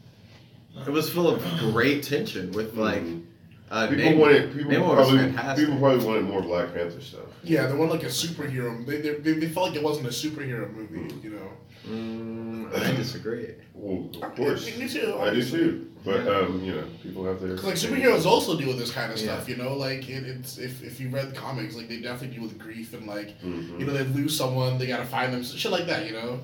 It 0.86 0.90
was 0.90 1.08
full 1.08 1.28
of 1.28 1.42
great 1.72 2.02
tension 2.02 2.52
with 2.52 2.76
like 2.76 3.02
Mhm. 3.02 3.22
Uh, 3.70 3.86
people 3.88 4.04
Namor. 4.04 4.18
wanted 4.18 4.52
people 4.56 4.72
Namor 4.72 4.94
probably 4.94 5.18
fantastic. 5.18 5.66
people 5.66 5.80
probably 5.80 6.04
wanted 6.06 6.24
more 6.24 6.42
Black 6.42 6.72
Panther 6.74 7.00
stuff. 7.00 7.20
Yeah, 7.44 7.66
they 7.66 7.74
weren't 7.74 7.90
like 7.92 8.02
a 8.02 8.06
superhero. 8.06 8.84
They, 8.86 9.00
they, 9.00 9.14
they, 9.14 9.32
they 9.34 9.48
felt 9.48 9.68
like 9.68 9.76
it 9.76 9.82
wasn't 9.82 10.06
a 10.06 10.10
superhero 10.10 10.72
movie, 10.74 10.98
Mm. 11.12 11.24
you 11.24 11.30
know. 11.30 11.50
Mm, 11.88 12.74
I 12.76 12.96
disagree. 12.96 13.54
Well, 13.80 14.10
of 14.24 14.34
course, 14.34 14.66
Me, 14.76 14.86
me 14.86 14.88
too. 14.92 15.16
I 15.20 15.32
do 15.32 15.40
too. 15.44 15.92
But 16.04 16.26
um, 16.26 16.64
you 16.64 16.74
know, 16.74 16.84
people 17.00 17.24
have 17.26 17.40
their 17.40 17.54
Because 17.54 17.64
like 17.64 17.76
superheroes 18.00 18.26
also 18.26 18.58
deal 18.58 18.66
with 18.66 18.78
this 18.78 18.90
kind 18.90 19.12
of 19.12 19.18
Yeah. 19.20 19.36
stuff, 19.36 19.48
you 19.48 19.54
know. 19.56 19.74
Like 19.76 20.08
it, 20.08 20.24
it's 20.26 20.58
if 20.58 20.82
if 20.82 20.98
you 20.98 21.08
read 21.10 21.30
the 21.30 21.36
comics, 21.36 21.76
like 21.76 21.88
they 21.88 22.00
definitely 22.00 22.36
deal 22.36 22.42
with 22.42 22.58
grief 22.58 22.92
and 22.92 23.06
like 23.06 23.40
Mhm. 23.40 23.78
you 23.78 23.86
know 23.86 23.92
they 23.92 24.02
lose 24.02 24.36
someone, 24.36 24.78
they 24.78 24.88
gotta 24.88 25.04
find 25.04 25.32
them, 25.32 25.44
shit 25.44 25.70
like 25.70 25.86
that, 25.86 26.06
you 26.06 26.12
know. 26.14 26.40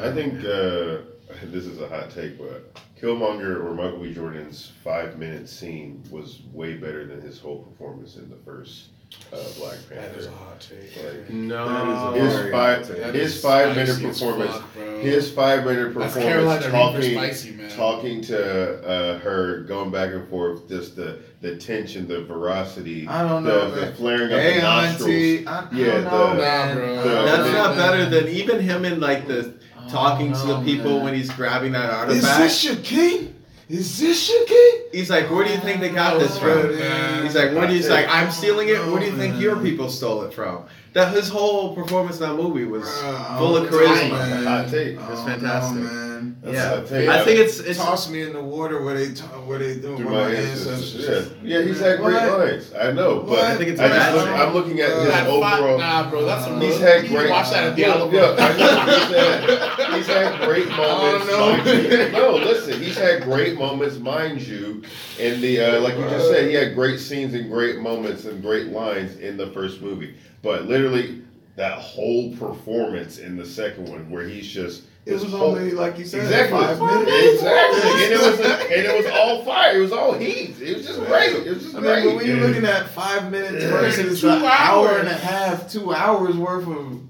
I 0.00 0.10
think 0.10 0.40
uh, 0.40 1.02
this 1.44 1.64
is 1.64 1.80
a 1.80 1.86
hot 1.88 2.10
take, 2.10 2.36
but 2.38 2.76
Killmonger 3.04 3.62
or 3.64 3.74
Michael 3.74 3.98
B. 3.98 4.14
Jordan's 4.14 4.72
five 4.82 5.18
minute 5.18 5.46
scene 5.48 6.02
was 6.10 6.40
way 6.52 6.74
better 6.74 7.06
than 7.06 7.20
his 7.20 7.38
whole 7.38 7.58
performance 7.58 8.16
in 8.16 8.30
the 8.30 8.36
first 8.36 8.86
uh, 9.32 9.36
Black 9.58 9.76
That 9.90 10.16
is 10.16 10.26
Panther. 10.26 10.28
a 10.28 10.30
hot 10.32 10.60
take. 10.60 11.04
Like, 11.04 11.30
No, 11.30 11.68
That 11.68 12.16
is 12.16 12.32
a 12.32 12.40
his 12.40 12.50
five, 12.50 12.88
that 12.88 13.14
his 13.14 13.34
is 13.36 13.42
five 13.42 13.72
spicy 13.74 13.90
as 14.06 14.18
performance, 14.18 14.52
fuck, 14.56 14.86
his 15.02 15.30
five 15.30 15.64
minute 15.66 15.92
performance 15.94 16.66
talking 16.66 17.12
spicy, 17.12 17.58
talking 17.76 18.20
to 18.22 18.82
uh, 18.88 19.18
her, 19.18 19.60
going 19.64 19.90
back 19.92 20.10
and 20.14 20.26
forth, 20.30 20.66
just 20.68 20.96
the 20.96 21.20
the 21.42 21.56
tension, 21.56 22.08
the 22.08 22.24
veracity, 22.24 23.06
I 23.06 23.28
don't 23.28 23.44
the, 23.44 23.50
know, 23.50 23.70
the 23.70 23.80
man. 23.82 23.94
flaring 23.94 24.32
of 24.32 24.40
Hey, 24.40 24.54
the 24.56 24.62
nostrils. 24.62 25.02
auntie. 25.10 25.46
I, 25.46 25.60
I 25.60 25.68
Yeah, 25.72 25.86
don't 25.92 26.04
know, 26.04 26.28
the- 26.30 26.40
man. 26.40 26.68
Nah, 26.68 26.74
bro. 26.74 26.94
I 26.94 27.02
The- 27.02 27.24
That's 27.26 27.52
know, 27.52 27.52
not 27.52 27.76
better 27.76 28.06
than 28.08 28.28
even 28.28 28.60
him 28.60 28.84
in 28.86 28.98
like 28.98 29.28
the 29.28 29.52
talking 29.90 30.32
oh, 30.34 30.40
to 30.40 30.46
the 30.46 30.56
Oh, 30.56 30.62
people 30.64 30.90
man. 30.96 31.04
when 31.04 31.14
he's 31.14 31.30
grabbing 31.30 31.72
that 31.72 31.90
artifact. 31.90 32.24
Is 32.44 32.62
this 32.62 32.64
your 32.64 32.76
king? 32.76 33.34
Is 33.68 33.98
this 33.98 34.28
your 34.30 34.44
king? 34.44 34.82
He's 34.92 35.08
like, 35.08 35.30
where 35.30 35.44
do 35.44 35.50
you 35.52 35.58
think 35.58 35.80
they 35.80 35.88
got 35.90 36.14
oh, 36.14 36.18
this 36.18 36.36
Oh, 36.36 36.40
from? 36.40 36.78
man. 36.78 37.24
He's 37.24 37.34
like, 37.34 37.52
where 37.52 37.66
do 37.66 37.72
you? 37.72 37.78
He's 37.78 37.88
like, 37.88 38.06
I'm 38.08 38.30
stealing 38.30 38.68
it. 38.68 38.78
Where 38.86 39.00
do 39.00 39.06
you 39.06 39.12
Oh, 39.12 39.16
think 39.16 39.34
man. 39.34 39.42
your 39.42 39.56
people 39.56 39.88
stole 39.88 40.22
it 40.22 40.34
from? 40.34 40.64
That 40.92 41.12
his 41.14 41.28
whole 41.28 41.74
performance 41.74 42.20
in 42.20 42.28
that 42.28 42.34
movie 42.34 42.64
was 42.66 42.84
Bruh, 42.84 43.38
full 43.38 43.56
of 43.56 43.64
I 43.64 43.68
charisma. 43.68 44.44
Hot 44.44 44.68
take. 44.70 44.98
I 45.00 45.12
It's 45.12 45.20
don't 45.20 45.26
fantastic. 45.26 45.76
know, 45.82 45.82
man. 45.90 46.33
That's 46.44 46.90
Yeah. 46.90 46.98
a 47.00 47.06
hot. 47.10 47.20
I 47.20 47.24
think 47.24 47.40
it's 47.40 47.58
it's 47.58 47.78
Toss 47.78 48.10
me 48.10 48.20
in 48.20 48.34
the 48.34 48.42
water 48.42 48.82
where 48.84 48.92
they 48.98 49.14
ta- 49.14 49.24
where 49.46 49.58
they 49.58 49.76
doing 49.76 49.96
Through 49.96 50.04
with 50.06 50.14
my 50.14 50.28
my 50.28 50.34
ancestors. 50.34 50.66
ancestors. 51.06 51.30
Yeah, 51.42 51.58
yeah, 51.60 51.64
he's 51.66 51.80
had 51.80 51.98
great 52.00 52.12
What? 52.12 52.38
lines. 52.38 52.70
I 52.78 52.92
know, 52.92 53.20
but 53.20 53.38
I 53.38 53.56
think 53.56 53.70
it's 53.70 53.80
I 53.80 53.88
just 53.88 54.14
look, 54.14 54.28
I'm 54.28 54.52
looking 54.52 54.78
at 54.80 54.90
his 54.90 55.06
That 55.08 55.26
fi- 55.26 55.30
overall. 55.58 55.78
nah, 55.78 56.10
bro, 56.10 56.26
that's 56.26 56.46
a 56.46 56.60
He's 56.60 56.78
had 56.80 56.96
you 56.96 57.02
need 57.02 57.08
to 57.08 57.14
great- 57.14 57.30
watch 57.30 57.50
that 57.50 57.64
at 57.64 57.76
the 57.76 57.80
Yeah, 57.80 57.94
Alamo. 57.94 58.12
yeah, 58.12 58.36
I 58.38 58.58
know. 58.58 58.92
He's 58.92 59.16
had, 59.16 59.94
he's 59.94 60.06
had 60.06 60.40
great 60.46 60.68
moments. 60.76 61.26
know. 61.28 61.50
mind 61.56 61.66
you. 61.66 62.08
No, 62.12 62.34
listen, 62.36 62.82
he's 62.82 62.98
had 62.98 63.22
great 63.22 63.58
moments, 63.58 63.96
mind 63.98 64.42
you. 64.42 64.82
In 65.18 65.40
the 65.40 65.60
uh, 65.60 65.80
like 65.80 65.94
you 65.96 66.02
just 66.10 66.28
said, 66.28 66.46
he 66.46 66.52
had 66.54 66.74
great 66.74 67.00
scenes 67.00 67.32
and 67.32 67.50
great 67.50 67.78
moments 67.78 68.26
and 68.26 68.42
great 68.42 68.66
lines 68.66 69.16
in 69.18 69.38
the 69.38 69.46
first 69.46 69.80
movie. 69.80 70.14
But 70.42 70.66
literally, 70.66 71.22
that 71.56 71.78
whole 71.78 72.36
performance 72.36 73.16
in 73.18 73.38
the 73.38 73.46
second 73.46 73.88
one, 73.88 74.10
where 74.10 74.28
he's 74.28 74.46
just 74.46 74.82
It 75.06 75.12
his 75.12 75.22
was 75.24 75.32
whole- 75.32 75.50
only 75.56 75.72
like 75.72 75.98
you 75.98 76.04
said, 76.06 76.22
Exactly. 76.22 76.58
five 76.58 76.78
minutes. 76.80 77.32
Exactly. 77.34 77.90
And 78.04 78.12
it 78.12 78.18
was 78.20 78.40
and 78.40 78.72
it 78.86 78.96
was 79.04 79.12
all 79.12 79.44
fire. 79.44 79.76
It 79.78 79.80
was 79.82 79.92
all 79.92 80.12
heat. 80.14 80.54
It 80.62 80.76
was 80.78 80.86
just 80.86 80.98
great. 81.04 81.34
It 81.46 81.54
was 81.54 81.62
just 81.62 81.74
I 81.76 81.80
mean, 81.80 81.90
great. 81.90 82.04
but 82.06 82.16
when 82.16 82.26
you're 82.26 82.46
looking 82.46 82.64
at 82.64 82.88
five 82.88 83.30
minutes 83.30 83.62
Yeah. 83.64 83.70
versus 83.70 84.20
Two 84.20 84.30
an 84.30 84.42
hour 84.44 84.96
and 84.98 85.08
a 85.08 85.12
half, 85.14 85.70
two 85.70 85.92
hours 85.92 86.36
worth 86.36 86.66
of, 86.66 87.00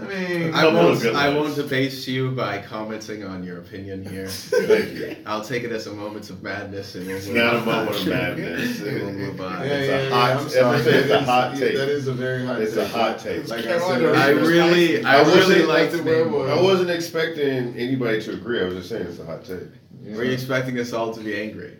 I 0.00 0.02
mean, 0.04 0.54
I 0.54 0.64
won't 0.66 1.04
I 1.06 1.28
won't 1.34 1.56
debase 1.56 2.06
you 2.06 2.30
by 2.30 2.58
commenting 2.62 3.24
on 3.24 3.42
your 3.42 3.58
opinion 3.58 4.04
here. 4.08 4.28
Thank 4.28 4.92
you. 4.94 5.16
I'll 5.26 5.42
take 5.44 5.64
it 5.64 5.72
as 5.72 5.86
a 5.88 5.92
moment 5.92 6.30
of 6.30 6.40
madness 6.42 6.94
and 6.94 7.06
we'll 7.06 7.16
It's 7.16 7.26
move 7.26 7.36
not 7.36 7.54
a 7.56 7.60
moment 7.62 7.96
of 7.96 8.06
madness. 8.06 8.80
We'll 8.80 9.12
move 9.12 9.40
on. 9.40 9.66
yeah, 9.66 9.72
It's 9.74 9.88
yeah, 9.88 9.96
a 9.96 10.02
yeah, 10.04 10.10
hot- 10.10 10.40
I'm 10.42 10.48
sorry. 10.48 10.82
say, 10.82 10.90
it's 10.98 11.10
a 11.10 11.18
is- 11.18 11.24
hot 11.24 11.52
yeah, 11.54 11.58
take. 11.60 11.76
That 11.76 11.88
is 11.88 12.06
a 12.06 12.12
very 12.14 12.46
hot 12.46 12.60
It's 12.62 12.74
take. 12.74 12.84
It's 12.84 12.94
a 12.94 12.98
hot 12.98 13.18
take. 13.18 13.48
Like 13.48 13.66
I 13.66 13.78
said, 13.78 14.04
I 14.16 14.28
Reaper 14.30 14.46
really. 14.46 15.04
I 15.04 15.16
I 15.16 15.20
really 15.22 15.36
wasn't- 15.36 15.68
liked 15.68 15.92
that's 15.92 16.06
it 16.06 16.26
I 16.48 16.62
wasn't 16.62 16.90
expecting 16.90 17.76
anybody 17.76 18.22
to 18.22 18.32
agree. 18.34 18.60
I 18.60 18.64
was 18.66 18.74
just 18.76 18.88
saying 18.90 19.06
it's 19.06 19.18
a 19.18 19.24
hot 19.26 19.44
take. 19.44 19.58
Yeah. 20.04 20.16
Were 20.16 20.24
you 20.24 20.32
expecting 20.32 20.78
us 20.78 20.92
all 20.92 21.12
to 21.12 21.20
be 21.20 21.34
angry? 21.40 21.76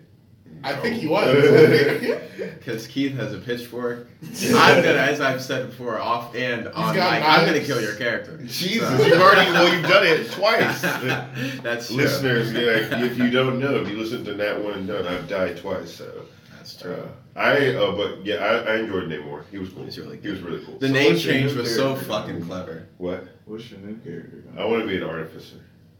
I 0.65 0.75
think 0.75 0.97
he 0.97 1.07
was. 1.07 2.19
Because 2.59 2.87
Keith 2.87 3.15
has 3.15 3.33
a 3.35 3.39
pitchfork. 3.39 4.09
I'm 4.23 4.83
gonna, 4.83 4.99
as 4.99 5.21
I've 5.21 5.41
said 5.43 5.71
before, 5.71 5.99
off 5.99 6.35
and 6.37 6.69
on 6.69 6.95
mic, 6.95 7.03
I'm 7.05 7.47
gonna 7.47 7.61
kill 7.65 7.81
your 7.81 7.95
character. 7.95 8.37
Jesus, 8.45 8.89
So- 8.99 9.07
you've 9.07 9.21
already 9.21 9.51
well, 9.53 9.73
you've 9.73 9.89
done 9.89 10.07
it 10.07 10.31
twice. 10.33 10.83
That's 11.63 11.89
true. 11.89 11.97
Listeners, 11.97 12.53
yeah, 12.53 13.03
if 13.05 13.17
you 13.19 13.31
don't 13.31 13.59
know, 13.59 13.77
if 13.77 13.89
you 13.89 13.97
listen 13.97 14.25
to 14.27 14.35
that 14.35 14.63
one 14.63 14.75
and 14.75 14.87
done, 14.89 15.07
I've 15.07 15.27
died 15.29 15.57
twice. 15.57 15.93
So, 15.95 16.27
That's 16.55 16.77
true. 16.81 16.95
uh, 16.95 17.09
I, 17.41 17.75
uh, 17.75 17.93
but 17.93 18.25
yeah, 18.27 18.37
I, 18.37 18.75
I 18.75 18.77
enjoyed 18.81 19.05
Namor. 19.09 19.45
He 19.51 19.59
was 19.59 19.71
cool. 19.71 19.85
He's 19.85 19.99
really 19.99 20.19
He 20.21 20.29
was 20.29 20.41
really 20.41 20.65
cool. 20.65 20.79
The 20.79 20.89
So 20.89 20.93
name 20.93 21.17
change 21.17 21.55
was 21.55 21.75
so 21.75 21.97
fucking 21.97 22.45
clever. 22.45 22.87
What? 22.99 23.27
What's 23.47 23.71
your 23.71 23.81
new 23.81 23.97
character? 23.99 24.43
I 24.59 24.65
want 24.67 24.83
to 24.83 24.87
be 24.89 24.97
an 24.99 25.05
artificer, 25.05 25.57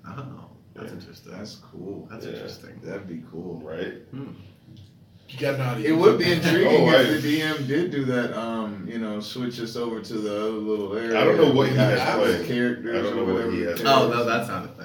Oh, 0.07 0.48
that's 0.79 0.93
Yeah. 0.93 0.99
interesting. 0.99 1.33
That's 1.33 1.55
cool. 1.57 2.09
That's 2.11 2.25
Yeah. 2.27 2.33
interesting. 2.33 2.81
That'd 2.85 3.09
be 3.09 3.23
cool. 3.31 3.61
right? 3.65 3.95
You 5.31 5.39
got 5.39 5.59
naughty. 5.59 5.87
It 5.87 5.93
would 5.93 6.19
be 6.19 6.33
intriguing 6.33 6.89
Oh, 6.89 6.93
I- 6.93 7.03
if 7.03 7.23
the 7.23 7.41
DM 7.41 7.67
did 7.67 7.91
do 7.91 8.05
that. 8.07 8.35
Um, 8.39 8.89
you 8.91 8.99
know, 8.99 9.21
switch 9.21 9.61
us 9.61 9.77
over 9.77 10.01
to 10.01 10.13
the 10.15 10.35
other 10.41 10.51
little 10.51 10.97
area. 10.97 11.21
I 11.21 11.25
don't 11.25 11.37
know 11.37 11.51
what 11.53 11.69
he 11.69 11.75
has 11.77 12.01
other 12.01 12.43
characters 12.45 12.99
I 12.99 13.03
don't 13.03 13.17
know 13.17 13.23
or 13.23 13.27
what 13.27 13.35
whatever 13.35 13.53
he 13.53 13.61
has 13.63 13.81
Oh 13.85 14.09
no, 14.09 14.25
that's 14.25 14.49
not 14.49 14.65
a 14.65 14.69
thing. 14.69 14.85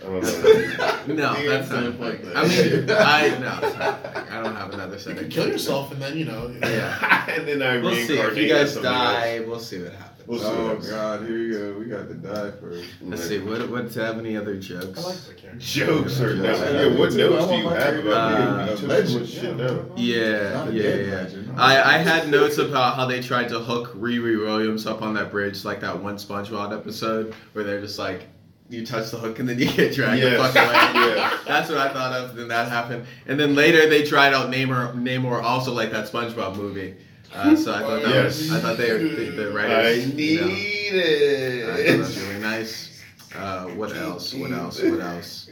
I 0.00 0.04
don't 0.04 0.22
know. 0.22 0.98
No, 1.14 1.34
that's 1.48 1.70
not 1.70 1.82
a 1.84 1.90
like 1.90 2.22
thing. 2.22 2.32
that. 2.32 2.36
I 2.36 2.48
mean, 2.48 2.90
I 2.90 3.38
no, 3.38 3.68
it's 3.68 3.78
not 3.78 4.00
a 4.04 4.08
thing. 4.08 4.32
I 4.32 4.42
don't 4.42 4.56
have 4.56 4.74
another 4.74 4.94
You 4.94 4.98
set. 5.00 5.16
could 5.16 5.30
kill 5.30 5.46
yourself 5.48 5.92
and 5.92 6.02
then 6.02 6.16
you 6.18 6.24
know. 6.24 6.52
Yeah. 6.60 7.30
and 7.30 7.46
then 7.46 7.62
I 7.62 7.78
We'll 7.78 7.94
see. 7.94 8.18
If 8.18 8.36
you 8.36 8.48
guys 8.48 8.72
something 8.72 8.90
die, 8.90 9.40
we'll 9.46 9.60
see 9.60 9.80
what 9.80 9.92
happens. 9.92 10.11
We'll 10.26 10.38
see 10.38 10.46
Oh. 10.46 10.76
God, 10.90 11.26
here 11.26 11.36
you 11.38 11.52
go. 11.58 11.78
We 11.78 11.84
got 11.86 12.08
to 12.08 12.14
die 12.14 12.50
first. 12.60 12.84
Let's 13.02 13.26
see. 13.26 13.38
What 13.40 13.68
what 13.70 13.88
do 13.88 13.94
you 13.98 14.04
have 14.06 14.18
any 14.18 14.36
other 14.36 14.56
jokes? 14.56 15.04
I 15.04 15.08
like 15.08 15.18
that 15.18 15.36
character. 15.36 15.58
Jokes 15.58 16.20
or 16.20 16.34
Yeah, 16.36 16.42
no? 16.42 16.48
Yeah, 16.90 16.98
what 16.98 17.10
do 17.10 17.16
too. 17.16 17.34
I 17.34 17.38
notes 17.40 17.50
do 17.50 17.56
you 17.56 17.68
have 17.68 18.06
about 18.06 18.30
to 18.36 18.56
me? 18.56 18.64
be 18.64 18.70
You 18.70 18.72
a 18.72 18.76
took 18.76 19.06
so 19.08 19.18
legend. 19.18 19.28
shit 19.28 19.56
Yeah. 19.96 20.68
Yeah, 20.70 20.94
yeah, 20.94 21.26
yeah. 21.26 21.52
I, 21.56 21.94
I 21.94 21.98
had 21.98 22.28
notes 22.30 22.58
about 22.58 22.96
how 22.96 23.06
they 23.06 23.20
tried 23.20 23.48
to 23.50 23.58
hook 23.58 23.94
Riri 23.94 24.38
Williams 24.38 24.86
up 24.86 25.02
on 25.02 25.14
that 25.14 25.30
bridge, 25.30 25.64
like 25.64 25.80
that 25.80 26.00
one 26.02 26.16
SpongeBob 26.16 26.76
episode 26.76 27.34
where 27.52 27.64
they're 27.64 27.80
just 27.80 27.98
like, 27.98 28.28
you 28.70 28.86
touch 28.86 29.10
the 29.10 29.18
hook 29.18 29.38
and 29.38 29.46
then 29.48 29.58
you 29.58 29.70
get 29.70 29.92
dragged 29.94 30.22
Yes. 30.22 30.38
the 30.54 30.58
fuck 30.60 30.68
away. 30.94 31.12
Yeah. 31.16 31.38
That's 31.46 31.68
what 31.68 31.78
I 31.78 31.92
thought 31.92 32.12
of. 32.12 32.36
Then 32.36 32.48
that 32.48 32.68
happened, 32.68 33.04
and 33.26 33.38
then 33.38 33.54
later 33.54 33.86
they 33.88 34.04
tried 34.06 34.32
out 34.32 34.50
Namor, 34.50 34.94
Namor 34.94 35.42
also 35.42 35.72
like 35.74 35.90
that 35.90 36.06
SpongeBob 36.10 36.56
movie. 36.56 36.94
Uh, 37.34 37.56
so 37.56 37.72
I 37.74 37.80
thought 37.80 38.02
that 38.02 38.10
Yes. 38.10 38.38
was, 38.38 38.52
I 38.52 38.60
thought 38.60 38.76
they 38.76 38.92
were 38.92 38.98
the, 38.98 39.30
the 39.30 39.50
I 39.50 39.54
writers. 39.54 40.14
need 40.14 40.40
you 40.40 40.40
know, 40.40 41.72
I 41.72 41.76
thought 41.76 41.86
that 41.86 41.98
was 41.98 42.20
really 42.22 42.40
nice. 42.40 43.02
Uh, 43.34 43.64
what 43.68 43.96
else? 43.96 44.34
What 44.34 44.50
else? 44.52 44.82
What 44.82 45.00
else? 45.00 45.48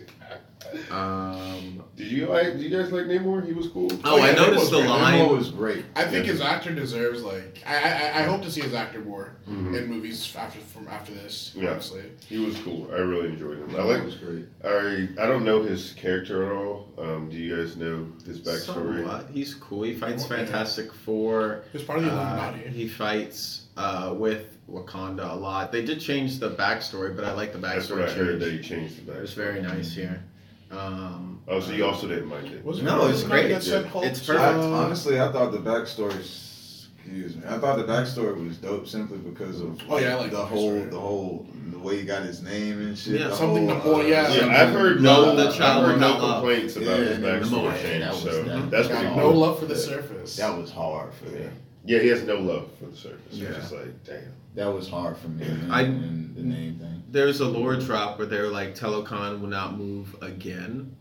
Um, 0.91 1.83
Did 1.97 2.09
you 2.11 2.27
like? 2.27 2.53
Did 2.53 2.61
you 2.63 2.71
guys 2.71 2.91
like 2.93 3.05
Namor? 3.07 3.47
He 3.47 3.53
was 3.53 3.69
cool. 3.69 3.91
oh, 4.05 4.17
yeah, 4.17 4.25
I 4.25 4.33
noticed 4.33 4.61
was 4.61 4.71
the 4.71 4.77
great. 4.79 4.89
line. 4.89 5.19
Nemo 5.19 5.35
was 5.35 5.51
great. 5.51 5.85
I 5.97 6.05
think 6.05 6.27
Yeah. 6.27 6.33
his 6.33 6.41
actor 6.41 6.73
deserves 6.75 7.23
like 7.23 7.63
I, 7.67 7.75
I 7.77 8.19
I 8.21 8.23
hope 8.23 8.43
to 8.43 8.51
see 8.51 8.61
his 8.61 8.75
actor 8.75 9.01
more 9.01 9.37
Mhm. 9.49 9.77
in 9.77 9.87
movies 9.89 10.35
after 10.37 10.61
from 10.61 10.89
after 10.89 11.13
this. 11.13 11.53
Yeah. 11.57 11.71
Honestly, 11.73 12.03
He 12.27 12.39
was 12.39 12.57
cool. 12.59 12.89
I 12.93 12.99
really 12.99 13.29
enjoyed 13.29 13.59
him. 13.59 13.75
I 13.77 13.83
like. 13.83 14.05
was 14.05 14.17
great. 14.17 14.47
I 14.65 15.09
I 15.23 15.27
don't 15.27 15.45
know 15.45 15.63
his 15.63 15.93
character 15.93 16.45
at 16.47 16.53
all. 16.53 16.89
Um, 16.99 17.29
do 17.31 17.37
you 17.37 17.57
guys 17.57 17.77
know 17.77 18.07
his 18.27 18.41
backstory? 18.41 18.99
Somewhat. 19.03 19.29
He's 19.33 19.55
cool. 19.55 19.83
He 19.83 19.95
fights 19.95 20.23
Yeah. 20.23 20.37
Fantastic 20.37 20.93
Four. 20.93 21.63
he 21.73 21.79
was 21.79 21.87
part 21.87 21.99
of 22.01 22.05
the 22.07 22.11
Uh, 22.13 22.15
Illuminati. 22.37 22.71
he 22.71 22.89
fights 22.89 23.67
uh, 23.77 24.13
with 24.17 24.59
Wakanda 24.71 25.33
a 25.33 25.35
lot. 25.35 25.73
They 25.73 25.83
did 25.83 26.01
change 26.01 26.39
the 26.39 26.51
backstory, 26.51 27.15
but 27.17 27.25
I 27.25 27.33
like 27.33 27.53
the 27.53 27.59
That's 27.59 27.89
what 27.89 28.01
backstory 28.01 28.09
I 28.09 28.13
heard. 28.13 28.41
That 28.41 28.47
change. 28.51 28.67
he 28.67 28.69
changed 28.75 28.97
the 29.07 29.13
backstory. 29.13 29.17
It 29.17 29.23
was 29.23 29.33
very 29.35 29.63
nice 29.63 29.93
here. 29.95 30.23
Um, 30.71 31.41
Oh, 31.49 31.59
so 31.59 31.73
you 31.73 31.85
also 31.85 32.07
didn't 32.07 32.27
mind 32.29 32.47
it? 32.49 32.65
Was 32.65 32.79
it 32.79 32.85
No, 32.85 33.07
it's 33.09 33.23
great. 33.25 33.49
that 33.49 33.63
sent 33.63 33.93
Yeah. 33.93 34.03
It's 34.03 34.21
to, 34.21 34.27
perfect. 34.27 34.41
I, 34.41 34.61
uh, 34.61 34.71
honestly, 34.85 35.21
I 35.21 35.33
thought 35.33 35.51
the 35.53 35.59
backstory. 35.59 36.15
Excuse 36.17 37.35
me. 37.37 37.43
I 37.49 37.59
thought 37.59 37.77
the 37.79 37.85
backstory 37.85 38.47
was 38.47 38.57
dope 38.59 38.87
simply 38.87 39.19
because 39.19 39.61
of 39.61 39.81
Oh, 39.89 39.99
yeah, 39.99 40.15
like 40.15 40.31
the 40.31 40.37
the 40.37 40.45
whole, 40.45 40.71
backstory. 40.75 40.91
the 40.91 40.99
whole, 41.01 41.47
the 41.73 41.79
way 41.79 41.99
he 41.99 42.05
got 42.05 42.23
his 42.23 42.43
name 42.43 42.79
and 42.81 42.97
shit. 42.97 43.21
Yeah, 43.21 43.29
the 43.29 43.35
something 43.37 43.69
whole, 43.69 43.97
the 43.97 43.97
more- 44.03 44.05
yeah. 44.05 44.33
Yeah, 44.33 44.47
I've 44.63 44.73
heard 44.73 45.01
Love 45.01 45.35
no, 45.37 45.45
the 45.45 45.51
child 45.51 45.85
I've 45.85 45.91
heard 45.93 46.01
no 46.01 46.07
without 46.15 46.23
love. 46.23 46.43
complaints 46.45 46.77
about 46.77 46.87
Yeah, 47.01 47.05
his 47.07 47.19
no, 47.19 47.27
backstory 47.41 47.51
more. 47.63 47.73
change. 47.73 48.01
That 48.05 48.13
was- 48.13 48.23
so 48.23 48.43
that- 48.45 48.71
that's 48.71 48.89
got 48.89 49.01
pretty 49.01 49.17
no 49.17 49.31
love 49.31 49.59
for 49.59 49.67
the 49.67 49.77
surface. 49.77 50.37
That 50.37 50.57
was 50.57 50.71
hard 50.71 51.13
for 51.15 51.31
me. 51.31 51.47
Yeah. 51.85 51.97
Yeah, 51.97 52.03
he 52.03 52.09
has 52.09 52.23
no 52.25 52.37
love 52.37 52.69
for 52.79 52.87
the 52.87 52.97
surface. 52.97 53.19
Yeah. 53.33 53.49
It's 53.49 53.57
just 53.59 53.73
like, 53.73 54.05
damn. 54.05 54.33
That 54.55 54.67
was 54.67 54.89
hard 54.89 55.17
for 55.17 55.29
me. 55.29 55.47
Man, 55.47 55.71
I- 55.71 55.83
and 55.83 56.35
the 56.37 56.43
name 56.43 56.79
thing. 56.79 57.03
there's 57.11 57.41
a 57.41 57.47
lore 57.47 57.77
drop 57.77 58.19
where 58.19 58.27
they're 58.27 58.49
like, 58.49 58.75
Talokan 58.75 59.41
will 59.41 59.49
not 59.49 59.77
move 59.79 60.15
again, 60.23 60.95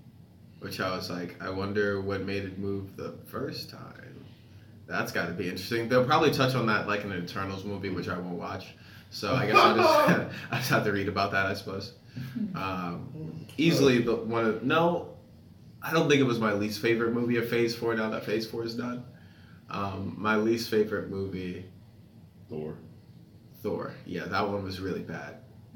which 0.59 0.79
I 0.79 0.95
was 0.95 1.09
like, 1.09 1.35
I 1.41 1.49
wonder 1.49 1.99
what 2.01 2.21
made 2.25 2.43
it 2.43 2.59
move 2.59 2.95
the 2.95 3.13
first 3.27 3.69
time. 3.69 4.25
That's 4.87 5.11
got 5.11 5.27
to 5.27 5.33
be 5.33 5.45
interesting. 5.45 5.87
They'll 5.89 6.05
probably 6.05 6.31
touch 6.31 6.55
on 6.55 6.65
that 6.67 6.87
like 6.87 7.03
in 7.03 7.11
an 7.11 7.23
Eternals 7.23 7.63
movie, 7.63 7.89
which 7.89 8.07
I 8.07 8.17
won't 8.17 8.37
watch. 8.39 8.67
So 9.11 9.33
I 9.35 9.45
guess 9.47 9.55
I'll 9.55 9.75
just, 9.75 10.35
I 10.51 10.57
just 10.57 10.69
have 10.69 10.83
to 10.85 10.91
read 10.91 11.07
about 11.07 11.31
that, 11.31 11.45
I 11.45 11.53
suppose. 11.53 11.93
Um, 12.55 13.45
easily 13.57 13.99
the 13.99 14.15
one 14.15 14.45
of 14.45 14.63
no, 14.63 15.09
I 15.81 15.91
don't 15.93 16.09
think 16.09 16.19
it 16.21 16.25
was 16.25 16.39
my 16.39 16.53
least 16.53 16.81
favorite 16.81 17.13
movie 17.13 17.37
of 17.37 17.47
Phase 17.49 17.75
Four. 17.75 17.95
Now 17.95 18.09
that 18.09 18.25
Phase 18.25 18.45
Four 18.47 18.63
is 18.65 18.75
done, 18.75 19.03
um, 19.69 20.15
my 20.17 20.35
least 20.35 20.69
favorite 20.69 21.09
movie, 21.09 21.65
Thor. 22.49 22.77
Thor. 23.61 23.93
Yeah, 24.05 24.25
that 24.25 24.47
one 24.47 24.63
was 24.63 24.79
really 24.79 25.01
bad. 25.01 25.35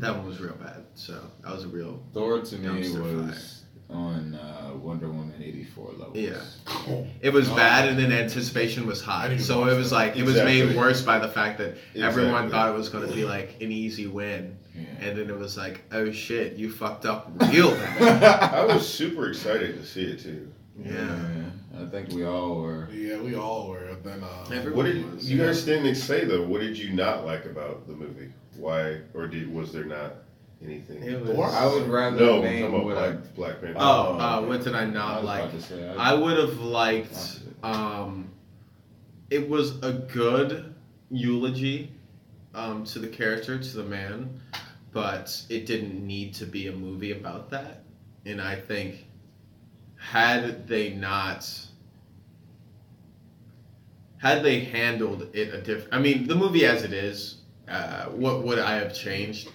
That 0.00 0.16
one 0.16 0.26
was 0.26 0.40
real 0.40 0.54
bad. 0.54 0.84
So 0.94 1.20
that 1.42 1.52
was 1.54 1.64
a 1.64 1.68
real. 1.68 2.02
Thor 2.12 2.40
to 2.40 2.58
me 2.58 2.66
Dumpster 2.82 3.26
was 3.26 3.64
on 3.90 4.34
uh, 4.34 4.72
Wonder 4.76 5.08
Woman 5.08 5.34
eighty 5.42 5.64
four 5.64 5.90
levels. 5.96 6.16
Yeah. 6.16 6.40
It 7.22 7.32
was 7.32 7.48
bad, 7.50 7.88
and 7.88 7.98
then 7.98 8.12
anticipation 8.12 8.86
was 8.86 9.00
high. 9.00 9.36
So 9.38 9.66
it 9.66 9.76
was 9.76 9.90
that. 9.90 9.96
like 9.96 10.16
it 10.16 10.24
was 10.24 10.36
made 10.36 10.76
worse 10.76 11.00
by 11.02 11.18
the 11.18 11.28
fact 11.28 11.58
that 11.58 11.76
everyone 11.96 12.50
thought 12.50 12.68
it 12.68 12.76
was 12.76 12.88
going 12.90 13.08
to 13.08 13.14
be 13.14 13.24
like 13.24 13.56
an 13.62 13.72
easy 13.72 14.06
win, 14.06 14.58
Yeah. 14.74 14.82
and 15.00 15.18
then 15.18 15.30
it 15.30 15.38
was 15.38 15.56
like, 15.56 15.82
oh 15.92 16.10
shit, 16.12 16.56
you 16.56 16.70
fucked 16.70 17.06
up 17.06 17.30
real 17.50 17.70
bad. 17.72 18.22
I 18.54 18.64
was 18.66 18.86
super 18.86 19.28
excited 19.30 19.76
to 19.76 19.84
see 19.86 20.04
it 20.04 20.20
too. 20.20 20.52
Yeah. 20.82 21.18
I 21.80 21.86
think 21.86 22.10
we 22.10 22.24
all 22.24 22.56
were. 22.60 22.88
Yeah, 22.92 23.20
we 23.20 23.34
all 23.36 23.68
were. 23.68 23.94
Then 24.02 24.22
uh, 24.22 24.70
What 24.70 24.84
did 24.86 25.12
was, 25.14 25.30
you 25.30 25.38
yeah. 25.38 25.46
guys 25.46 25.64
didn't 25.64 25.94
say 25.96 26.24
though? 26.24 26.46
What 26.46 26.60
did 26.60 26.76
you 26.78 26.92
not 26.92 27.24
like 27.24 27.44
about 27.46 27.86
the 27.86 27.94
movie? 27.94 28.30
Why 28.56 29.00
or 29.14 29.26
did 29.26 29.52
was 29.52 29.72
there 29.72 29.84
not 29.84 30.14
anything? 30.64 31.00
Was- 31.36 31.54
I 31.54 31.66
would 31.66 31.88
rather 31.88 32.16
no, 32.16 32.36
I'm 32.38 32.42
name 32.42 32.62
talking 32.62 32.74
about 32.74 32.84
what 32.84 32.96
I. 32.98 33.10
Black, 33.12 33.34
Black 33.34 33.60
Panther. 33.60 33.78
Oh, 33.78 33.82
Oh, 33.82 34.20
uh, 34.20 34.36
okay. 34.38 34.48
what 34.48 34.64
did 34.64 34.74
I 34.74 34.82
I 34.82 34.84
not 34.86 35.16
was 35.22 35.24
like? 35.26 35.40
about 35.44 35.52
to 35.54 35.62
say, 35.62 35.88
I 35.96 36.14
would 36.14 36.38
have 36.38 36.60
liked. 36.60 37.40
Um, 37.62 38.30
it 39.30 39.48
was 39.48 39.82
a 39.82 39.92
good 39.92 40.74
eulogy 41.10 41.90
um, 42.54 42.84
to 42.84 42.98
the 42.98 43.08
character, 43.08 43.58
to 43.58 43.76
the 43.76 43.82
man, 43.84 44.40
but 44.92 45.42
it 45.48 45.66
didn't 45.66 46.06
need 46.06 46.34
to 46.34 46.46
be 46.46 46.68
a 46.68 46.72
movie 46.72 47.12
about 47.12 47.50
that. 47.50 47.82
And 48.26 48.40
I 48.40 48.54
think, 48.56 49.06
had 50.04 50.68
they 50.68 50.90
not, 50.92 51.48
had 54.18 54.42
they 54.42 54.60
handled 54.60 55.28
it 55.34 55.52
a 55.54 55.60
different, 55.60 55.94
I 55.94 55.98
mean, 55.98 56.26
the 56.26 56.34
movie 56.34 56.64
as 56.66 56.82
it 56.82 56.92
is, 56.92 57.38
uh, 57.68 58.06
what 58.06 58.42
would 58.44 58.58
I 58.58 58.74
have 58.76 58.94
changed? 58.94 59.48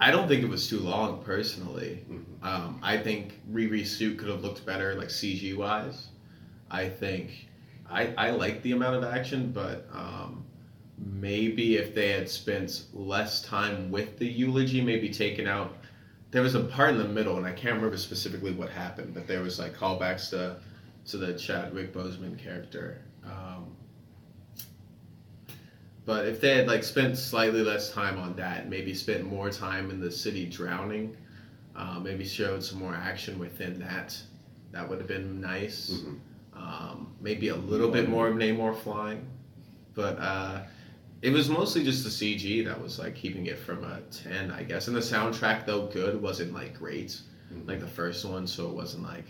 I 0.00 0.10
don't 0.10 0.26
think 0.26 0.42
it 0.42 0.48
was 0.48 0.68
too 0.68 0.80
long, 0.80 1.22
personally. 1.22 2.04
Mhm. 2.10 2.24
Um, 2.42 2.80
I 2.82 2.96
think 2.96 3.40
Riri's 3.52 3.90
suit 3.96 4.18
could 4.18 4.28
have 4.28 4.42
looked 4.42 4.66
better, 4.66 4.96
like 4.96 5.08
CG 5.10 5.54
wise. 5.56 6.08
I 6.70 6.88
think 6.88 7.46
I, 7.88 8.12
I 8.16 8.30
like 8.30 8.62
the 8.62 8.72
amount 8.72 8.96
of 8.96 9.04
action, 9.04 9.52
but 9.52 9.86
um, 9.92 10.44
maybe 10.98 11.76
if 11.76 11.94
they 11.94 12.08
had 12.10 12.28
spent 12.28 12.84
less 12.92 13.42
time 13.42 13.92
with 13.92 14.18
the 14.18 14.26
eulogy, 14.26 14.80
maybe 14.80 15.08
taken 15.08 15.46
out. 15.46 15.76
There 16.32 16.42
was 16.42 16.54
a 16.54 16.60
part 16.64 16.90
in 16.90 16.98
the 16.98 17.04
middle, 17.04 17.36
and 17.36 17.46
I 17.46 17.52
can't 17.52 17.76
remember 17.76 17.96
specifically 17.98 18.52
what 18.52 18.70
happened, 18.70 19.12
but 19.14 19.26
there 19.26 19.42
was 19.42 19.58
like 19.58 19.74
callbacks 19.74 20.30
to 20.30 20.56
to 21.04 21.16
the 21.18 21.34
Chadwick 21.34 21.92
Boseman 21.92 22.38
character. 22.38 23.02
Um, 23.24 23.76
but 26.04 26.26
if 26.26 26.40
they 26.40 26.56
had 26.56 26.66
like 26.66 26.84
spent 26.84 27.18
slightly 27.18 27.62
less 27.62 27.92
time 27.92 28.18
on 28.18 28.34
that, 28.36 28.68
maybe 28.68 28.94
spent 28.94 29.24
more 29.24 29.50
time 29.50 29.90
in 29.90 30.00
the 30.00 30.10
city 30.10 30.46
drowning, 30.46 31.16
uh, 31.76 31.98
maybe 32.00 32.24
showed 32.24 32.62
some 32.64 32.78
more 32.78 32.94
action 32.94 33.38
within 33.38 33.78
that, 33.80 34.16
that 34.70 34.88
would 34.88 34.98
have 34.98 35.08
been 35.08 35.40
nice. 35.40 35.90
Mhm. 35.90 36.18
Um, 36.54 37.14
maybe 37.20 37.48
a 37.48 37.56
little 37.56 37.90
bit 37.90 38.08
more 38.08 38.28
of 38.28 38.36
Namor 38.36 38.76
flying, 38.78 39.26
but 39.94 40.18
uh, 40.18 40.62
it 41.22 41.30
was 41.30 41.48
mostly 41.48 41.84
just 41.84 42.02
the 42.04 42.10
CG 42.10 42.64
that 42.66 42.80
was 42.82 42.98
like 42.98 43.14
keeping 43.14 43.46
it 43.46 43.58
from 43.58 43.84
a 43.84 44.00
ten, 44.10 44.50
I 44.50 44.62
guess. 44.64 44.88
And 44.88 44.96
the 44.96 45.00
soundtrack, 45.00 45.64
though 45.66 45.86
good, 45.86 46.20
wasn't 46.20 46.52
like 46.52 46.76
great, 46.78 47.20
Mhm. 47.52 47.66
like 47.68 47.80
the 47.80 47.86
first 47.86 48.24
one, 48.24 48.46
so 48.46 48.68
it 48.68 48.74
wasn't 48.74 49.04
like. 49.04 49.26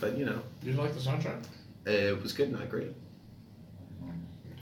But 0.00 0.18
you 0.18 0.24
know, 0.24 0.40
you 0.62 0.72
like 0.72 0.94
the 0.94 1.00
soundtrack? 1.00 1.44
it 1.86 2.20
was 2.22 2.32
good, 2.32 2.50
not 2.52 2.68
great. 2.68 2.92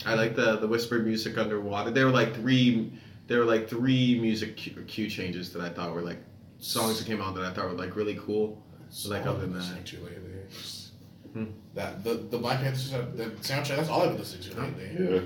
I 0.05 0.15
like 0.15 0.35
the 0.35 0.57
the 0.57 0.67
whispered 0.67 1.05
music 1.05 1.37
underwater. 1.37 1.91
There 1.91 2.05
were 2.05 2.11
like 2.11 2.33
three, 2.35 2.91
there 3.27 3.39
were 3.39 3.45
like 3.45 3.69
three 3.69 4.19
music 4.19 4.57
cue, 4.57 4.73
cue 4.87 5.09
changes 5.09 5.51
that 5.53 5.61
I 5.61 5.69
thought 5.69 5.93
were 5.93 6.01
like 6.01 6.17
songs 6.59 6.97
that 6.99 7.05
came 7.07 7.21
out 7.21 7.35
that 7.35 7.43
I 7.45 7.51
thought 7.53 7.65
were 7.65 7.77
like 7.77 7.95
really 7.95 8.15
cool. 8.15 8.61
Like, 9.05 9.25
other 9.25 9.39
than 9.41 9.53
that. 9.53 9.85
to 9.85 9.97
lately. 9.97 10.31
Just 10.51 10.89
Hmm. 11.33 11.45
That 11.75 12.03
the 12.03 12.15
the 12.15 12.37
Black 12.37 12.59
Panther 12.61 12.77
sound- 12.77 13.17
the 13.17 13.25
soundtrack. 13.41 13.77
That's 13.77 13.89
all 13.89 14.01
I've 14.01 14.09
been 14.09 14.17
listening 14.19 14.53
to 14.53 14.61
lately. 14.61 15.15
Yeah. 15.15 15.21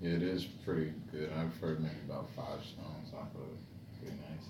Yeah, 0.00 0.12
it 0.12 0.22
is 0.22 0.44
pretty 0.44 0.92
good. 1.12 1.30
I've 1.38 1.54
heard 1.60 1.80
maybe 1.80 1.94
about 2.08 2.28
five 2.34 2.60
songs 2.64 3.12
off 3.14 3.28
of 3.34 3.42
it. 3.42 4.00
Pretty 4.00 4.16
nice. 4.16 4.48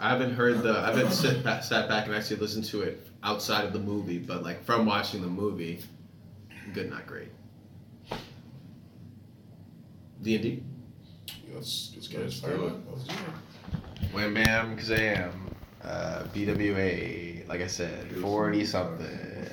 I 0.00 0.08
haven't 0.08 0.32
heard 0.34 0.62
the. 0.62 0.78
I 0.78 0.86
haven't 0.86 1.12
sit 1.12 1.44
back, 1.44 1.62
sat 1.62 1.88
back 1.88 2.06
and 2.06 2.14
actually 2.14 2.36
listened 2.36 2.64
to 2.66 2.82
it 2.82 3.06
outside 3.22 3.64
of 3.64 3.72
the 3.72 3.78
movie, 3.78 4.18
but 4.18 4.42
like 4.42 4.64
from 4.64 4.86
watching 4.86 5.20
the 5.20 5.28
movie, 5.28 5.80
good, 6.72 6.90
not 6.90 7.06
great. 7.06 7.28
D 10.22 10.34
and 10.36 10.42
D. 10.42 10.62
Let's 11.52 11.92
let's 11.94 12.08
get 12.08 12.20
it 12.20 12.24
Let's 12.24 12.36
started. 12.36 12.58
do 12.58 12.66
it. 12.66 12.74
Let's 12.90 13.04
do 13.04 13.14
it. 13.14 14.14
Wham 14.14 14.34
bam 14.34 14.76
kazam. 14.78 15.32
Uh, 15.82 16.22
BWA, 16.32 17.46
like 17.48 17.60
I 17.60 17.66
said, 17.66 18.10
forty 18.16 18.64
something. 18.64 19.48